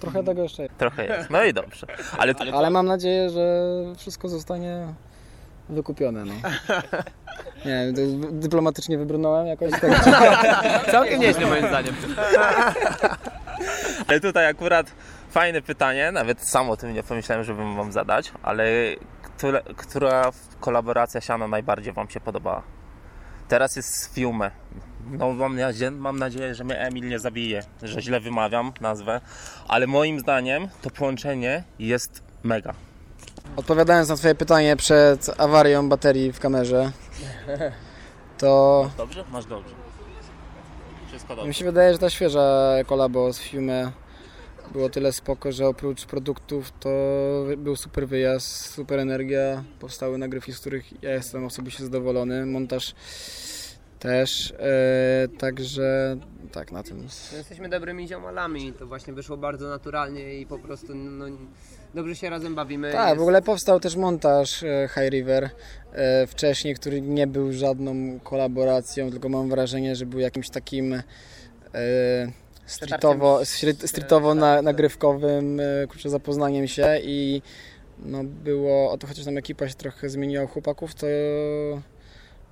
Trochę 0.00 0.24
tego 0.24 0.42
jeszcze 0.42 0.62
jest. 0.62 0.78
Trochę 0.78 1.06
jest. 1.06 1.30
No 1.30 1.44
i 1.44 1.52
dobrze. 1.52 1.86
Ale, 2.18 2.34
Ale 2.54 2.70
mam 2.70 2.86
nadzieję, 2.86 3.30
że 3.30 3.72
wszystko 3.96 4.28
zostanie 4.28 4.86
wykupione. 5.68 6.24
No. 6.24 6.34
Nie 7.66 7.92
wiem, 7.92 8.40
dyplomatycznie 8.40 8.98
wybrnąłem 8.98 9.46
jakoś 9.46 9.70
tak. 9.70 10.04
Całkiem 10.92 11.20
nieźle 11.20 11.46
moim 11.46 11.68
zdaniem. 11.68 11.94
ale 14.08 14.20
tutaj 14.20 14.46
akurat 14.46 14.86
fajne 15.30 15.62
pytanie, 15.62 16.12
nawet 16.12 16.48
sam 16.48 16.70
o 16.70 16.76
tym 16.76 16.94
nie 16.94 17.02
pomyślałem, 17.02 17.44
żebym 17.44 17.76
wam 17.76 17.92
zadać, 17.92 18.32
ale 18.42 18.64
która, 19.22 19.60
która 19.76 20.30
kolaboracja 20.60 21.20
siano 21.20 21.48
najbardziej 21.48 21.92
wam 21.92 22.08
się 22.08 22.20
podobała? 22.20 22.62
Teraz 23.48 23.76
jest 23.76 23.94
z 23.96 24.08
Fiume. 24.14 24.50
No 25.10 25.32
mam 25.32 25.56
nadzieję, 25.56 25.90
mam 25.90 26.18
nadzieję, 26.18 26.54
że 26.54 26.64
mnie 26.64 26.78
Emil 26.78 27.08
nie 27.08 27.18
zabije, 27.18 27.62
że 27.82 28.02
źle 28.02 28.20
wymawiam 28.20 28.72
nazwę, 28.80 29.20
ale 29.68 29.86
moim 29.86 30.20
zdaniem 30.20 30.68
to 30.82 30.90
połączenie 30.90 31.64
jest 31.78 32.22
mega. 32.42 32.74
Odpowiadając 33.56 34.08
na 34.08 34.16
Twoje 34.16 34.34
pytanie 34.34 34.76
przed 34.76 35.40
awarią 35.40 35.88
baterii 35.88 36.32
w 36.32 36.40
kamerze, 36.40 36.92
to 38.38 38.90
Dobrze? 38.96 39.24
Masz 39.32 39.46
dobrze. 39.46 39.74
Wszystko 41.08 41.36
dobrze. 41.36 41.48
mi 41.48 41.54
się 41.54 41.64
wydaje, 41.64 41.92
że 41.92 41.98
ta 41.98 42.10
świeża 42.10 42.72
kolabo 42.86 43.32
z 43.32 43.38
Fiume 43.38 43.92
było 44.74 44.88
tyle 44.88 45.12
spoko, 45.12 45.52
że 45.52 45.66
oprócz 45.66 46.06
produktów 46.06 46.72
to 46.80 46.90
był 47.56 47.76
super 47.76 48.08
wyjazd, 48.08 48.46
super 48.46 48.98
energia, 48.98 49.64
powstały 49.80 50.18
nagrywki, 50.18 50.52
z 50.52 50.58
których 50.60 51.02
ja 51.02 51.10
jestem 51.10 51.44
osobiście 51.44 51.84
zadowolony, 51.84 52.46
montaż 52.46 52.94
też, 53.98 54.50
e, 54.58 55.28
także 55.38 56.16
tak 56.52 56.72
na 56.72 56.82
tym. 56.82 56.96
No, 57.32 57.38
Jesteśmy 57.38 57.68
dobrymi 57.68 58.08
ziomalami, 58.08 58.72
to 58.72 58.86
właśnie 58.86 59.12
wyszło 59.12 59.36
bardzo 59.36 59.68
naturalnie 59.68 60.34
i 60.40 60.46
po 60.46 60.58
prostu 60.58 60.94
no, 60.94 61.24
dobrze 61.94 62.16
się 62.16 62.30
razem 62.30 62.54
bawimy. 62.54 62.92
Tak, 62.92 63.06
Jest- 63.08 63.18
w 63.18 63.22
ogóle 63.22 63.42
powstał 63.42 63.80
też 63.80 63.96
montaż 63.96 64.62
e, 64.62 64.88
High 64.94 65.10
River 65.10 65.50
e, 65.92 66.26
wcześniej, 66.26 66.74
który 66.74 67.00
nie 67.00 67.26
był 67.26 67.52
żadną 67.52 68.20
kolaboracją, 68.20 69.10
tylko 69.10 69.28
mam 69.28 69.48
wrażenie, 69.48 69.96
że 69.96 70.06
był 70.06 70.20
jakimś 70.20 70.50
takim 70.50 70.94
e, 70.94 71.02
streetowo, 72.66 73.40
street- 73.44 73.86
streetowo 73.86 74.34
na, 74.34 74.62
nagrywkowym 74.62 75.60
e, 75.60 75.86
kurczę, 75.86 76.10
zapoznaniem 76.10 76.68
się 76.68 76.98
i 77.02 77.42
no 77.98 78.24
było, 78.24 78.90
o 78.92 78.98
to 78.98 79.06
chociaż 79.06 79.24
tam 79.24 79.38
ekipa 79.38 79.68
się 79.68 79.74
trochę 79.74 80.08
zmieniła 80.08 80.44
u 80.44 80.46
chłopaków, 80.46 80.94
to, 80.94 81.06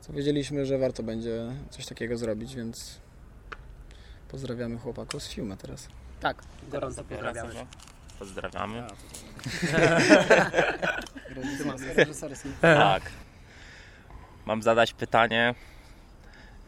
to 0.07 0.13
wiedzieliśmy, 0.13 0.67
że 0.67 0.79
warto 0.79 1.03
będzie 1.03 1.43
coś 1.71 1.87
takiego 1.87 2.17
zrobić, 2.17 2.57
więc 2.57 3.01
pozdrawiamy 4.29 4.79
chłopaków 4.79 5.23
z 5.23 5.29
Fiume 5.29 5.57
teraz. 5.57 5.89
Tak, 6.21 6.43
gorąco 6.69 7.05
pozdrawiamy. 7.05 7.55
Pozdrawiamy. 8.19 8.87
Tak. 12.61 13.03
Mam 14.47 14.63
zadać 14.63 14.93
pytanie 14.93 15.55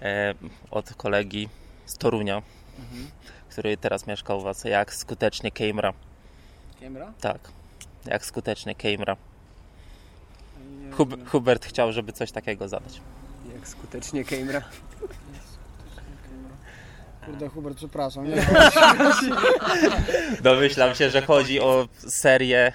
e, 0.03 0.35
od 0.71 0.95
kolegi 0.95 1.49
z 1.87 1.99
Torunia, 1.99 2.43
który 3.55 3.77
teraz 3.77 4.07
mieszka 4.07 4.35
u 4.35 4.41
Was. 4.41 4.65
Jak 4.65 4.95
skutecznie 4.95 5.51
Kejmra? 5.51 5.93
Kiemra? 6.81 7.13
Tak. 7.21 7.39
Jak 8.07 8.25
skutecznie 8.27 8.75
Kejmra? 8.75 9.17
Hub, 10.93 11.29
Hubert 11.29 11.65
chciał, 11.65 11.93
żeby 11.93 12.13
coś 12.13 12.33
takiego 12.33 12.69
zadać. 12.69 13.01
Jak 13.55 13.69
skutecznie 13.69 14.25
Kejmra. 14.25 14.63
Kurde 17.27 17.49
Hubert, 17.49 17.77
przepraszam. 17.77 18.29
Nie, 18.29 18.47
Domyślam 20.51 20.95
się, 20.95 21.11
że 21.11 21.23
chodzi 21.23 21.61
o 21.61 21.89
serię 22.09 22.73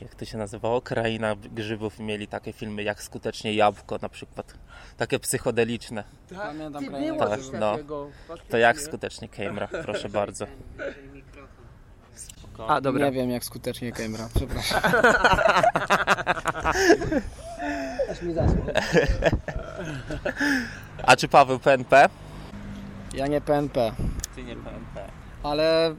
jak 0.00 0.14
to 0.14 0.24
się 0.24 0.38
nazywało, 0.38 0.80
Kraina 0.80 1.36
Grzybów 1.36 2.00
i 2.00 2.02
mieli 2.02 2.28
takie 2.28 2.52
filmy 2.52 2.82
jak 2.82 3.02
Skutecznie 3.02 3.54
Jabłko 3.54 3.98
na 4.02 4.08
przykład. 4.08 4.54
Takie 4.96 5.18
psychodeliczne. 5.18 6.04
Pamiętam 6.36 6.82
Ty, 6.84 6.88
krainę 6.90 7.12
było 7.12 7.26
Tak, 7.28 7.40
no. 7.60 7.72
takiego. 7.72 8.10
To 8.48 8.58
jak 8.58 8.80
Skutecznie 8.80 9.28
Kejmra, 9.28 9.68
proszę 9.84 10.08
bardzo. 10.08 10.46
A, 12.68 12.80
dobra. 12.80 13.06
Nie 13.06 13.12
wiem 13.12 13.30
jak 13.30 13.44
skutecznie 13.44 13.92
Kemra, 13.92 14.28
przepraszam. 14.36 14.80
Aż 18.10 18.22
mi 18.22 18.34
zaszło. 18.34 18.64
A 21.06 21.16
czy 21.16 21.28
Paweł 21.28 21.58
PNP? 21.58 22.08
Ja 23.14 23.26
nie 23.26 23.40
PNP, 23.40 23.92
Czy 24.34 24.42
nie 24.42 24.56
PNP? 24.56 25.04
ale 25.42 25.94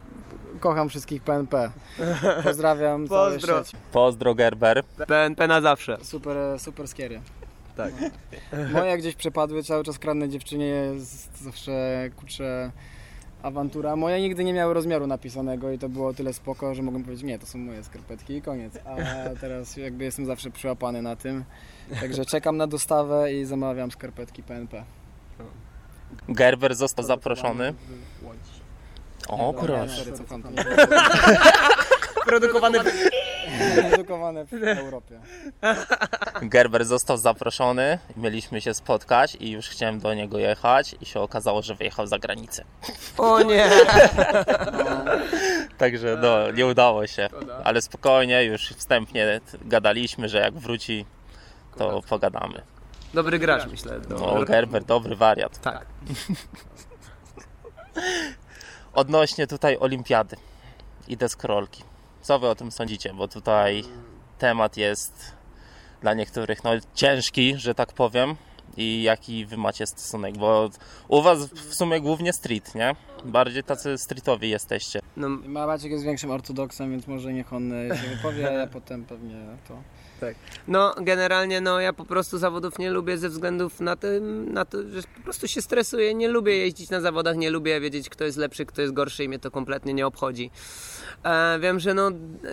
kocham 0.61 0.89
wszystkich 0.89 1.21
PNP. 1.21 1.71
Pozdrawiam 2.43 3.07
Pozdro. 3.07 3.63
Pozdro 3.91 4.35
Gerber. 4.35 4.83
PNP 5.07 5.47
na 5.47 5.61
zawsze. 5.61 5.97
Super, 6.01 6.59
super 6.59 6.87
skiery. 6.87 7.21
Tak. 7.77 7.93
Moje 8.73 8.97
gdzieś 8.97 9.15
przepadły, 9.15 9.63
cały 9.63 9.83
czas 9.83 9.99
kradnę 9.99 10.29
dziewczynie, 10.29 10.65
jest 10.65 11.43
zawsze 11.43 12.09
kurczę 12.15 12.71
awantura. 13.43 13.95
Moje 13.95 14.21
nigdy 14.21 14.43
nie 14.43 14.53
miały 14.53 14.73
rozmiaru 14.73 15.07
napisanego 15.07 15.71
i 15.71 15.79
to 15.79 15.89
było 15.89 16.13
tyle 16.13 16.33
spoko, 16.33 16.75
że 16.75 16.83
mogłem 16.83 17.03
powiedzieć, 17.03 17.25
nie, 17.25 17.39
to 17.39 17.45
są 17.45 17.59
moje 17.59 17.83
skarpetki 17.83 18.33
i 18.33 18.41
koniec. 18.41 18.73
A 18.85 18.95
teraz 19.39 19.77
jakby 19.77 20.03
jestem 20.03 20.25
zawsze 20.25 20.51
przyłapany 20.51 21.01
na 21.01 21.15
tym. 21.15 21.43
Także 22.01 22.25
czekam 22.25 22.57
na 22.57 22.67
dostawę 22.67 23.33
i 23.33 23.45
zamawiam 23.45 23.91
skarpetki 23.91 24.43
PNP. 24.43 24.83
Gerber 26.29 26.75
został 26.75 27.05
zaproszony. 27.05 27.73
O 29.27 29.53
proszę. 29.53 30.05
Produkowany 32.25 32.79
Edukowane 33.93 34.45
w 34.45 34.53
Europie. 34.63 35.19
Gerber 36.41 36.85
został 36.85 37.17
zaproszony, 37.17 37.99
mieliśmy 38.17 38.61
się 38.61 38.73
spotkać 38.73 39.37
i 39.39 39.51
już 39.51 39.69
chciałem 39.69 39.99
do 39.99 40.13
niego 40.13 40.39
jechać 40.39 40.95
i 41.01 41.05
się 41.05 41.19
okazało, 41.19 41.61
że 41.61 41.75
wyjechał 41.75 42.07
za 42.07 42.19
granicę. 42.19 42.63
O 43.17 43.41
nie! 43.41 43.69
Także 45.77 46.17
no, 46.21 46.51
nie 46.51 46.65
udało 46.65 47.07
się. 47.07 47.29
Ale 47.63 47.81
spokojnie, 47.81 48.43
już 48.43 48.69
wstępnie 48.69 49.41
gadaliśmy, 49.61 50.29
że 50.29 50.37
jak 50.37 50.53
wróci, 50.53 51.05
to 51.77 52.01
pogadamy. 52.09 52.61
Dobry 53.13 53.39
gracz, 53.39 53.67
myślę. 53.67 53.99
No, 54.09 54.45
Gerber, 54.45 54.83
dobry 54.83 55.15
wariat. 55.15 55.61
Tak. 55.61 55.85
Odnośnie 58.93 59.47
tutaj 59.47 59.77
olimpiady 59.79 60.35
i 61.07 61.17
deskorolki. 61.17 61.83
Co 62.21 62.39
wy 62.39 62.47
o 62.47 62.55
tym 62.55 62.71
sądzicie? 62.71 63.13
Bo 63.13 63.27
tutaj 63.27 63.83
temat 64.37 64.77
jest 64.77 65.35
dla 66.01 66.13
niektórych 66.13 66.63
no, 66.63 66.71
ciężki, 66.93 67.53
że 67.57 67.75
tak 67.75 67.93
powiem. 67.93 68.35
I 68.77 69.03
jaki 69.03 69.45
wy 69.45 69.57
macie 69.57 69.87
stosunek? 69.87 70.37
Bo 70.37 70.69
u 71.07 71.21
was 71.21 71.45
w 71.45 71.73
sumie 71.73 72.01
głównie 72.01 72.33
street, 72.33 72.75
nie? 72.75 72.95
Bardziej 73.25 73.63
tacy 73.63 73.97
streetowi 73.97 74.49
jesteście. 74.49 74.99
No, 75.17 75.29
Maciek 75.29 75.91
jest 75.91 76.03
większym 76.03 76.31
ortodoksem, 76.31 76.91
więc 76.91 77.07
może 77.07 77.33
niech 77.33 77.53
on 77.53 77.73
e, 77.73 77.97
się 77.97 78.07
wypowie, 78.07 78.49
a 78.49 78.51
ja 78.51 78.67
potem 78.67 79.05
pewnie 79.05 79.35
to... 79.67 79.77
no, 80.67 80.95
generalnie 81.01 81.61
no, 81.61 81.79
ja 81.79 81.93
po 81.93 82.05
prostu 82.05 82.37
zawodów 82.37 82.79
nie 82.79 82.91
lubię 82.91 83.17
ze 83.17 83.29
względów 83.29 83.79
na, 83.79 83.95
tym, 83.95 84.53
na 84.53 84.65
to, 84.65 84.77
że 84.89 85.01
po 85.15 85.21
prostu 85.23 85.47
się 85.47 85.61
stresuję. 85.61 86.13
Nie 86.13 86.27
lubię 86.27 86.57
jeździć 86.57 86.89
na 86.89 87.01
zawodach, 87.01 87.37
nie 87.37 87.49
lubię 87.49 87.79
wiedzieć, 87.79 88.09
kto 88.09 88.23
jest 88.23 88.37
lepszy, 88.37 88.65
kto 88.65 88.81
jest 88.81 88.93
gorszy 88.93 89.23
i 89.23 89.27
mnie 89.27 89.39
to 89.39 89.51
kompletnie 89.51 89.93
nie 89.93 90.07
obchodzi. 90.07 90.51
E, 91.23 91.59
wiem, 91.59 91.79
że 91.79 91.93
no, 91.93 92.11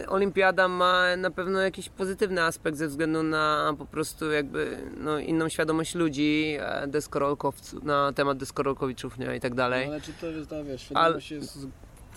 olimpiada 0.09 0.69
ma 0.69 1.17
na 1.17 1.31
pewno 1.31 1.61
jakiś 1.61 1.89
pozytywny 1.89 2.43
aspekt 2.43 2.79
ze 2.79 2.89
względu 2.89 3.23
na 3.23 3.75
po 3.79 3.87
prostu 3.87 4.31
jakby 4.33 4.79
no, 4.97 5.19
inną 5.19 5.49
świadomość 5.49 5.95
ludzi, 5.95 6.57
e, 6.61 6.87
deskorolkowców, 6.87 7.83
na 7.83 8.13
temat 8.13 8.39
deskorolkowiczów 8.39 9.19
nie, 9.19 9.37
i 9.37 9.41
tak 9.41 9.55
dalej. 9.55 9.87
ale 9.87 10.01
czy 10.01 10.13
to 10.13 10.27
jest, 10.27 10.51
no, 10.51 10.65
wiesz, 10.65 10.89
Ale- 10.95 11.21
świadomość 11.21 11.31
jest 11.31 11.67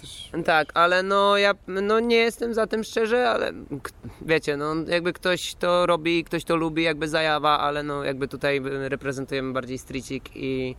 też... 0.02 0.30
Tak, 0.46 0.72
ale 0.74 1.04
no 1.04 1.38
ja 1.38 1.54
no 1.68 2.00
nie 2.00 2.16
jestem 2.16 2.54
za 2.54 2.68
tym 2.68 2.84
szczerze, 2.84 3.30
ale 3.30 3.52
wiecie, 4.22 4.58
no 4.58 4.76
jakby 4.88 5.14
ktoś 5.14 5.56
to 5.56 5.86
robi, 5.86 6.24
ktoś 6.24 6.44
to 6.44 6.56
lubi, 6.56 6.84
jakby 6.84 7.08
zajawa, 7.08 7.60
ale 7.60 7.84
no 7.84 8.04
jakby 8.04 8.28
tutaj 8.28 8.62
reprezentujemy 8.64 9.54
bardziej 9.54 9.78
streetzik 9.78 10.30
i 10.36 10.76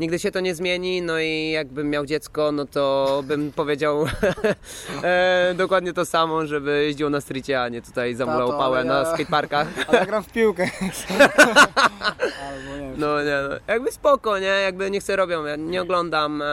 nigdy 0.00 0.18
się 0.18 0.30
to 0.30 0.40
nie 0.40 0.54
zmieni, 0.54 1.02
no 1.02 1.20
i 1.20 1.50
jakbym 1.50 1.90
miał 1.90 2.06
dziecko, 2.06 2.52
no 2.52 2.64
to 2.64 3.22
bym 3.26 3.52
powiedział 3.62 4.06
e, 5.02 5.54
dokładnie 5.56 5.92
to 5.92 6.04
samo, 6.04 6.46
żeby 6.46 6.84
jeździł 6.84 7.10
na 7.10 7.20
streetie, 7.20 7.62
a 7.62 7.68
nie 7.68 7.82
tutaj 7.82 8.14
zamulał 8.14 8.48
Tato, 8.48 8.58
pałę 8.58 8.78
ale 8.78 8.88
na 8.88 8.98
ja- 8.98 9.04
skateparkach. 9.04 9.68
Ale 9.88 9.98
ja 9.98 10.06
gram 10.06 10.22
w 10.22 10.32
piłkę. 10.32 10.70
Albo 12.48 12.76
nie 12.76 12.82
wiem. 12.82 12.94
No 12.96 13.22
nie, 13.22 13.38
no. 13.50 13.56
jakby 13.66 13.92
spoko, 13.92 14.38
nie, 14.38 14.46
jakby 14.46 14.90
nie 14.90 15.00
chcę 15.00 15.16
robią, 15.16 15.44
ja 15.44 15.56
nie 15.56 15.82
oglądam 15.82 16.42
e, 16.42 16.46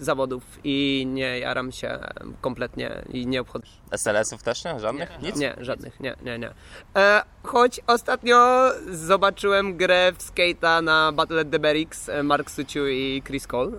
zawodów 0.00 0.42
i 0.64 1.04
nie 1.08 1.38
jaram 1.38 1.57
się 1.72 1.98
kompletnie 2.40 3.02
i 3.12 3.26
nie 3.26 3.40
obchodzę. 3.40 3.66
SLS-ów 3.90 4.42
też 4.42 4.64
nie? 4.64 4.80
Żadnych? 4.80 5.22
Nic? 5.22 5.36
Nie, 5.36 5.54
żadnych, 5.60 6.00
nie, 6.00 6.16
nie, 6.22 6.38
nie. 6.38 6.50
E, 6.96 7.22
choć 7.42 7.80
ostatnio 7.86 8.70
zobaczyłem 8.90 9.76
grę 9.76 10.12
w 10.12 10.18
skate'a 10.18 10.82
na 10.82 11.12
Battle 11.12 11.40
at 11.40 11.50
the 11.50 11.58
Berrics, 11.58 12.08
e, 12.08 12.22
Mark 12.22 12.50
Suciu 12.50 12.88
i 12.88 13.22
Chris 13.26 13.46
Cole 13.46 13.70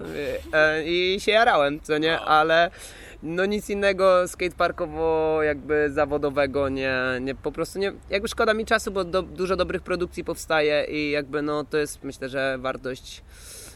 e, 0.54 0.78
e, 0.78 0.84
i 0.84 1.20
się 1.20 1.32
jarałem, 1.32 1.80
co 1.82 1.98
nie, 1.98 2.20
ale 2.20 2.72
no 3.24 3.46
nic 3.46 3.70
innego 3.70 4.28
skateparkowo 4.28 5.40
jakby 5.44 5.90
zawodowego 5.90 6.70
nie, 6.70 6.96
nie 7.22 7.36
po 7.36 7.52
prostu 7.52 7.80
nie, 7.80 7.92
jakby 8.10 8.28
szkoda 8.28 8.54
mi 8.54 8.66
czasu, 8.66 8.92
bo 8.92 9.04
do, 9.04 9.22
dużo 9.22 9.56
dobrych 9.56 9.82
produkcji 9.82 10.24
powstaje 10.24 10.86
i 10.90 11.12
jakby 11.12 11.42
no 11.42 11.64
to 11.64 11.78
jest 11.78 12.04
myślę, 12.04 12.30
że 12.30 12.58
wartość 12.58 13.24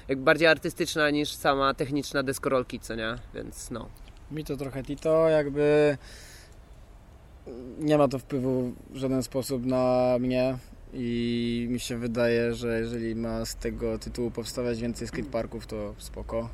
jakby 0.07 0.23
bardziej 0.23 0.47
artystyczna 0.47 1.09
niż 1.09 1.29
sama 1.29 1.73
techniczna 1.73 2.23
deskorolki, 2.23 2.79
co 2.79 2.95
nie, 2.95 3.15
więc 3.33 3.71
no. 3.71 3.89
Mi 4.31 4.43
to 4.43 4.57
trochę 4.57 4.83
Tito, 4.83 5.29
jakby 5.29 5.97
nie 7.79 7.97
ma 7.97 8.07
to 8.07 8.19
wpływu 8.19 8.73
w 8.89 8.95
żaden 8.97 9.23
sposób 9.23 9.65
na 9.65 10.15
mnie 10.19 10.57
i 10.93 11.67
mi 11.69 11.79
się 11.79 11.97
wydaje, 11.97 12.53
że 12.53 12.79
jeżeli 12.79 13.15
ma 13.15 13.45
z 13.45 13.55
tego 13.55 13.99
tytułu 13.99 14.31
powstawać 14.31 14.81
więcej 14.81 15.07
skateparków, 15.07 15.67
to 15.67 15.93
spoko. 15.97 16.49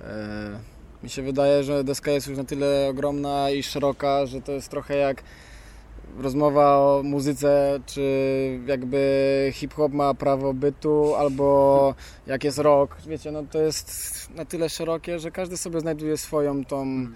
E, 0.00 0.58
mi 1.02 1.10
się 1.10 1.22
wydaje, 1.22 1.64
że 1.64 1.84
deska 1.84 2.10
jest 2.10 2.26
już 2.26 2.38
na 2.38 2.44
tyle 2.44 2.88
ogromna 2.90 3.50
i 3.50 3.62
szeroka, 3.62 4.26
że 4.26 4.42
to 4.42 4.52
jest 4.52 4.68
trochę 4.68 4.96
jak 4.96 5.22
rozmowa 6.18 6.76
o 6.78 7.02
muzyce, 7.04 7.80
czy 7.86 8.02
jakby 8.66 9.50
hip-hop 9.54 9.92
ma 9.92 10.14
prawo 10.14 10.54
bytu, 10.54 11.14
albo 11.14 11.94
jak 12.26 12.44
jest 12.44 12.58
rock. 12.58 12.96
Wiecie, 13.06 13.30
no 13.32 13.42
to 13.50 13.58
jest 13.62 13.90
na 14.34 14.44
tyle 14.44 14.68
szerokie, 14.68 15.18
że 15.18 15.30
każdy 15.30 15.56
sobie 15.56 15.80
znajduje 15.80 16.16
swoją 16.16 16.64
tą 16.64 17.06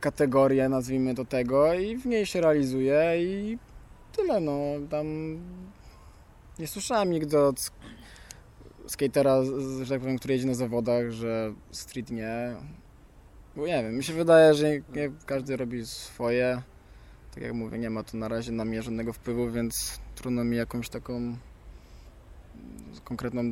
kategorię, 0.00 0.68
nazwijmy 0.68 1.14
to 1.14 1.24
tego, 1.24 1.74
i 1.74 1.96
w 1.96 2.06
niej 2.06 2.26
się 2.26 2.40
realizuje 2.40 3.22
i 3.24 3.58
tyle, 4.16 4.40
no. 4.40 4.58
Tam 4.90 5.06
nie 6.58 6.66
słyszałem 6.66 7.10
nigdy 7.10 7.38
od 7.38 7.56
sk- 7.56 7.70
skatera, 8.86 9.42
że 9.82 9.90
tak 9.94 10.00
powiem, 10.00 10.18
który 10.18 10.34
jedzie 10.34 10.46
na 10.46 10.54
zawodach, 10.54 11.10
że 11.10 11.52
street 11.70 12.10
nie. 12.10 12.54
Bo 13.56 13.66
nie 13.66 13.82
wiem, 13.82 13.96
mi 13.96 14.04
się 14.04 14.12
wydaje, 14.12 14.54
że 14.54 14.70
nie, 14.70 14.82
nie, 14.94 15.10
każdy 15.26 15.56
robi 15.56 15.86
swoje. 15.86 16.62
Tak 17.36 17.42
jak 17.42 17.52
mówię, 17.52 17.78
nie 17.78 17.90
ma 17.90 18.02
to 18.02 18.16
na 18.16 18.28
razie 18.28 18.52
na 18.52 18.64
mnie 18.64 18.82
żadnego 18.82 19.12
wpływu, 19.12 19.50
więc 19.50 20.00
trudno 20.14 20.44
mi 20.44 20.56
jakąś 20.56 20.88
taką 20.88 21.36
konkretną 23.04 23.42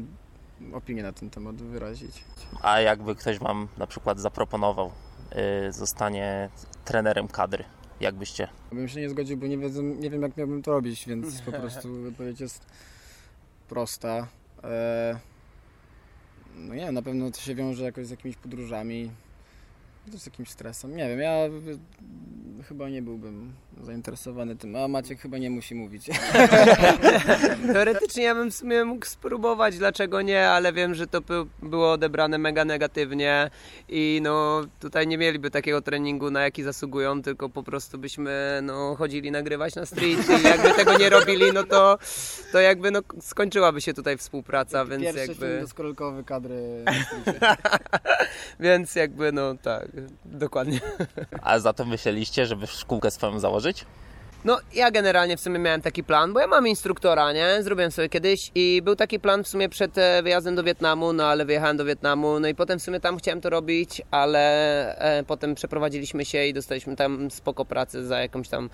opinię 0.72 1.02
na 1.02 1.12
ten 1.12 1.30
temat 1.30 1.56
wyrazić. 1.56 2.24
A 2.62 2.80
jakby 2.80 3.14
ktoś 3.14 3.38
wam 3.38 3.68
na 3.78 3.86
przykład 3.86 4.20
zaproponował 4.20 4.90
y, 5.68 5.72
zostanie 5.72 6.50
trenerem 6.84 7.28
kadry, 7.28 7.64
jak 8.00 8.14
byście? 8.14 8.48
Bym 8.72 8.88
się 8.88 9.00
nie 9.00 9.10
zgodził, 9.10 9.36
bo 9.36 9.46
nie, 9.46 9.58
wiedzę, 9.58 9.82
nie 9.82 10.10
wiem 10.10 10.22
jak 10.22 10.36
miałbym 10.36 10.62
to 10.62 10.70
robić, 10.70 11.06
więc 11.08 11.42
po 11.42 11.52
prostu 11.60 11.94
wypowiedź 11.94 12.40
jest 12.40 12.66
prosta. 13.68 14.26
E, 14.62 15.18
no 16.54 16.74
nie 16.74 16.84
wiem, 16.84 16.94
na 16.94 17.02
pewno 17.02 17.30
to 17.30 17.40
się 17.40 17.54
wiąże 17.54 17.84
jakoś 17.84 18.06
z 18.06 18.10
jakimiś 18.10 18.36
podróżami, 18.36 19.10
z 20.12 20.26
jakimś 20.26 20.50
stresem. 20.50 20.96
Nie 20.96 21.08
wiem, 21.08 21.20
ja 21.20 21.46
y, 21.46 22.64
chyba 22.68 22.88
nie 22.88 23.02
byłbym 23.02 23.52
zainteresowany 23.82 24.56
tym, 24.56 24.76
a 24.76 24.88
Maciek 24.88 25.20
chyba 25.20 25.38
nie 25.38 25.50
musi 25.50 25.74
mówić. 25.74 26.06
Teoretycznie 27.72 28.22
ja 28.22 28.34
bym 28.34 28.50
w 28.50 28.54
sumie 28.54 28.84
mógł 28.84 29.06
spróbować, 29.06 29.78
dlaczego 29.78 30.22
nie, 30.22 30.48
ale 30.48 30.72
wiem, 30.72 30.94
że 30.94 31.06
to 31.06 31.20
by, 31.20 31.46
było 31.62 31.92
odebrane 31.92 32.38
mega 32.38 32.64
negatywnie 32.64 33.50
i 33.88 34.20
no 34.22 34.62
tutaj 34.80 35.06
nie 35.06 35.18
mieliby 35.18 35.50
takiego 35.50 35.82
treningu, 35.82 36.30
na 36.30 36.42
jaki 36.42 36.62
zasługują, 36.62 37.22
tylko 37.22 37.48
po 37.48 37.62
prostu 37.62 37.98
byśmy 37.98 38.60
no 38.62 38.96
chodzili 38.96 39.30
nagrywać 39.30 39.74
na 39.74 39.86
street 39.86 40.28
i 40.28 40.42
jakby 40.42 40.70
tego 40.70 40.98
nie 40.98 41.10
robili, 41.10 41.52
no 41.52 41.64
to, 41.64 41.98
to 42.52 42.60
jakby 42.60 42.90
no 42.90 43.00
skończyłaby 43.20 43.80
się 43.80 43.94
tutaj 43.94 44.16
współpraca, 44.16 44.84
więc 44.84 45.02
Pierwszy 45.02 45.34
film 45.34 45.66
jakby, 45.76 46.24
kadry. 46.24 46.84
więc 48.60 48.94
jakby 48.94 49.32
no 49.32 49.54
tak, 49.62 49.88
dokładnie. 50.24 50.80
A 51.42 51.58
zatem 51.58 51.88
myśleliście, 51.88 52.46
żeby 52.46 52.66
szkółkę 52.66 53.10
swoją 53.10 53.38
założyć? 53.38 53.86
No, 54.44 54.58
ja 54.74 54.90
generalnie 54.90 55.36
w 55.36 55.40
sumie 55.40 55.58
miałem 55.58 55.82
taki 55.82 56.04
plan, 56.04 56.32
bo 56.32 56.40
ja 56.40 56.46
mam 56.46 56.66
instruktora, 56.66 57.32
nie? 57.32 57.62
Zrobiłem 57.62 57.90
sobie 57.90 58.08
kiedyś 58.08 58.50
i 58.54 58.82
był 58.84 58.96
taki 58.96 59.20
plan 59.20 59.44
w 59.44 59.48
sumie 59.48 59.68
przed 59.68 59.98
e, 59.98 60.22
wyjazdem 60.22 60.54
do 60.54 60.64
Wietnamu, 60.64 61.12
no 61.12 61.26
ale 61.26 61.44
wyjechałem 61.44 61.76
do 61.76 61.84
Wietnamu, 61.84 62.40
no 62.40 62.48
i 62.48 62.54
potem 62.54 62.78
w 62.78 62.82
sumie 62.82 63.00
tam 63.00 63.16
chciałem 63.16 63.40
to 63.40 63.50
robić, 63.50 64.02
ale 64.10 64.98
e, 64.98 65.24
potem 65.24 65.54
przeprowadziliśmy 65.54 66.24
się 66.24 66.44
i 66.44 66.52
dostaliśmy 66.52 66.96
tam 66.96 67.30
spoko 67.30 67.64
pracy 67.64 68.06
za 68.06 68.20
jakąś 68.20 68.48
tam 68.48 68.70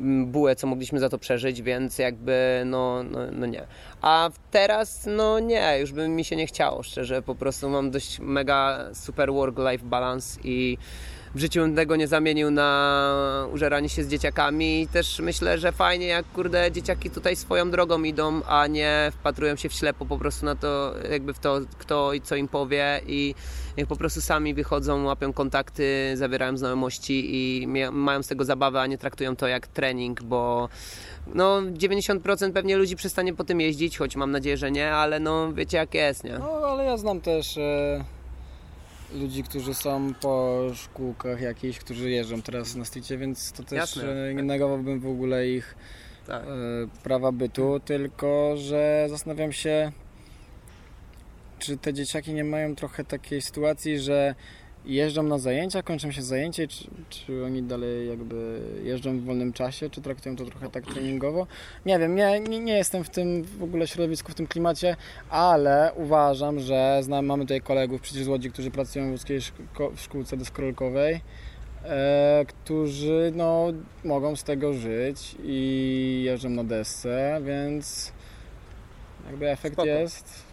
mm, 0.00 0.26
bułę, 0.26 0.56
co 0.56 0.66
mogliśmy 0.66 0.98
za 0.98 1.08
to 1.08 1.18
przeżyć, 1.18 1.62
więc 1.62 1.98
jakby 1.98 2.62
no, 2.66 3.02
no, 3.02 3.18
no 3.32 3.46
nie. 3.46 3.66
A 4.00 4.30
teraz, 4.50 5.06
no 5.06 5.38
nie, 5.38 5.76
już 5.80 5.92
by 5.92 6.08
mi 6.08 6.24
się 6.24 6.36
nie 6.36 6.46
chciało, 6.46 6.82
szczerze, 6.82 7.22
po 7.22 7.34
prostu 7.34 7.70
mam 7.70 7.90
dość 7.90 8.18
mega 8.20 8.88
super 8.94 9.32
work-life 9.32 9.84
balance 9.84 10.40
i 10.44 10.78
w 11.34 11.38
życiu 11.38 11.74
tego 11.76 11.96
nie 11.96 12.08
zamienił 12.08 12.50
na 12.50 13.46
użeranie 13.52 13.88
się 13.88 14.04
z 14.04 14.08
dzieciakami. 14.08 14.82
I 14.82 14.88
też 14.88 15.18
myślę, 15.18 15.58
że 15.58 15.72
fajnie 15.72 16.06
jak 16.06 16.26
kurde 16.26 16.72
dzieciaki 16.72 17.10
tutaj 17.10 17.36
swoją 17.36 17.70
drogą 17.70 18.02
idą, 18.02 18.42
a 18.42 18.66
nie 18.66 19.12
wpatrują 19.14 19.56
się 19.56 19.68
w 19.68 19.72
ślepo 19.72 20.06
po 20.06 20.18
prostu 20.18 20.46
na 20.46 20.54
to, 20.54 20.94
jakby 21.10 21.34
w 21.34 21.38
to, 21.38 21.60
kto 21.78 22.12
i 22.12 22.20
co 22.20 22.36
im 22.36 22.48
powie 22.48 23.00
i 23.06 23.34
niech 23.78 23.86
po 23.86 23.96
prostu 23.96 24.20
sami 24.20 24.54
wychodzą, 24.54 25.04
łapią 25.04 25.32
kontakty, 25.32 26.12
zawierają 26.16 26.56
znajomości 26.56 27.30
i 27.34 27.66
mają 27.92 28.22
z 28.22 28.28
tego 28.28 28.44
zabawę, 28.44 28.80
a 28.80 28.86
nie 28.86 28.98
traktują 28.98 29.36
to 29.36 29.48
jak 29.48 29.66
trening, 29.66 30.22
bo 30.22 30.68
no 31.34 31.62
90% 31.62 32.52
pewnie 32.52 32.76
ludzi 32.76 32.96
przestanie 32.96 33.34
po 33.34 33.44
tym 33.44 33.60
jeździć, 33.60 33.98
choć 33.98 34.16
mam 34.16 34.30
nadzieję, 34.30 34.56
że 34.56 34.70
nie, 34.70 34.92
ale 34.92 35.20
no 35.20 35.52
wiecie 35.52 35.76
jak 35.76 35.94
jest, 35.94 36.24
nie? 36.24 36.38
No, 36.38 36.50
ale 36.66 36.84
ja 36.84 36.96
znam 36.96 37.20
też 37.20 37.58
e, 37.58 38.04
ludzi, 39.14 39.42
którzy 39.42 39.74
są 39.74 40.14
po 40.14 40.60
szkółkach 40.74 41.40
jakichś, 41.40 41.78
którzy 41.78 42.10
jeżdżą 42.10 42.42
teraz 42.42 42.74
na 42.74 42.84
stricie, 42.84 43.18
więc 43.18 43.52
to 43.52 43.62
też 43.62 43.78
Jasne. 43.78 44.28
e, 44.28 44.34
nie 44.34 44.42
negowałbym 44.42 45.00
w 45.00 45.06
ogóle 45.06 45.48
ich 45.48 45.74
Tak. 46.26 46.42
e, 46.42 46.48
prawa 47.02 47.32
bytu, 47.32 47.80
tylko 47.84 48.54
że 48.56 49.06
zastanawiam 49.10 49.52
się, 49.52 49.92
czy 51.58 51.76
te 51.76 51.94
dzieciaki 51.94 52.32
nie 52.34 52.44
mają 52.44 52.74
trochę 52.74 53.04
takiej 53.04 53.42
sytuacji, 53.42 53.98
że 53.98 54.34
jeżdżą 54.84 55.22
na 55.22 55.38
zajęcia, 55.38 55.82
kończą 55.82 56.10
się 56.12 56.22
zajęcie, 56.22 56.68
czy, 56.68 56.84
czy 57.10 57.44
oni 57.44 57.62
dalej 57.62 58.08
jakby 58.08 58.60
jeżdżą 58.84 59.18
w 59.18 59.24
wolnym 59.24 59.52
czasie, 59.52 59.90
czy 59.90 60.00
traktują 60.02 60.36
to 60.36 60.44
trochę 60.44 60.70
tak 60.70 60.86
treningowo. 60.86 61.46
Nie 61.86 61.98
wiem, 61.98 62.14
nie, 62.14 62.40
nie, 62.40 62.60
nie 62.60 62.76
jestem 62.76 63.04
w 63.04 63.10
tym 63.10 63.42
w 63.44 63.62
ogóle 63.62 63.86
środowisku, 63.86 64.32
w 64.32 64.34
tym 64.34 64.46
klimacie, 64.46 64.96
ale 65.30 65.92
uważam, 65.96 66.60
że 66.60 66.98
znam, 67.02 67.26
mamy 67.26 67.44
tutaj 67.44 67.60
kolegów 67.60 68.00
przecież 68.00 68.24
z 68.24 68.28
Łodzi, 68.28 68.50
którzy 68.50 68.70
pracują 68.70 69.08
w 69.08 69.10
łódzkiej 69.10 69.40
szko- 69.40 69.90
w 69.96 70.00
szkółce 70.00 70.36
deskorolkowej, 70.36 71.20
e, 71.84 72.44
którzy 72.48 73.32
no, 73.34 73.66
mogą 74.04 74.36
z 74.36 74.44
tego 74.44 74.72
żyć 74.74 75.36
i 75.44 76.22
jeżdżą 76.24 76.50
na 76.50 76.64
desce, 76.64 77.40
więc 77.44 78.12
jakby 79.26 79.50
efekt 79.50 79.74
Spoko. 79.74 79.88
jest 79.88 80.51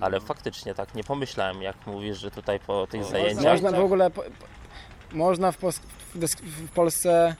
Ale 0.00 0.18
no. 0.18 0.24
faktycznie 0.24 0.74
tak, 0.74 0.94
nie 0.94 1.04
pomyślałem, 1.04 1.62
jak 1.62 1.86
mówisz, 1.86 2.18
że 2.18 2.30
tutaj 2.30 2.60
po 2.60 2.86
tych 2.86 3.00
Można- 3.00 3.18
zajęciach... 3.18 3.44
Można 3.44 3.72
w 3.72 3.84
ogóle, 3.84 4.10
po, 4.10 4.22
po, 4.22 5.16
można 5.16 5.52
w, 5.52 5.56
pos, 5.56 5.80
w, 6.14 6.68
Polsce 6.70 7.36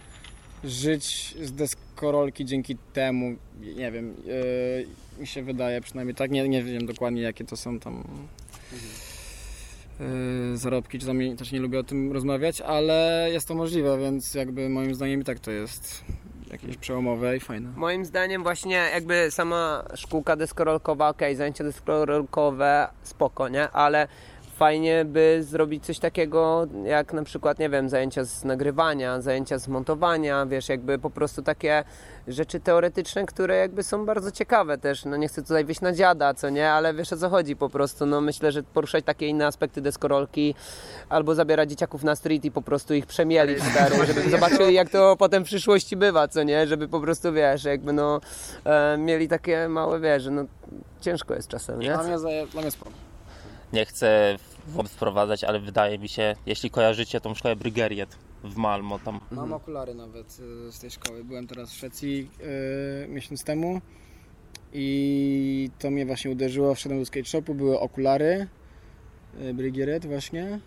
żyć 0.65 1.35
z 1.43 1.53
deskorolki 1.53 2.45
dzięki 2.45 2.77
temu, 2.93 3.37
nie 3.77 3.93
wiem, 3.93 4.15
yy, 4.25 4.87
mi 5.19 5.27
się 5.27 5.43
wydaje 5.43 5.81
przynajmniej 5.81 6.15
tak, 6.15 6.31
nie, 6.31 6.49
nie 6.49 6.63
wiem 6.63 6.87
dokładnie 6.87 7.23
jakie 7.23 7.45
to 7.45 7.57
są 7.57 7.81
tam 7.81 8.05
yy, 10.01 10.57
zarobki, 10.57 10.99
nie- 10.99 11.37
też 11.37 11.53
nie 11.53 11.61
lubię 11.61 11.79
o 11.79 11.85
tym 11.85 12.13
rozmawiać, 12.13 12.61
ale 12.61 13.29
jest 13.33 13.49
to 13.49 13.55
możliwe, 13.55 13.99
więc 13.99 14.35
jakby 14.35 14.69
moim 14.69 14.95
zdaniem 14.95 15.21
i 15.21 15.25
tak 15.25 15.41
to 15.41 15.51
jest 15.51 16.05
jakieś 16.51 16.77
przełomowe 16.77 17.37
i 17.37 17.41
fajne. 17.41 17.73
Moim 17.77 18.05
zdaniem 18.05 18.43
właśnie 18.43 18.77
jakby 18.95 19.31
sama 19.31 19.85
szkółka 19.95 20.37
deskorolkowa, 20.37 21.09
okej, 21.09 21.37
zajęcia 21.37 21.65
deskorolkowe 21.65 22.89
spoko, 23.03 23.49
nie? 23.49 23.71
Ale 23.71 24.09
fajnie 24.55 25.05
by 25.05 25.39
zrobić 25.43 25.85
coś 25.85 25.99
takiego 25.99 26.67
jak 26.85 27.13
na 27.13 27.23
przykład, 27.23 27.59
nie 27.59 27.71
wiem, 27.71 27.89
zajęcia 27.89 28.25
z 28.25 28.45
nagrywania, 28.45 29.21
zajęcia 29.21 29.59
z 29.59 29.69
montowania, 29.69 30.47
wiesz, 30.47 30.69
jakby 30.69 30.99
po 30.99 31.11
prostu 31.11 31.43
takie 31.43 31.85
rzeczy 32.29 32.61
teoretyczne, 32.61 33.27
które 33.27 33.57
jakby 33.57 33.83
są 33.83 34.07
bardzo 34.07 34.31
ciekawe 34.31 34.79
też, 34.79 35.05
no 35.05 35.17
nie 35.17 35.29
chcę 35.29 35.43
tutaj 35.43 35.65
wyjść 35.65 35.81
na 35.81 35.93
dziada, 35.93 36.35
co 36.35 36.51
nie, 36.51 36.71
ale 36.71 36.95
wiesz 36.95 37.13
o 37.13 37.17
co 37.17 37.29
chodzi 37.29 37.57
po 37.57 37.69
prostu, 37.69 38.07
no 38.07 38.21
myślę, 38.21 38.53
że 38.53 38.63
poruszać 38.63 39.05
takie 39.05 39.27
inne 39.27 39.47
aspekty 39.47 39.81
deskorolki 39.81 40.55
albo 41.09 41.35
zabierać 41.35 41.71
dzieciaków 41.71 42.05
na 42.05 42.17
street 42.17 42.45
i 42.45 42.51
po 42.51 42.63
prostu 42.63 42.95
ich 42.95 43.07
przemielić, 43.07 43.63
stary, 43.63 44.07
żeby 44.07 44.31
zobaczyli 44.31 44.75
jak 44.75 44.91
to 44.91 45.17
potem 45.17 45.45
w 45.45 45.47
przyszłości 45.47 45.97
bywa, 45.97 46.29
co 46.29 46.43
nie, 46.43 46.67
żeby 46.67 46.89
po 46.89 47.01
prostu, 47.01 47.33
wiesz, 47.33 47.65
jakby 47.65 47.93
no 47.93 48.21
e, 48.65 48.97
mieli 48.99 49.29
takie 49.29 49.69
małe, 49.69 50.01
wiesz, 50.01 50.27
no 50.31 50.45
ciężko 51.01 51.35
jest 51.35 51.49
czasem, 51.49 51.81
nie? 51.81 51.89
Dla 51.89 52.03
mnie, 52.03 52.47
dla 52.53 52.63
mnie 52.63 52.71
spoko. 52.71 53.04
Nie 53.75 53.85
chcę 53.87 54.37
w- 54.67 54.89
wprowadzać, 54.89 55.45
ale 55.45 55.61
wydaje 55.61 55.99
mi 55.99 56.09
się, 56.09 56.37
jeśli 56.47 56.71
kojarzycie 56.71 57.21
tą 57.21 57.35
szkołę 57.35 57.57
Brygeriet 57.57 58.19
w 58.45 58.57
Malmo, 58.57 58.99
tam 58.99 59.21
Mam 59.31 59.53
okulary 59.53 59.95
nawet 59.95 60.39
y, 60.69 60.73
z 60.73 60.79
tej 60.79 60.91
szkoły. 60.91 61.25
Byłem 61.25 61.47
teraz 61.47 61.71
w 61.71 61.75
Szwecji 61.77 62.31
y, 63.05 63.09
miesiąc 63.09 63.45
temu 63.45 63.81
i 64.73 65.71
to 65.79 65.91
mnie 65.91 66.07
właśnie 66.07 66.31
uderzyło. 66.31 66.75
Wszedłem 66.75 67.01
do 67.01 67.07
skate 67.07 67.25
shopu, 67.25 67.55
były 67.55 67.81
okulary 67.81 68.47
y, 69.41 69.55
Brigieret 69.55 70.07
właśnie 70.07 70.61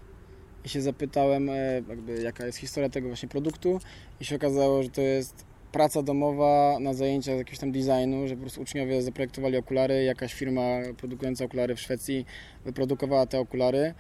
i 0.66 0.70
się 0.70 0.82
zapytałem 0.82 1.49
y, 1.49 1.84
jakby 1.89 2.22
jaka 2.22 2.45
jest 2.45 2.58
historia 2.58 2.89
tego 2.89 3.08
właśnie 3.08 3.30
produktu 3.30 3.80
i 4.20 4.26
się 4.26 4.36
okazało, 4.36 4.84
że 4.84 4.89
to 4.89 5.01
jest 5.01 5.45
praca 5.72 6.03
domowa 6.03 6.78
na 6.80 6.93
zajęciach 6.93 7.38
jakiegoś 7.38 7.59
tam 7.59 7.72
designu, 7.72 8.28
że 8.28 8.36
po 8.36 8.41
prostu 8.41 8.61
uczniowie 8.61 9.01
zaprojektowali 9.01 9.57
okulary, 9.57 10.03
jakaś 10.03 10.34
firma 10.34 10.61
produkująca 10.97 11.45
okulary 11.45 11.76
w 11.76 11.82
Szwecji 11.82 12.26
wyprodukowała 12.65 13.26
te 13.26 13.39
okulary 13.39 13.93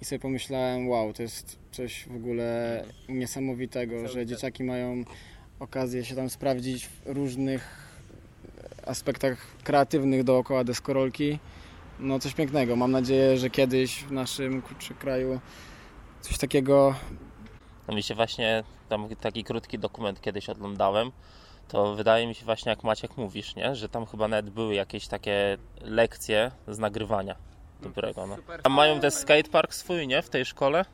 i 0.00 0.04
sobie 0.04 0.18
pomyślałem, 0.18 0.88
wow, 0.88 1.12
to 1.12 1.22
jest 1.22 1.58
coś 1.72 2.06
w 2.08 2.16
ogóle 2.16 2.84
niesamowitego, 3.08 4.08
że 4.08 4.26
dzieciaki 4.26 4.64
mają 4.64 5.04
okazję 5.60 6.04
się 6.04 6.14
tam 6.14 6.30
sprawdzić 6.30 6.86
w 6.86 7.02
różnych 7.06 7.92
aspektach 8.86 9.46
kreatywnych 9.64 10.24
dookoła 10.24 10.64
deskorolki. 10.64 11.38
No 12.00 12.18
coś 12.18 12.34
pięknego. 12.34 12.76
Mam 12.76 12.90
nadzieję, 12.90 13.36
że 13.36 13.50
kiedyś 13.50 14.04
w 14.04 14.12
naszym 14.12 14.62
kurczę, 14.62 14.94
kraju 14.94 15.40
coś 16.20 16.38
takiego 16.38 16.94
No 17.88 17.94
mi 17.94 18.02
się 18.02 18.14
właśnie 18.14 18.64
tam 18.88 19.08
taki 19.20 19.44
krótki 19.44 19.78
dokument 19.78 20.20
kiedyś 20.20 20.48
oglądałem, 20.48 21.12
to 21.68 21.94
wydaje 21.94 22.26
mi 22.26 22.34
się 22.34 22.44
właśnie 22.44 22.70
jak 22.70 22.84
Maciek 22.84 23.16
mówisz, 23.16 23.56
nie? 23.56 23.74
że 23.76 23.88
tam 23.88 24.06
chyba 24.06 24.28
nawet 24.28 24.50
były 24.50 24.74
jakieś 24.74 25.06
takie 25.06 25.58
lekcje 25.80 26.50
z 26.68 26.78
nagrywania 26.78 27.36
dobrego. 27.82 28.26
No. 28.26 28.36
A 28.64 28.68
mają 28.68 29.00
też 29.00 29.14
skatepark 29.14 29.74
swój, 29.74 30.06
nie? 30.06 30.22
W 30.22 30.28
tej 30.28 30.44
szkole? 30.44 30.84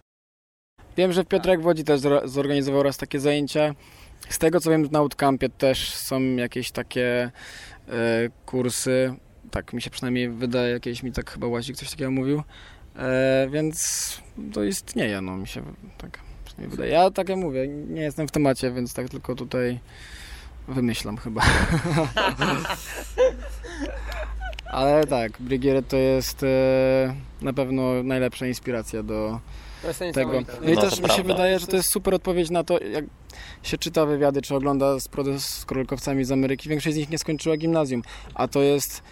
Wiem, 0.96 1.12
że 1.12 1.24
Piotrek 1.24 1.62
w 1.62 1.66
Łodzi 1.66 1.84
też 1.84 2.00
zor- 2.00 2.28
zorganizował 2.28 2.82
raz 2.82 2.96
takie 2.96 3.20
zajęcia. 3.20 3.74
Z 4.28 4.38
tego 4.38 4.60
co 4.60 4.70
wiem, 4.70 4.88
na 4.92 4.98
Outcampie 4.98 5.48
też 5.48 5.94
są 5.94 6.20
jakieś 6.20 6.70
takie 6.70 7.30
e, 7.88 8.28
kursy. 8.46 9.14
Tak 9.50 9.72
mi 9.72 9.82
się 9.82 9.90
przynajmniej 9.90 10.30
wydaje, 10.30 10.72
jakieś 10.72 11.02
mi 11.02 11.12
tak 11.12 11.30
chyba 11.30 11.46
Łazik 11.46 11.76
coś 11.76 11.90
takiego 11.90 12.10
mówił. 12.10 12.42
E, 12.96 13.48
więc 13.50 14.18
to 14.52 14.64
istnieje, 14.64 15.20
no 15.20 15.36
mi 15.36 15.46
się 15.46 15.62
tak 15.98 16.18
przynajmniej 16.58 16.76
wydaje. 16.76 16.92
Ja 16.92 17.10
tak 17.10 17.28
jak 17.28 17.38
mówię, 17.38 17.68
nie 17.68 18.02
jestem 18.02 18.28
w 18.28 18.30
temacie, 18.30 18.70
więc 18.70 18.94
tak 18.94 19.08
tylko 19.08 19.34
tutaj 19.34 19.78
wymyślam 20.68 21.16
chyba. 21.16 21.42
Ale 24.72 25.06
tak, 25.06 25.32
Brigiere 25.40 25.82
to 25.82 25.96
jest 25.96 26.42
e, 26.42 27.14
na 27.42 27.52
pewno 27.52 28.02
najlepsza 28.02 28.46
inspiracja 28.46 29.02
do, 29.02 29.40
To 29.82 29.88
jest 29.88 30.00
tego. 30.14 30.32
No 30.62 30.70
i 30.70 30.74
No, 30.74 30.80
też 30.80 30.90
mi 30.90 30.96
się 30.96 31.14
prawda. 31.14 31.22
wydaje, 31.22 31.58
że 31.58 31.66
to 31.66 31.76
jest 31.76 31.92
super 31.92 32.14
odpowiedź 32.14 32.50
na 32.50 32.64
to, 32.64 32.80
jak 32.80 33.04
się 33.62 33.78
czyta 33.78 34.06
wywiady, 34.06 34.42
czy 34.42 34.54
ogląda 34.54 35.00
z 35.00 35.08
deskorolkowcami 35.24 36.24
z 36.24 36.32
Ameryki. 36.32 36.68
Większość 36.68 36.94
z 36.94 36.98
nich 36.98 37.10
nie 37.10 37.18
skończyła 37.18 37.56
gimnazjum, 37.56 38.02
a 38.34 38.48
to 38.48 38.62
jest 38.62 39.02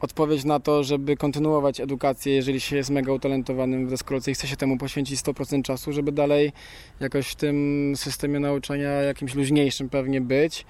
odpowiedź 0.00 0.44
na 0.44 0.60
to, 0.60 0.84
żeby 0.84 1.16
kontynuować 1.16 1.80
edukację, 1.80 2.34
jeżeli 2.34 2.60
się 2.60 2.76
jest 2.76 2.90
mega 2.90 3.12
utalentowanym 3.12 3.86
w 3.86 3.90
deskorolce 3.90 4.30
i 4.30 4.34
chce 4.34 4.46
się 4.46 4.56
temu 4.56 4.78
poświęcić 4.78 5.20
100% 5.20 5.62
czasu, 5.62 5.92
żeby 5.92 6.12
dalej 6.12 6.52
jakoś 7.00 7.28
w 7.28 7.34
tym 7.34 7.92
systemie 7.96 8.40
nauczania 8.40 8.88
jakimś 8.88 9.34
luźniejszym 9.34 9.88
pewnie 9.88 10.20
być, 10.20 10.66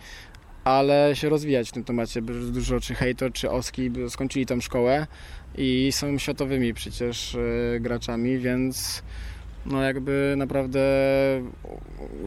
ale 0.64 1.16
się 1.16 1.28
rozwijać 1.28 1.68
w 1.68 1.72
tym 1.72 1.84
temacie. 1.84 2.22
bo 2.22 2.32
Dużo 2.32 2.80
czy 2.80 2.94
Hejtor, 2.94 3.32
czy 3.32 3.50
Oski 3.50 3.90
skończyli 4.08 4.46
tą 4.46 4.60
szkołę 4.60 5.06
i 5.58 5.92
są 5.92 6.18
światowymi 6.18 6.74
przecież 6.74 7.34
e, 7.34 7.80
graczami, 7.80 8.38
więc 8.38 9.02
no 9.66 9.82
jakby 9.82 10.34
naprawdę 10.36 10.80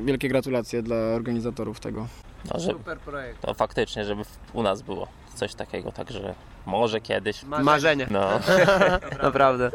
wielkie 0.06 0.30
gratulacje 0.30 0.82
dla 0.82 0.95
organizatorów 0.95 1.80
tego. 1.80 2.08
No, 2.54 2.60
że, 2.60 2.72
Super 2.72 2.99
projekt. 2.99 3.41
to 3.41 3.54
faktycznie, 3.54 4.06
żeby 4.06 4.22
u 4.54 4.64
nas 4.64 4.82
było 4.82 5.08
coś 5.34 5.56
takiego, 5.56 5.92
także 5.92 6.36
może 6.66 7.02
kiedyś. 7.02 7.44
Marzenie. 7.44 8.08
No, 8.12 8.40
Naprawdę. 9.24 9.72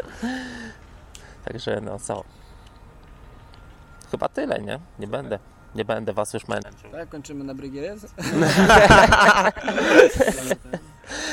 także 1.44 1.80
no 1.80 1.98
co. 1.98 2.24
Chyba 4.10 4.28
tyle, 4.28 4.58
nie? 4.58 4.78
Nie 4.98 5.06
będę 5.06 5.38
Nie 5.74 5.84
będę 5.84 6.12
was 6.12 6.34
już 6.34 6.48
męczył. 6.48 6.90
Tak, 6.92 7.08
kończymy 7.08 7.44
na 7.44 7.54
Brygierę. 7.54 7.96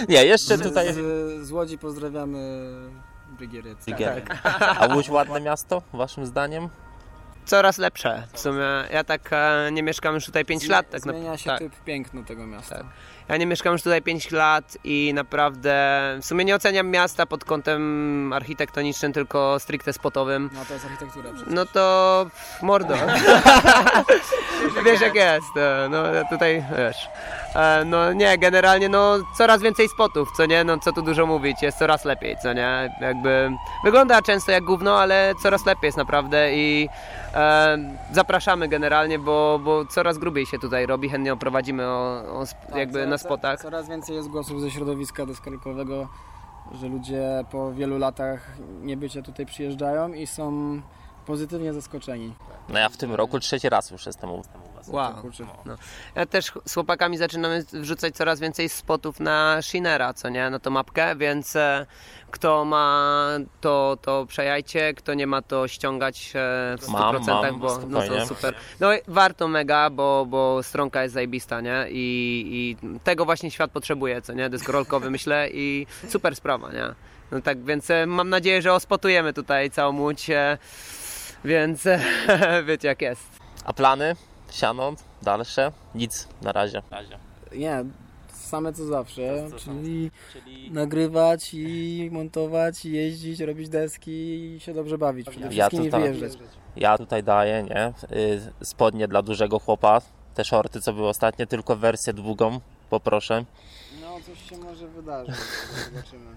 Nie, 0.09 0.26
jeszcze 0.26 0.57
tutaj... 0.57 0.93
z, 0.93 0.97
z 1.47 1.51
Łodzi 1.51 1.78
pozdrawiamy 1.78 2.69
Brygierę. 3.38 3.76
Brygierę. 3.86 4.21
A 4.80 4.88
Łódź 4.95 5.09
ładne 5.09 5.41
miasto, 5.41 5.82
waszym 5.93 6.26
zdaniem? 6.26 6.69
Coraz 7.45 7.78
lepsze. 7.78 8.28
W 8.34 8.39
sumie 8.39 8.65
ja 8.91 9.03
tak 9.03 9.30
e, 9.32 9.69
nie 9.71 9.84
mieszkam 9.84 10.15
już 10.15 10.26
tutaj 10.26 10.45
5 10.45 10.67
lat. 10.67 10.89
Tak 10.89 11.05
na- 11.05 11.13
Zmienia 11.13 11.38
się 11.38 11.49
tak. 11.49 11.59
typ 11.59 11.84
piękno 11.84 12.23
tego 12.23 12.47
miasta. 12.47 12.76
Tak. 12.76 12.86
Ja 13.30 13.38
nie 13.38 13.45
mieszkam 13.45 13.73
już 13.73 13.82
tutaj 13.84 14.01
5 14.01 14.32
lat 14.32 14.78
i 14.84 15.11
naprawdę 15.15 15.73
w 16.21 16.26
sumie 16.26 16.45
nie 16.45 16.55
oceniam 16.55 16.88
miasta 16.88 17.26
pod 17.26 17.45
kątem 17.45 18.34
architektonicznym, 18.34 19.13
tylko 19.13 19.59
stricte 19.59 19.93
spotowym. 19.93 20.49
No 20.53 20.65
to 20.65 20.73
jest 20.73 20.86
architektura 20.86 21.30
przecież. 21.36 21.53
No 21.53 21.65
to 21.65 22.26
mordo. 22.61 22.93
wiesz 24.86 25.01
jak 25.01 25.15
jest. 25.15 25.57
e, 25.57 25.88
No 25.89 26.03
tutaj 26.30 26.63
wiesz. 26.78 26.97
E, 27.55 27.84
No 27.86 28.13
nie, 28.13 28.38
generalnie 28.38 28.89
no 28.89 29.17
coraz 29.38 29.61
więcej 29.61 29.89
spotów, 29.89 30.30
co 30.38 30.45
nie? 30.45 30.63
No 30.63 30.78
co 30.80 30.91
tu 30.93 31.01
dużo 31.01 31.26
mówić, 31.26 31.61
jest 31.61 31.78
coraz 31.80 32.05
lepiej, 32.05 32.38
co 32.43 32.53
nie? 32.53 32.95
Jakby 33.01 33.51
wygląda 33.84 34.21
często 34.21 34.51
jak 34.51 34.63
gówno, 34.63 34.99
ale 34.99 35.34
coraz 35.43 35.65
lepiej 35.65 35.88
jest 35.88 35.97
naprawdę 35.97 36.55
i 36.55 36.89
e, 37.34 37.78
zapraszamy 38.11 38.67
generalnie, 38.67 39.19
bo, 39.19 39.59
bo 39.63 39.86
coraz 39.86 40.17
grubiej 40.17 40.45
się 40.45 40.59
tutaj 40.59 40.86
robi, 40.86 41.09
chętnie 41.09 41.34
oprowadzimy 41.34 41.88
o, 41.88 42.23
o 42.73 42.78
jakby 42.78 42.99
coraz- 42.99 43.09
na 43.16 43.20
spotach. 43.20 43.61
Coraz 43.61 43.89
więcej 43.89 44.16
jest 44.16 44.30
głosów 44.30 44.61
ze 44.61 44.72
środowiska 44.72 45.26
deskorolkowego, 45.26 46.07
że 46.72 46.88
ludzie 46.88 47.45
po 47.51 47.74
wielu 47.74 47.97
latach 47.97 48.57
niebycia 48.82 49.22
tutaj 49.22 49.45
przyjeżdżają 49.45 50.13
i 50.13 50.28
są 50.28 50.82
pozytywnie 51.26 51.73
zaskoczeni. 51.73 52.34
No 52.69 52.80
ja 52.80 52.89
w 52.89 52.97
tym 52.97 53.13
roku 53.13 53.39
trzeci 53.39 53.69
raz 53.69 53.91
już 53.91 54.05
jestem 54.05 54.30
u 54.30 54.43
was. 54.76 54.88
Wow. 54.88 55.13
No. 55.65 55.76
Ja 56.15 56.26
też 56.26 56.51
z 56.65 56.73
chłopakami 56.73 57.17
zaczynamy 57.17 57.63
wrzucać 57.73 58.15
coraz 58.15 58.39
więcej 58.39 58.69
spotów 58.69 59.19
na 59.19 59.61
Shinera, 59.61 60.13
co 60.13 60.30
nie, 60.30 60.49
na 60.49 60.59
tą 60.59 60.69
mapkę, 60.69 61.15
więc 61.15 61.55
e, 61.55 61.86
kto 62.32 62.65
ma 62.65 63.28
to, 63.61 63.97
to 64.01 64.26
przejajcie, 64.26 64.93
kto 64.93 65.13
nie 65.13 65.28
ma 65.28 65.41
to 65.41 65.67
ściągać 65.67 66.32
e, 66.36 66.78
w 66.78 66.88
100%, 66.88 66.91
Mam, 66.91 67.26
mam, 67.26 67.59
bo 67.59 67.80
no 67.88 68.01
to 68.01 68.26
super. 68.26 68.53
No 68.80 68.93
i 68.93 68.97
warto 69.07 69.47
mega, 69.47 69.89
bo, 69.89 70.26
bo 70.30 70.63
stronka 70.63 71.03
jest 71.03 71.13
zajebista, 71.13 71.61
nie? 71.61 71.86
I, 71.89 72.76
I 72.84 72.99
tego 72.99 73.26
właśnie 73.26 73.51
świat 73.51 73.71
potrzebuje, 73.71 74.21
co 74.21 74.34
nie? 74.34 74.49
Deskorolkowy 74.49 75.09
myślę 75.09 75.49
i 75.53 75.88
super 76.09 76.36
sprawa, 76.36 76.71
nie? 76.71 76.95
No 77.32 77.41
tak, 77.41 77.63
więc 77.63 77.89
e, 77.89 78.05
mam 78.05 78.30
nadzieję, 78.30 78.61
że 78.61 78.73
ospotujemy 78.73 79.34
tutaj 79.34 79.71
całą 79.71 79.99
łódź, 79.99 80.30
więc 81.45 81.83
wiecie 82.67 82.87
jak 82.87 83.01
jest. 83.01 83.23
A 83.65 83.73
plany? 83.73 84.15
Siano? 84.51 84.93
Dalsze? 85.21 85.71
Nic 85.95 86.27
na 86.41 86.51
razie. 86.51 86.81
Nie, 87.55 87.83
same 88.33 88.73
co 88.73 88.85
zawsze, 88.85 89.49
Co- 89.49 89.57
co 89.59 89.65
czyli 89.65 90.11
Czyli 90.33 90.71
nagrywać 90.71 91.53
i 91.53 92.09
montować, 92.11 92.85
i 92.85 92.91
jeździć, 92.91 93.39
robić 93.39 93.69
deski 93.69 94.11
i 94.55 94.59
się 94.59 94.73
dobrze 94.73 94.97
bawić. 94.97 95.29
Przede 95.29 95.55
Ja 95.55 95.69
wszystkim 95.69 95.91
tutaj- 95.91 96.13
wyjeżdżać. 96.13 96.39
ja 96.75 96.97
tutaj 96.97 97.23
daję, 97.23 97.63
nie? 97.63 97.93
Y, 98.17 98.65
Spodnie 98.65 99.07
dla 99.07 99.21
dużego 99.21 99.59
chłopa. 99.59 100.01
Te 100.35 100.43
shorty, 100.45 100.81
co 100.81 100.93
były 100.93 101.07
ostatnie, 101.09 101.47
tylko 101.47 101.75
wersję 101.75 102.13
długą. 102.13 102.59
Poproszę. 102.89 103.45
No 104.01 104.07
coś 104.25 104.49
się 104.49 104.57
może 104.57 104.87
wydarzyć, 104.87 105.35
zobaczymy. 105.91 106.35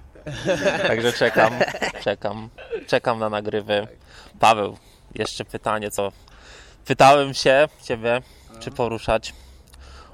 Także 0.88 1.12
czekam, 1.12 1.52
czekam, 2.04 2.48
czekam 2.86 3.18
na 3.18 3.28
nagrywy. 3.28 3.86
Paweł, 4.40 4.76
jeszcze 5.18 5.44
pytanie, 5.44 5.90
co? 5.90 6.12
Pytałem 6.84 7.34
się 7.34 7.68
ciebie, 7.82 8.22
czy 8.60 8.70
poruszać. 8.70 9.34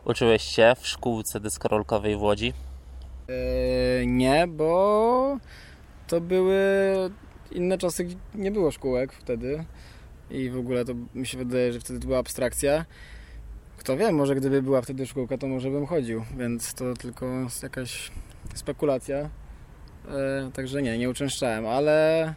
Uczyłeś 0.05 0.43
się 0.43 0.75
w 0.81 0.87
szkółce 0.87 1.41
deskorolkowej 1.41 2.17
w 2.17 2.23
Łodzi? 2.23 2.53
Eee, 3.29 4.07
nie, 4.07 4.47
bo 4.47 5.39
to 6.07 6.21
były 6.21 6.57
inne 7.53 7.79
czasy, 7.79 8.05
gdzie 8.05 8.17
nie 8.35 8.51
było 8.51 8.71
szkółek 8.71 9.13
wtedy 9.13 9.65
i 10.31 10.51
w 10.51 10.59
ogóle 10.59 10.85
to 10.85 10.93
mi 11.15 11.27
się 11.27 11.39
wydaje, 11.39 11.73
że 11.73 11.81
wtedy 11.81 12.01
to 12.01 12.07
była 12.07 12.19
abstrakcja. 12.19 12.85
Kto 13.77 13.97
wie, 13.97 14.13
może 14.13 14.35
gdyby 14.35 14.63
była 14.63 14.83
wtedy 14.83 15.07
szkółka, 15.07 15.39
to 15.39 15.47
może 15.47 15.71
bym 15.71 15.87
chodził, 15.87 16.25
więc 16.37 16.75
to 16.75 16.95
tylko 16.95 17.27
jakaś 17.63 18.11
spekulacja. 18.55 19.19
Eee, 19.19 20.53
także 20.53 20.83
nie, 20.83 20.99
nie 20.99 21.11
uczęszczałem, 21.11 21.67
ale 21.67 22.35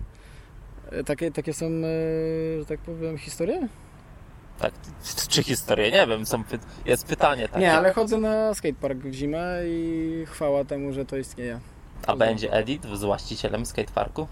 takie, 1.05 1.31
takie 1.31 1.53
są, 1.53 1.65
e, 1.65 2.59
że 2.59 2.65
tak 2.67 2.79
powiem, 2.79 3.17
historie? 3.17 3.67
Tak, 4.59 4.73
czy 5.29 5.43
historię? 5.43 5.91
Nie 5.91 6.07
wiem, 6.07 6.25
są 6.25 6.43
py... 6.43 6.59
jest 6.85 7.07
pytanie 7.07 7.47
takie. 7.47 7.59
Nie, 7.59 7.73
ale 7.73 7.93
chodzę 7.93 8.17
na 8.17 8.53
skatepark 8.53 8.97
w 8.97 9.13
zimę 9.13 9.59
i 9.65 10.23
chwała 10.27 10.65
temu, 10.65 10.93
że 10.93 11.05
to 11.05 11.17
istnieje. 11.17 11.59
A 12.07 12.15
będzie 12.15 12.53
Edit 12.53 12.85
z 12.93 13.03
właścicielem 13.03 13.65
skateparku? 13.65 14.27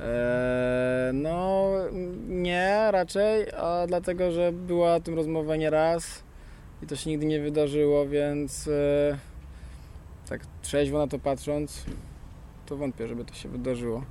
Eee, 0.00 1.14
no 1.14 1.70
nie, 2.28 2.88
raczej, 2.90 3.52
a 3.52 3.84
dlatego, 3.86 4.32
że 4.32 4.52
była 4.52 4.94
o 4.94 5.00
tym 5.00 5.14
rozmowa 5.14 5.56
nie 5.56 5.70
raz 5.70 6.22
i 6.82 6.86
to 6.86 6.96
się 6.96 7.10
nigdy 7.10 7.26
nie 7.26 7.40
wydarzyło, 7.40 8.06
więc 8.06 8.68
e, 8.68 9.18
tak 10.28 10.40
trzeźwo 10.62 10.98
na 10.98 11.06
to 11.06 11.18
patrząc, 11.18 11.84
to 12.66 12.76
wątpię, 12.76 13.08
żeby 13.08 13.24
to 13.24 13.34
się 13.34 13.48
wydarzyło. 13.48 14.02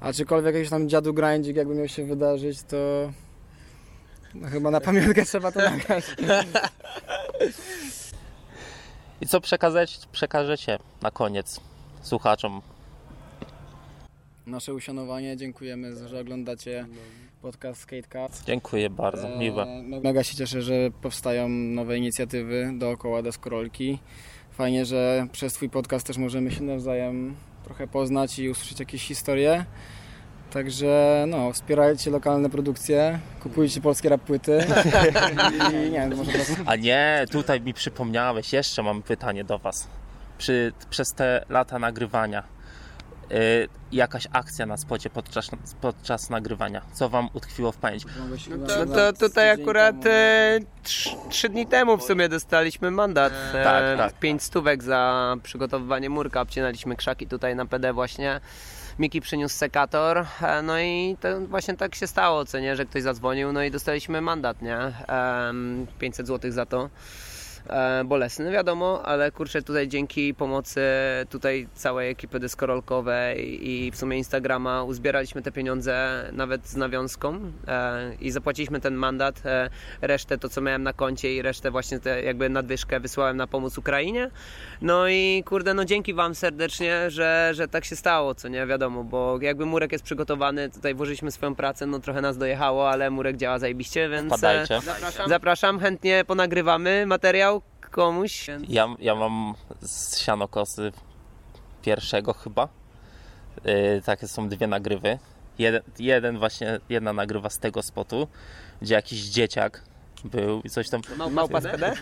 A 0.00 0.12
czykolwiek 0.12 0.54
jakiś 0.54 0.70
tam 0.70 0.88
dziadu 0.88 1.14
grindzik 1.14 1.56
jakby 1.56 1.74
miał 1.74 1.88
się 1.88 2.04
wydarzyć, 2.04 2.62
to 2.62 2.76
no, 4.34 4.48
chyba 4.48 4.70
na 4.70 4.80
pamiątkę 4.80 5.24
trzeba 5.32 5.52
to 5.52 5.60
nagrać. 5.60 6.04
I 9.20 9.26
co 9.26 9.40
przekazać, 9.40 10.00
przekażecie 10.12 10.78
na 11.02 11.10
koniec 11.10 11.60
słuchaczom? 12.02 12.62
Nasze 14.46 14.74
uszanowanie, 14.74 15.36
dziękujemy, 15.36 16.08
że 16.08 16.20
oglądacie 16.20 16.86
podcast 17.42 17.80
Skatecast. 17.80 18.44
Dziękuję 18.44 18.90
bardzo, 18.90 19.28
Eee, 19.28 19.38
miłe. 19.38 19.82
Mega 20.04 20.24
się 20.24 20.36
cieszę, 20.36 20.62
że 20.62 20.74
powstają 21.02 21.48
nowe 21.48 21.98
inicjatywy 21.98 22.72
dookoła 22.78 23.22
deskorolki. 23.22 23.98
Fajnie, 24.50 24.84
że 24.84 25.26
przez 25.32 25.52
Twój 25.52 25.70
podcast 25.70 26.06
też 26.06 26.16
możemy 26.16 26.50
się 26.50 26.62
nawzajem 26.62 27.34
trochę 27.64 27.86
poznać 27.86 28.38
i 28.38 28.50
usłyszeć 28.50 28.80
jakieś 28.80 29.06
historie. 29.06 29.64
Także 30.50 31.24
no, 31.28 31.52
wspierajcie 31.52 32.10
lokalne 32.10 32.50
produkcje, 32.50 33.18
kupujcie 33.42 33.80
polskie 33.80 34.08
rap 34.08 34.20
płyty 34.20 34.58
i 35.72 35.90
nie 35.90 35.90
wiem, 35.90 36.16
może 36.16 36.32
teraz... 36.32 36.52
A 36.66 36.76
nie, 36.76 37.24
tutaj 37.30 37.60
mi 37.60 37.74
przypomniałeś, 37.74 38.52
jeszcze 38.52 38.82
mam 38.82 39.02
pytanie 39.02 39.44
do 39.44 39.58
Was. 39.58 39.88
Przy, 40.38 40.72
przez 40.90 41.12
te 41.12 41.44
lata 41.48 41.78
nagrywania, 41.78 42.42
jakaś 43.92 44.28
akcja 44.32 44.66
na 44.66 44.76
spocie 44.76 45.10
podczas, 45.10 45.50
podczas 45.80 46.30
nagrywania, 46.30 46.82
co 46.92 47.08
Wam 47.08 47.28
utkwiło 47.32 47.72
w 47.72 47.76
pamięci? 47.76 48.06
No 48.86 48.94
to 48.94 49.12
tutaj 49.12 49.50
akurat 49.50 50.06
e, 50.06 50.58
trz, 50.82 51.16
trzy 51.28 51.48
dni 51.48 51.66
temu 51.66 51.96
w 51.96 52.02
sumie 52.04 52.28
dostaliśmy 52.28 52.90
mandat. 52.90 53.32
E, 53.54 53.64
Tak, 53.64 53.98
tak. 53.98 54.18
Pięć 54.18 54.42
stówek 54.42 54.82
za 54.82 55.34
przygotowywanie 55.42 56.10
murka. 56.10 56.40
Obcinaliśmy 56.40 56.96
krzaki 56.96 57.26
tutaj 57.26 57.56
na 57.56 57.66
PD 57.66 57.92
właśnie. 57.92 58.40
Miki 58.98 59.20
przyniósł 59.20 59.56
sekator, 59.56 60.26
e, 60.42 60.62
no 60.62 60.80
i 60.80 61.16
to 61.20 61.40
właśnie 61.40 61.76
tak 61.76 61.94
się 61.94 62.06
stało, 62.06 62.44
co 62.44 62.58
nie, 62.58 62.76
że 62.76 62.84
ktoś 62.86 63.02
zadzwonił, 63.02 63.52
no 63.52 63.62
i 63.62 63.70
dostaliśmy 63.70 64.20
mandat, 64.20 64.62
nie? 64.62 64.78
Em, 65.08 65.86
500 65.98 66.26
zł 66.26 66.52
za 66.52 66.66
to. 66.66 66.90
E, 67.70 68.04
bolesny, 68.04 68.50
wiadomo, 68.50 69.02
ale 69.04 69.30
kurczę, 69.32 69.62
tutaj 69.62 69.88
dzięki 69.88 70.34
pomocy 70.34 70.80
tutaj 71.30 71.68
całej 71.74 72.10
ekipy 72.10 72.40
deskorolkowej 72.40 73.68
i 73.70 73.90
w 73.90 73.96
sumie 73.96 74.18
Instagrama 74.18 74.82
uzbieraliśmy 74.82 75.42
te 75.42 75.52
pieniądze 75.52 76.24
nawet 76.32 76.66
z 76.68 76.76
nawiązką 76.76 77.40
e, 77.68 78.14
i 78.20 78.30
zapłaciliśmy 78.30 78.80
ten 78.80 78.94
mandat. 78.94 79.46
E, 79.46 79.70
resztę 80.00 80.38
to, 80.38 80.48
co 80.48 80.60
miałem 80.60 80.82
na 80.82 80.92
koncie 80.92 81.34
i 81.34 81.42
resztę 81.42 81.70
właśnie 81.70 82.00
te 82.00 82.22
jakby 82.22 82.48
nadwyżkę 82.48 83.00
wysłałem 83.00 83.36
na 83.36 83.46
pomoc 83.46 83.78
Ukrainie. 83.78 84.30
No 84.82 85.08
i 85.08 85.42
kurde, 85.46 85.74
no 85.74 85.84
dzięki 85.84 86.14
Wam 86.14 86.34
serdecznie, 86.34 87.10
że, 87.10 87.50
że 87.54 87.68
tak 87.68 87.84
się 87.84 87.96
stało, 87.96 88.34
co 88.34 88.48
nie 88.48 88.66
wiadomo, 88.66 89.04
bo 89.04 89.38
jakby 89.40 89.66
murek 89.66 89.92
jest 89.92 90.04
przygotowany, 90.04 90.70
tutaj 90.70 90.94
włożyliśmy 90.94 91.30
swoją 91.30 91.54
pracę, 91.54 91.86
no 91.86 91.98
trochę 91.98 92.20
nas 92.20 92.38
dojechało, 92.38 92.90
ale 92.90 93.10
murek 93.10 93.36
działa 93.36 93.58
zajebiście, 93.58 94.08
więc 94.08 94.26
e, 94.26 94.30
Padajcie. 94.30 94.80
zapraszam, 95.26 95.78
chętnie 95.78 96.24
ponagrywamy 96.24 97.06
materiał 97.06 97.53
komuś. 97.94 98.46
Ja, 98.68 98.88
ja 98.98 99.14
mam 99.14 99.54
z 99.82 100.18
sianokosy 100.18 100.92
pierwszego 101.82 102.32
chyba. 102.32 102.68
Yy, 103.64 104.02
takie 104.04 104.28
są 104.28 104.48
dwie 104.48 104.66
nagrywy. 104.66 105.18
Jeden, 105.58 105.82
jeden 105.98 106.38
właśnie, 106.38 106.80
jedna 106.88 107.12
nagrywa 107.12 107.50
z 107.50 107.58
tego 107.58 107.82
spotu, 107.82 108.28
gdzie 108.82 108.94
jakiś 108.94 109.20
dzieciak 109.20 109.82
był 110.24 110.60
i 110.60 110.70
coś 110.70 110.88
tam 110.90 111.00
Małpa 111.30 111.60
z 111.60 111.64
PD? 111.64 111.92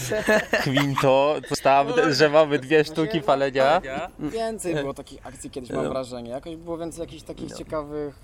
kwinto, 0.62 1.36
tam, 1.62 1.86
że 2.10 2.28
mamy 2.28 2.58
dwie 2.58 2.84
sztuki 2.84 3.20
palenia. 3.20 3.82
Więcej 4.18 4.74
było 4.74 4.94
takich 4.94 5.26
akcji 5.26 5.50
kiedyś, 5.50 5.70
mam 5.70 5.88
wrażenie. 5.88 6.30
Jakoś 6.30 6.56
było 6.56 6.78
więcej 6.78 7.00
jakichś 7.00 7.22
takich 7.22 7.52
ciekawych 7.52 8.14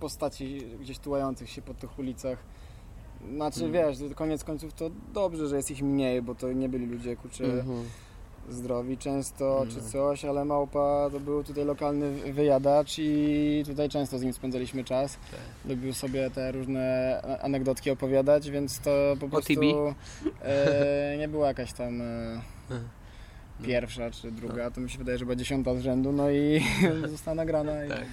postaci 0.00 0.66
gdzieś 0.80 0.98
tułających 0.98 1.50
się 1.50 1.62
po 1.62 1.74
tych 1.74 1.98
ulicach. 1.98 2.38
Znaczy 3.32 3.70
wiesz, 3.70 3.98
to 3.98 4.14
koniec 4.14 4.44
końców 4.44 4.72
to 4.74 4.90
dobrze, 5.14 5.48
że 5.48 5.56
jest 5.56 5.70
ich 5.70 5.82
mniej, 5.82 6.22
bo 6.22 6.34
to 6.34 6.52
nie 6.52 6.68
byli 6.68 6.86
ludzie 6.86 7.16
kurczę 7.16 7.44
Mhm. 7.44 7.84
zdrowi 8.48 8.98
często 8.98 9.66
czy 9.70 9.82
coś, 9.82 10.24
ale 10.24 10.44
małpa 10.44 11.08
to 11.12 11.20
był 11.20 11.44
tutaj 11.44 11.64
lokalny 11.64 12.10
wy- 12.10 12.32
wyjadacz 12.32 12.94
i 12.98 13.62
tutaj 13.66 13.88
często 13.88 14.18
z 14.18 14.22
nim 14.22 14.32
spędzaliśmy 14.32 14.84
czas. 14.84 15.16
Lubił 15.68 15.92
sobie 15.94 16.30
te 16.30 16.52
różne 16.52 17.20
anegdotki 17.42 17.90
opowiadać, 17.90 18.50
więc 18.50 18.78
to 18.80 18.90
po 19.20 19.28
prostu 19.28 19.52
e, 20.42 21.16
nie 21.20 21.28
była 21.28 21.48
jakaś 21.48 21.72
tam 21.72 22.00
e, 22.02 22.40
pierwsza 23.62 24.10
czy 24.10 24.30
druga, 24.32 24.70
to 24.70 24.80
mi 24.80 24.90
się 24.90 24.98
wydaje, 24.98 25.18
że 25.18 25.24
była 25.24 25.36
dziesiąta 25.36 25.74
z 25.74 25.80
rzędu, 25.80 26.12
no 26.12 26.30
i 26.30 26.62
została 27.10 27.34
nagrana 27.34 27.84
i 27.84 27.88
Tak. 27.88 28.04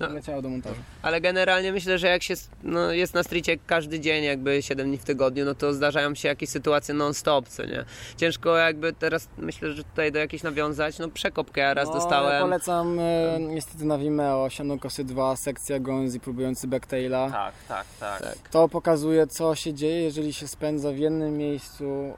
No. 0.00 0.08
leciała 0.08 0.42
do 0.42 0.48
montażu. 0.48 0.80
Ale 1.02 1.20
generalnie 1.20 1.72
myślę, 1.72 1.98
że 1.98 2.08
jak 2.08 2.22
się 2.22 2.34
no, 2.62 2.92
jest 2.92 3.14
na 3.14 3.22
stricie 3.22 3.58
każdy 3.66 4.00
dzień, 4.00 4.24
jakby 4.24 4.62
7 4.62 4.86
dni 4.86 4.98
w 4.98 5.04
tygodniu, 5.04 5.44
no 5.44 5.54
to 5.54 5.72
zdarzają 5.72 6.14
się 6.14 6.28
jakieś 6.28 6.48
sytuacje 6.48 6.94
non-stop, 6.94 7.48
co 7.48 7.66
nie? 7.66 7.84
Ciężko 8.16 8.56
jakby 8.56 8.92
teraz, 8.92 9.28
myślę, 9.38 9.72
że 9.72 9.84
tutaj 9.84 10.12
do 10.12 10.18
jakiejś 10.18 10.42
nawiązać, 10.42 10.98
no 10.98 11.08
przekopkę 11.08 11.60
ja 11.60 11.74
raz 11.74 11.88
no, 11.88 11.94
dostałem. 11.94 12.32
Ja 12.32 12.40
polecam 12.40 12.98
e, 12.98 13.38
niestety 13.40 13.84
na 13.84 13.98
Vimeo 13.98 14.50
Sianokosy 14.50 15.04
2, 15.04 15.36
sekcja 15.36 15.78
Gonzi 15.78 16.20
próbujący 16.20 16.68
backtaila. 16.68 17.30
Tak, 17.30 17.54
tak, 17.68 17.86
tak. 18.00 18.22
Tak. 18.22 18.48
To 18.48 18.68
pokazuje, 18.68 19.26
co 19.26 19.54
się 19.54 19.74
dzieje, 19.74 20.02
jeżeli 20.02 20.32
się 20.32 20.48
spędza 20.48 20.92
w 20.92 20.98
jednym 20.98 21.36
miejscu 21.36 22.14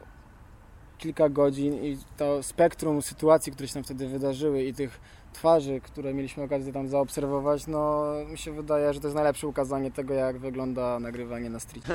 kilka 0.99 1.29
godzin 1.29 1.85
i 1.85 1.99
to 2.17 2.43
spektrum 2.43 3.03
sytuacji, 3.03 3.53
które 3.53 3.69
się 3.69 3.75
tam 3.75 3.85
wtedy 3.85 4.09
wydarzyły 4.09 4.65
i 4.65 4.75
tych 4.75 5.01
twarzy, 5.33 5.81
które 5.81 6.15
mieliśmy 6.15 6.43
okazję 6.43 6.73
tam 6.73 6.89
zaobserwować, 6.89 7.67
no 7.67 8.05
mi 8.29 8.39
się 8.39 8.53
wydaje, 8.53 8.95
że 8.95 9.01
to 9.01 9.07
jest 9.07 9.15
najlepsze 9.15 9.47
ukazanie 9.47 9.91
tego, 9.91 10.15
jak 10.15 10.39
wygląda 10.39 11.01
nagrywanie 11.01 11.51
na 11.51 11.61
street. 11.61 11.87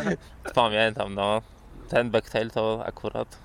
Pamiętam, 0.54 1.14
no. 1.14 1.42
Ten 1.88 2.10
backtail 2.10 2.50
to 2.50 2.86
akurat. 2.86 3.38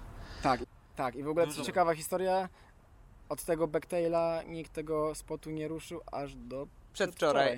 Tak, 0.44 0.60
tak. 0.96 1.16
I 1.16 1.24
w 1.24 1.30
ogóle 1.30 1.48
co 1.48 1.64
ciekawa 1.64 1.96
historia, 1.96 2.50
od 3.30 3.44
tego 3.44 3.68
backtaila 3.68 4.44
nikt 4.48 4.74
tego 4.74 5.16
spotu 5.16 5.52
nie 5.52 5.68
ruszył 5.68 6.02
aż 6.12 6.36
do 6.36 6.68
Przedwczoraj. 6.96 7.58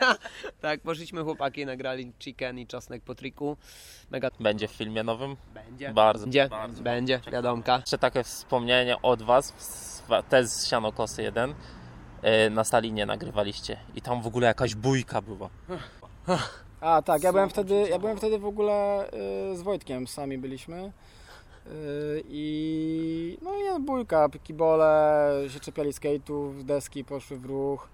tak, 0.60 0.80
poszliśmy 0.80 1.24
chłopaki, 1.24 1.66
nagrali 1.66 2.12
chicken 2.18 2.58
i 2.58 2.66
czosnek 2.66 3.02
po 3.02 3.14
triku. 3.14 3.56
Mega 4.10 4.28
Będzie 4.40 4.68
w 4.68 4.70
filmie 4.70 5.02
nowym? 5.02 5.36
będzie. 5.54 5.90
Bardzo. 5.92 6.24
Będzie, 6.24 6.48
bardzo. 6.48 6.82
będzie, 6.82 7.20
wiadomka. 7.32 7.76
Jeszcze 7.76 7.98
takie 7.98 8.22
wspomnienie 8.24 9.02
od 9.02 9.22
Was, 9.22 9.46
z- 9.58 10.02
też 10.28 10.46
z 10.46 10.66
Sianokosy 10.66 11.22
1. 11.22 11.54
yy, 12.22 12.50
Na 12.50 12.64
Stalinie 12.64 13.06
nagrywaliście 13.06 13.76
i 13.94 14.02
tam 14.02 14.22
w 14.22 14.26
ogóle 14.26 14.46
jakaś 14.46 14.74
bójka 14.74 15.22
była. 15.22 15.48
A 16.80 17.02
tak, 17.02 17.22
ja 17.22 17.32
byłem 17.32 17.50
wtedy, 17.50 17.74
ja 17.90 17.98
byłem 17.98 18.16
wtedy 18.16 18.38
w 18.38 18.46
ogóle 18.46 19.06
y, 19.52 19.56
z 19.56 19.62
Wojtkiem, 19.62 20.06
sami 20.06 20.38
byliśmy. 20.38 20.92
Y, 21.66 22.22
I 22.28 23.38
no 23.42 23.50
i 23.56 23.82
bójka, 23.82 24.28
kibole, 24.44 25.30
się 25.48 25.60
czepiali 25.60 25.90
skate'ów, 25.92 26.62
deski 26.64 27.04
poszły 27.04 27.38
w 27.38 27.44
ruch. 27.44 27.88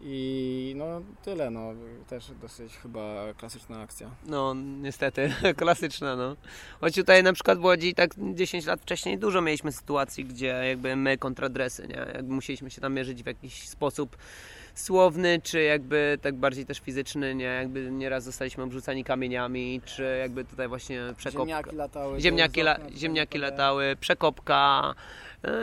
I 0.00 0.74
no 0.76 1.00
tyle, 1.24 1.50
no 1.50 1.72
też 2.08 2.30
dosyć 2.42 2.76
chyba 2.76 3.34
klasyczna 3.38 3.80
akcja. 3.80 4.10
No, 4.26 4.54
niestety, 4.82 5.34
klasyczna, 5.56 6.16
no. 6.16 6.36
Choć 6.80 6.94
tutaj 6.94 7.22
na 7.22 7.32
przykład 7.32 7.58
w 7.58 7.64
Łodzi 7.64 7.94
tak 7.94 8.10
10 8.34 8.66
lat 8.66 8.80
wcześniej 8.80 9.18
dużo 9.18 9.40
mieliśmy 9.40 9.72
sytuacji, 9.72 10.24
gdzie 10.24 10.46
jakby 10.46 10.96
my 10.96 11.18
kontra 11.18 11.48
dresy, 11.48 11.88
nie? 11.88 12.06
Jakby 12.14 12.34
musieliśmy 12.34 12.70
się 12.70 12.80
tam 12.80 12.94
mierzyć 12.94 13.22
w 13.22 13.26
jakiś 13.26 13.68
sposób 13.68 14.16
słowny, 14.74 15.40
czy 15.42 15.62
jakby 15.62 16.18
tak 16.22 16.34
bardziej 16.34 16.66
też 16.66 16.78
fizyczny, 16.78 17.34
nie? 17.34 17.44
Jakby 17.44 17.90
nieraz 17.90 18.24
zostaliśmy 18.24 18.64
obrzucani 18.64 19.04
kamieniami, 19.04 19.80
czy 19.84 20.18
jakby 20.20 20.44
tutaj 20.44 20.68
właśnie 20.68 21.00
przekopka. 21.16 21.46
Ziemniaki 21.46 21.76
latały. 21.76 22.20
Ziemniaki, 22.20 22.60
la, 22.60 22.76
ziemniaki 22.96 23.38
latały, 23.38 23.96
przekopka, 24.00 24.94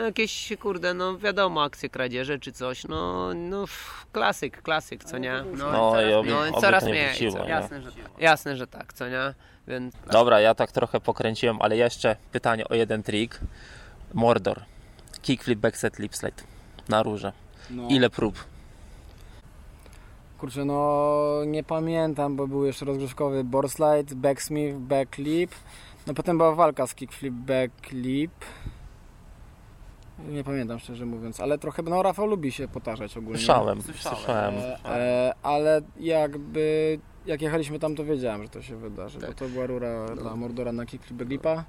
jakieś 0.04 0.52
kurde, 0.60 0.94
no 0.94 1.18
wiadomo, 1.18 1.62
akcje 1.62 1.88
kradzieże 1.88 2.38
czy 2.38 2.52
coś, 2.52 2.84
no, 2.84 3.30
no 3.34 3.64
klasyk, 4.12 4.62
klasyk, 4.62 5.04
co 5.04 5.18
nie? 5.18 5.44
No 5.56 6.00
i 6.00 6.14
oby, 6.14 6.30
no, 6.30 6.46
i 6.46 6.50
oby 6.50 6.60
coraz 6.60 6.82
to 6.82 6.88
nie 6.88 6.94
mniej, 6.94 7.08
wróciło. 7.08 7.32
co? 7.32 7.44
nie? 7.44 7.50
Jasne, 7.50 7.82
że 7.82 7.92
tak. 7.92 8.18
Jasne, 8.18 8.56
że 8.56 8.66
tak, 8.66 8.92
co 8.92 9.08
nie? 9.08 9.34
Więc 9.68 9.94
Dobra, 10.12 10.40
ja 10.40 10.54
tak 10.54 10.72
trochę 10.72 11.00
pokręciłem, 11.00 11.56
ale 11.60 11.76
jeszcze 11.76 12.16
pytanie 12.32 12.68
o 12.68 12.74
jeden 12.74 13.02
trik. 13.02 13.40
Mordor. 14.14 14.62
Kickflip, 15.22 15.58
backset, 15.58 15.98
lip 15.98 16.16
slide. 16.16 16.42
Na 16.88 17.02
róże. 17.02 17.32
No. 17.70 17.88
Ile 17.88 18.10
prób? 18.10 18.44
Kurczę, 20.38 20.64
no 20.64 21.40
nie 21.46 21.64
pamiętam, 21.64 22.36
bo 22.36 22.46
był 22.46 22.66
jeszcze 22.66 22.84
rozgrzewkowy 22.84 23.44
boardslide, 23.44 24.14
backsmith, 24.14 24.78
backlip. 24.78 25.50
No 26.06 26.14
potem 26.14 26.38
była 26.38 26.54
walka 26.54 26.86
z 26.86 26.94
kickflip, 26.94 27.34
backlip. 27.34 28.32
Nie 30.28 30.44
pamiętam 30.44 30.78
szczerze 30.78 31.06
mówiąc, 31.06 31.40
ale 31.40 31.58
trochę, 31.58 31.82
no 31.82 32.02
Rafał 32.02 32.26
lubi 32.26 32.52
się 32.52 32.68
potarzać 32.68 33.16
ogólnie. 33.16 33.38
Słyszałem, 33.38 33.82
słyszałem. 33.82 34.54
E, 34.54 34.78
e, 34.84 35.34
ale 35.42 35.80
jakby 36.00 36.98
jak 37.26 37.42
jechaliśmy 37.42 37.78
tam, 37.78 37.96
to 37.96 38.04
wiedziałem, 38.04 38.42
że 38.42 38.48
to 38.48 38.62
się 38.62 38.76
wydarzy, 38.76 39.18
bo 39.18 39.26
Tak. 39.26 39.34
to 39.34 39.48
była 39.48 39.66
rura 39.66 40.06
dla 40.16 40.36
Mordora 40.36 40.72
na 40.72 40.86
kickflip, 40.86 41.18
backlipa. 41.18 41.64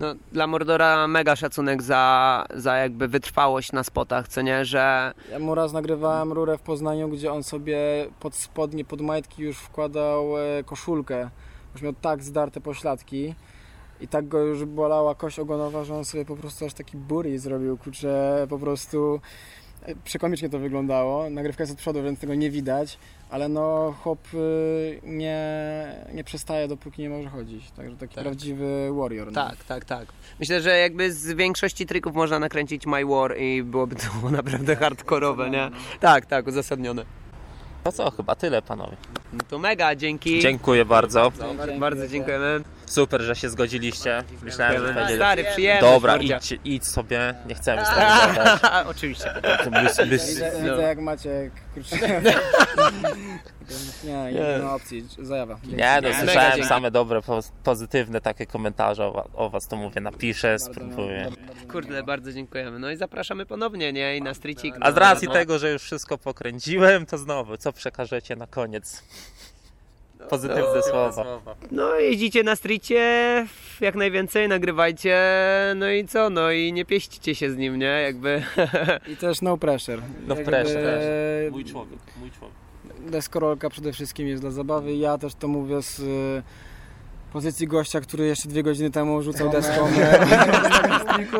no, 0.00 0.14
dla 0.32 0.46
Mordora 0.46 1.08
mega 1.08 1.36
szacunek 1.36 1.82
za, 1.82 2.44
za 2.54 2.76
jakby 2.76 3.08
wytrwałość 3.08 3.72
na 3.72 3.84
spotach, 3.84 4.28
co 4.28 4.42
nie, 4.42 4.64
że 4.64 5.12
Ja 5.32 5.38
mu 5.38 5.54
raz 5.54 5.72
nagrywałem 5.72 6.32
rurę 6.32 6.58
w 6.58 6.62
Poznaniu, 6.62 7.08
gdzie 7.08 7.32
on 7.32 7.42
sobie 7.42 7.78
pod 8.20 8.34
spodnie, 8.34 8.84
pod 8.84 9.00
majtki 9.00 9.42
już 9.42 9.58
wkładał 9.58 10.38
e, 10.38 10.64
koszulkę. 10.64 11.30
Już 11.74 11.82
miał 11.82 11.92
tak 11.92 12.22
zdarte 12.22 12.60
pośladki 12.60 13.34
i 14.00 14.08
tak 14.08 14.28
go 14.28 14.38
już 14.38 14.64
bolała 14.64 15.14
kość 15.14 15.38
ogonowa, 15.38 15.84
że 15.84 15.94
on 15.94 16.04
sobie 16.04 16.24
po 16.24 16.36
prostu 16.36 16.66
aż 16.66 16.74
taki 16.74 16.96
buri 16.96 17.38
zrobił, 17.38 17.78
kurczę, 17.78 18.46
po 18.48 18.58
prostu 18.58 19.20
e, 19.82 19.94
przekomicznie 20.04 20.48
to 20.48 20.58
wyglądało. 20.58 21.30
Nagrywka 21.30 21.62
jest 21.62 21.72
od 21.72 21.78
przodu, 21.78 22.02
więc 22.02 22.20
tego 22.20 22.34
nie 22.34 22.50
widać, 22.50 22.98
ale 23.30 23.48
no 23.48 23.94
chłop 24.02 24.18
y, 24.34 25.00
nie, 25.02 25.46
nie 26.14 26.24
przestaje 26.24 26.68
dopóki 26.68 27.02
nie 27.02 27.10
może 27.10 27.28
chodzić. 27.28 27.70
Także 27.70 27.96
taki 27.96 28.14
Tak. 28.14 28.24
prawdziwy 28.24 28.90
warrior. 28.92 29.26
no. 29.26 29.32
tak, 29.32 29.64
tak, 29.64 29.84
tak. 29.84 30.06
Myślę, 30.40 30.60
że 30.60 30.78
jakby 30.78 31.12
z 31.12 31.32
większości 31.32 31.86
trików 31.86 32.14
można 32.14 32.38
nakręcić 32.38 32.86
My 32.86 33.06
War 33.06 33.38
i 33.38 33.62
byłoby 33.62 33.96
to 33.96 34.30
naprawdę 34.30 34.76
hardkorowe, 34.76 35.50
nie? 35.50 35.70
Tak, 36.00 36.26
tak, 36.26 36.46
uzasadnione. 36.46 37.04
To 37.84 37.92
co, 37.92 38.10
chyba 38.10 38.34
tyle 38.34 38.62
panowie. 38.62 38.96
No 39.32 39.38
to 39.48 39.58
mega, 39.58 39.94
dzięki. 39.94 40.40
Dziękuję 40.40 40.84
bardzo. 40.84 41.32
Bardzo 41.78 42.08
dziękujemy. 42.08 42.60
Super, 42.88 43.20
że 43.22 43.36
się 43.36 43.48
zgodziliście. 43.48 44.24
Myślałem, 44.42 44.86
że 44.86 44.94
będzie... 44.94 45.16
Stary, 45.16 45.44
przyjemność. 45.44 45.92
Dobra, 45.94 46.16
idź, 46.16 46.54
idź 46.64 46.86
sobie. 46.86 47.34
Nie 47.46 47.54
chcemy 47.54 47.84
z 47.86 47.88
gadać. 47.96 48.60
Oczywiście. 48.86 49.34
To 49.64 49.70
bys, 49.70 49.96
bys, 50.08 50.28
Widzę, 50.28 50.52
No. 50.54 50.60
widzę 50.70 50.82
jak 50.82 50.98
Maciek, 50.98 51.52
kurczę. 51.74 51.96
nie, 54.04 54.32
nie 54.32 54.58
ma 54.62 54.74
opcji, 54.74 55.08
zajawa. 55.18 55.58
Nie, 55.64 56.00
no 56.02 56.08
słyszałem 56.20 56.64
same 56.64 56.90
dobre, 56.90 57.22
po- 57.22 57.40
pozytywne 57.64 58.20
takie 58.20 58.46
komentarze 58.46 59.06
o, 59.06 59.12
wa- 59.12 59.26
o 59.34 59.50
was, 59.50 59.68
to 59.68 59.76
mówię, 59.76 60.00
napiszę, 60.00 60.58
spróbuję. 60.58 61.30
Kurde, 61.72 62.02
bardzo 62.02 62.32
dziękujemy. 62.32 62.78
No 62.78 62.90
i 62.90 62.96
zapraszamy 62.96 63.46
ponownie, 63.46 63.92
nie? 63.92 64.16
I 64.16 64.22
na 64.22 64.34
stricik. 64.34 64.74
A 64.80 64.90
z 64.90 64.94
no, 64.94 65.00
racji 65.00 65.28
no. 65.28 65.34
tego, 65.34 65.58
że 65.58 65.70
już 65.72 65.82
wszystko 65.82 66.18
pokręciłem, 66.18 67.06
to 67.06 67.18
znowu, 67.18 67.56
co 67.56 67.72
przekażecie 67.72 68.36
na 68.36 68.46
koniec? 68.46 69.02
Pozytywne 70.30 70.82
słowa. 70.82 71.24
No 71.70 71.94
jeździcie 71.94 72.42
na 72.42 72.56
stricie, 72.56 73.46
jak 73.80 73.94
najwięcej, 73.94 74.48
nagrywajcie, 74.48 75.18
no 75.76 75.90
i 75.90 76.04
co, 76.04 76.30
no 76.30 76.50
i 76.50 76.72
nie 76.72 76.84
pieścicie 76.84 77.34
się 77.34 77.50
z 77.50 77.56
nim, 77.56 77.78
nie? 77.78 77.86
Jakby... 78.02 78.42
I 79.12 79.16
też 79.16 79.42
no 79.42 79.58
pressure. 79.58 80.02
No 80.26 80.34
Jakby 80.34 80.50
pressure, 80.50 81.00
Mój 81.50 81.64
człowiek, 81.64 81.98
mój 82.20 82.30
człowiek. 82.30 82.56
Deskorolka 83.10 83.70
przede 83.70 83.92
wszystkim 83.92 84.28
jest 84.28 84.42
dla 84.42 84.50
zabawy. 84.50 84.94
Ja 84.94 85.18
też 85.18 85.34
to 85.34 85.48
mówię 85.48 85.82
z 85.82 86.02
pozycji 87.32 87.66
gościa, 87.66 88.00
który 88.00 88.26
jeszcze 88.26 88.48
dwie 88.48 88.62
godziny 88.62 88.90
temu 88.90 89.22
rzucał 89.22 89.50
deską 89.50 89.88
na 90.88 90.98
striku, 91.12 91.36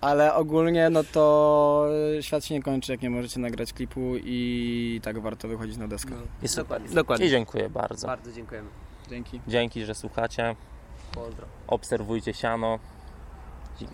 ale 0.00 0.34
ogólnie 0.34 0.90
no 0.90 1.04
to 1.04 1.86
y, 2.18 2.22
świat 2.22 2.44
się 2.44 2.54
nie 2.54 2.62
kończy, 2.62 2.92
jak 2.92 3.02
nie 3.02 3.10
możecie 3.10 3.40
nagrać 3.40 3.72
klipu 3.72 4.00
i 4.24 5.00
tak 5.04 5.20
warto 5.20 5.48
wychodzić 5.48 5.76
na 5.76 5.88
deskę. 5.88 6.12
I 6.42 6.48
super. 6.48 6.64
Dokładnie. 6.64 6.94
Dokładnie. 6.94 7.26
I 7.26 7.30
dziękuję 7.30 7.70
bardzo. 7.70 8.06
Bardzo 8.06 8.32
dziękujemy. 8.32 8.68
Dzięki. 9.10 9.40
Dzięki, 9.48 9.84
że 9.84 9.94
słuchacie. 9.94 10.56
Pozdro. 11.14 11.46
Obserwujcie 11.66 12.34
siano. 12.34 12.78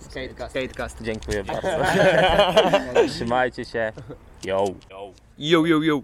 Skatecast. 0.01 0.51
Skatecast. 0.51 1.03
Dziękuję 1.03 1.45
bardzo. 1.45 1.69
Trzymajcie 3.15 3.65
się. 3.65 3.93
Yo. 4.45 4.65
Yo, 5.39 5.67
yo, 5.67 5.83
yo. 5.83 6.01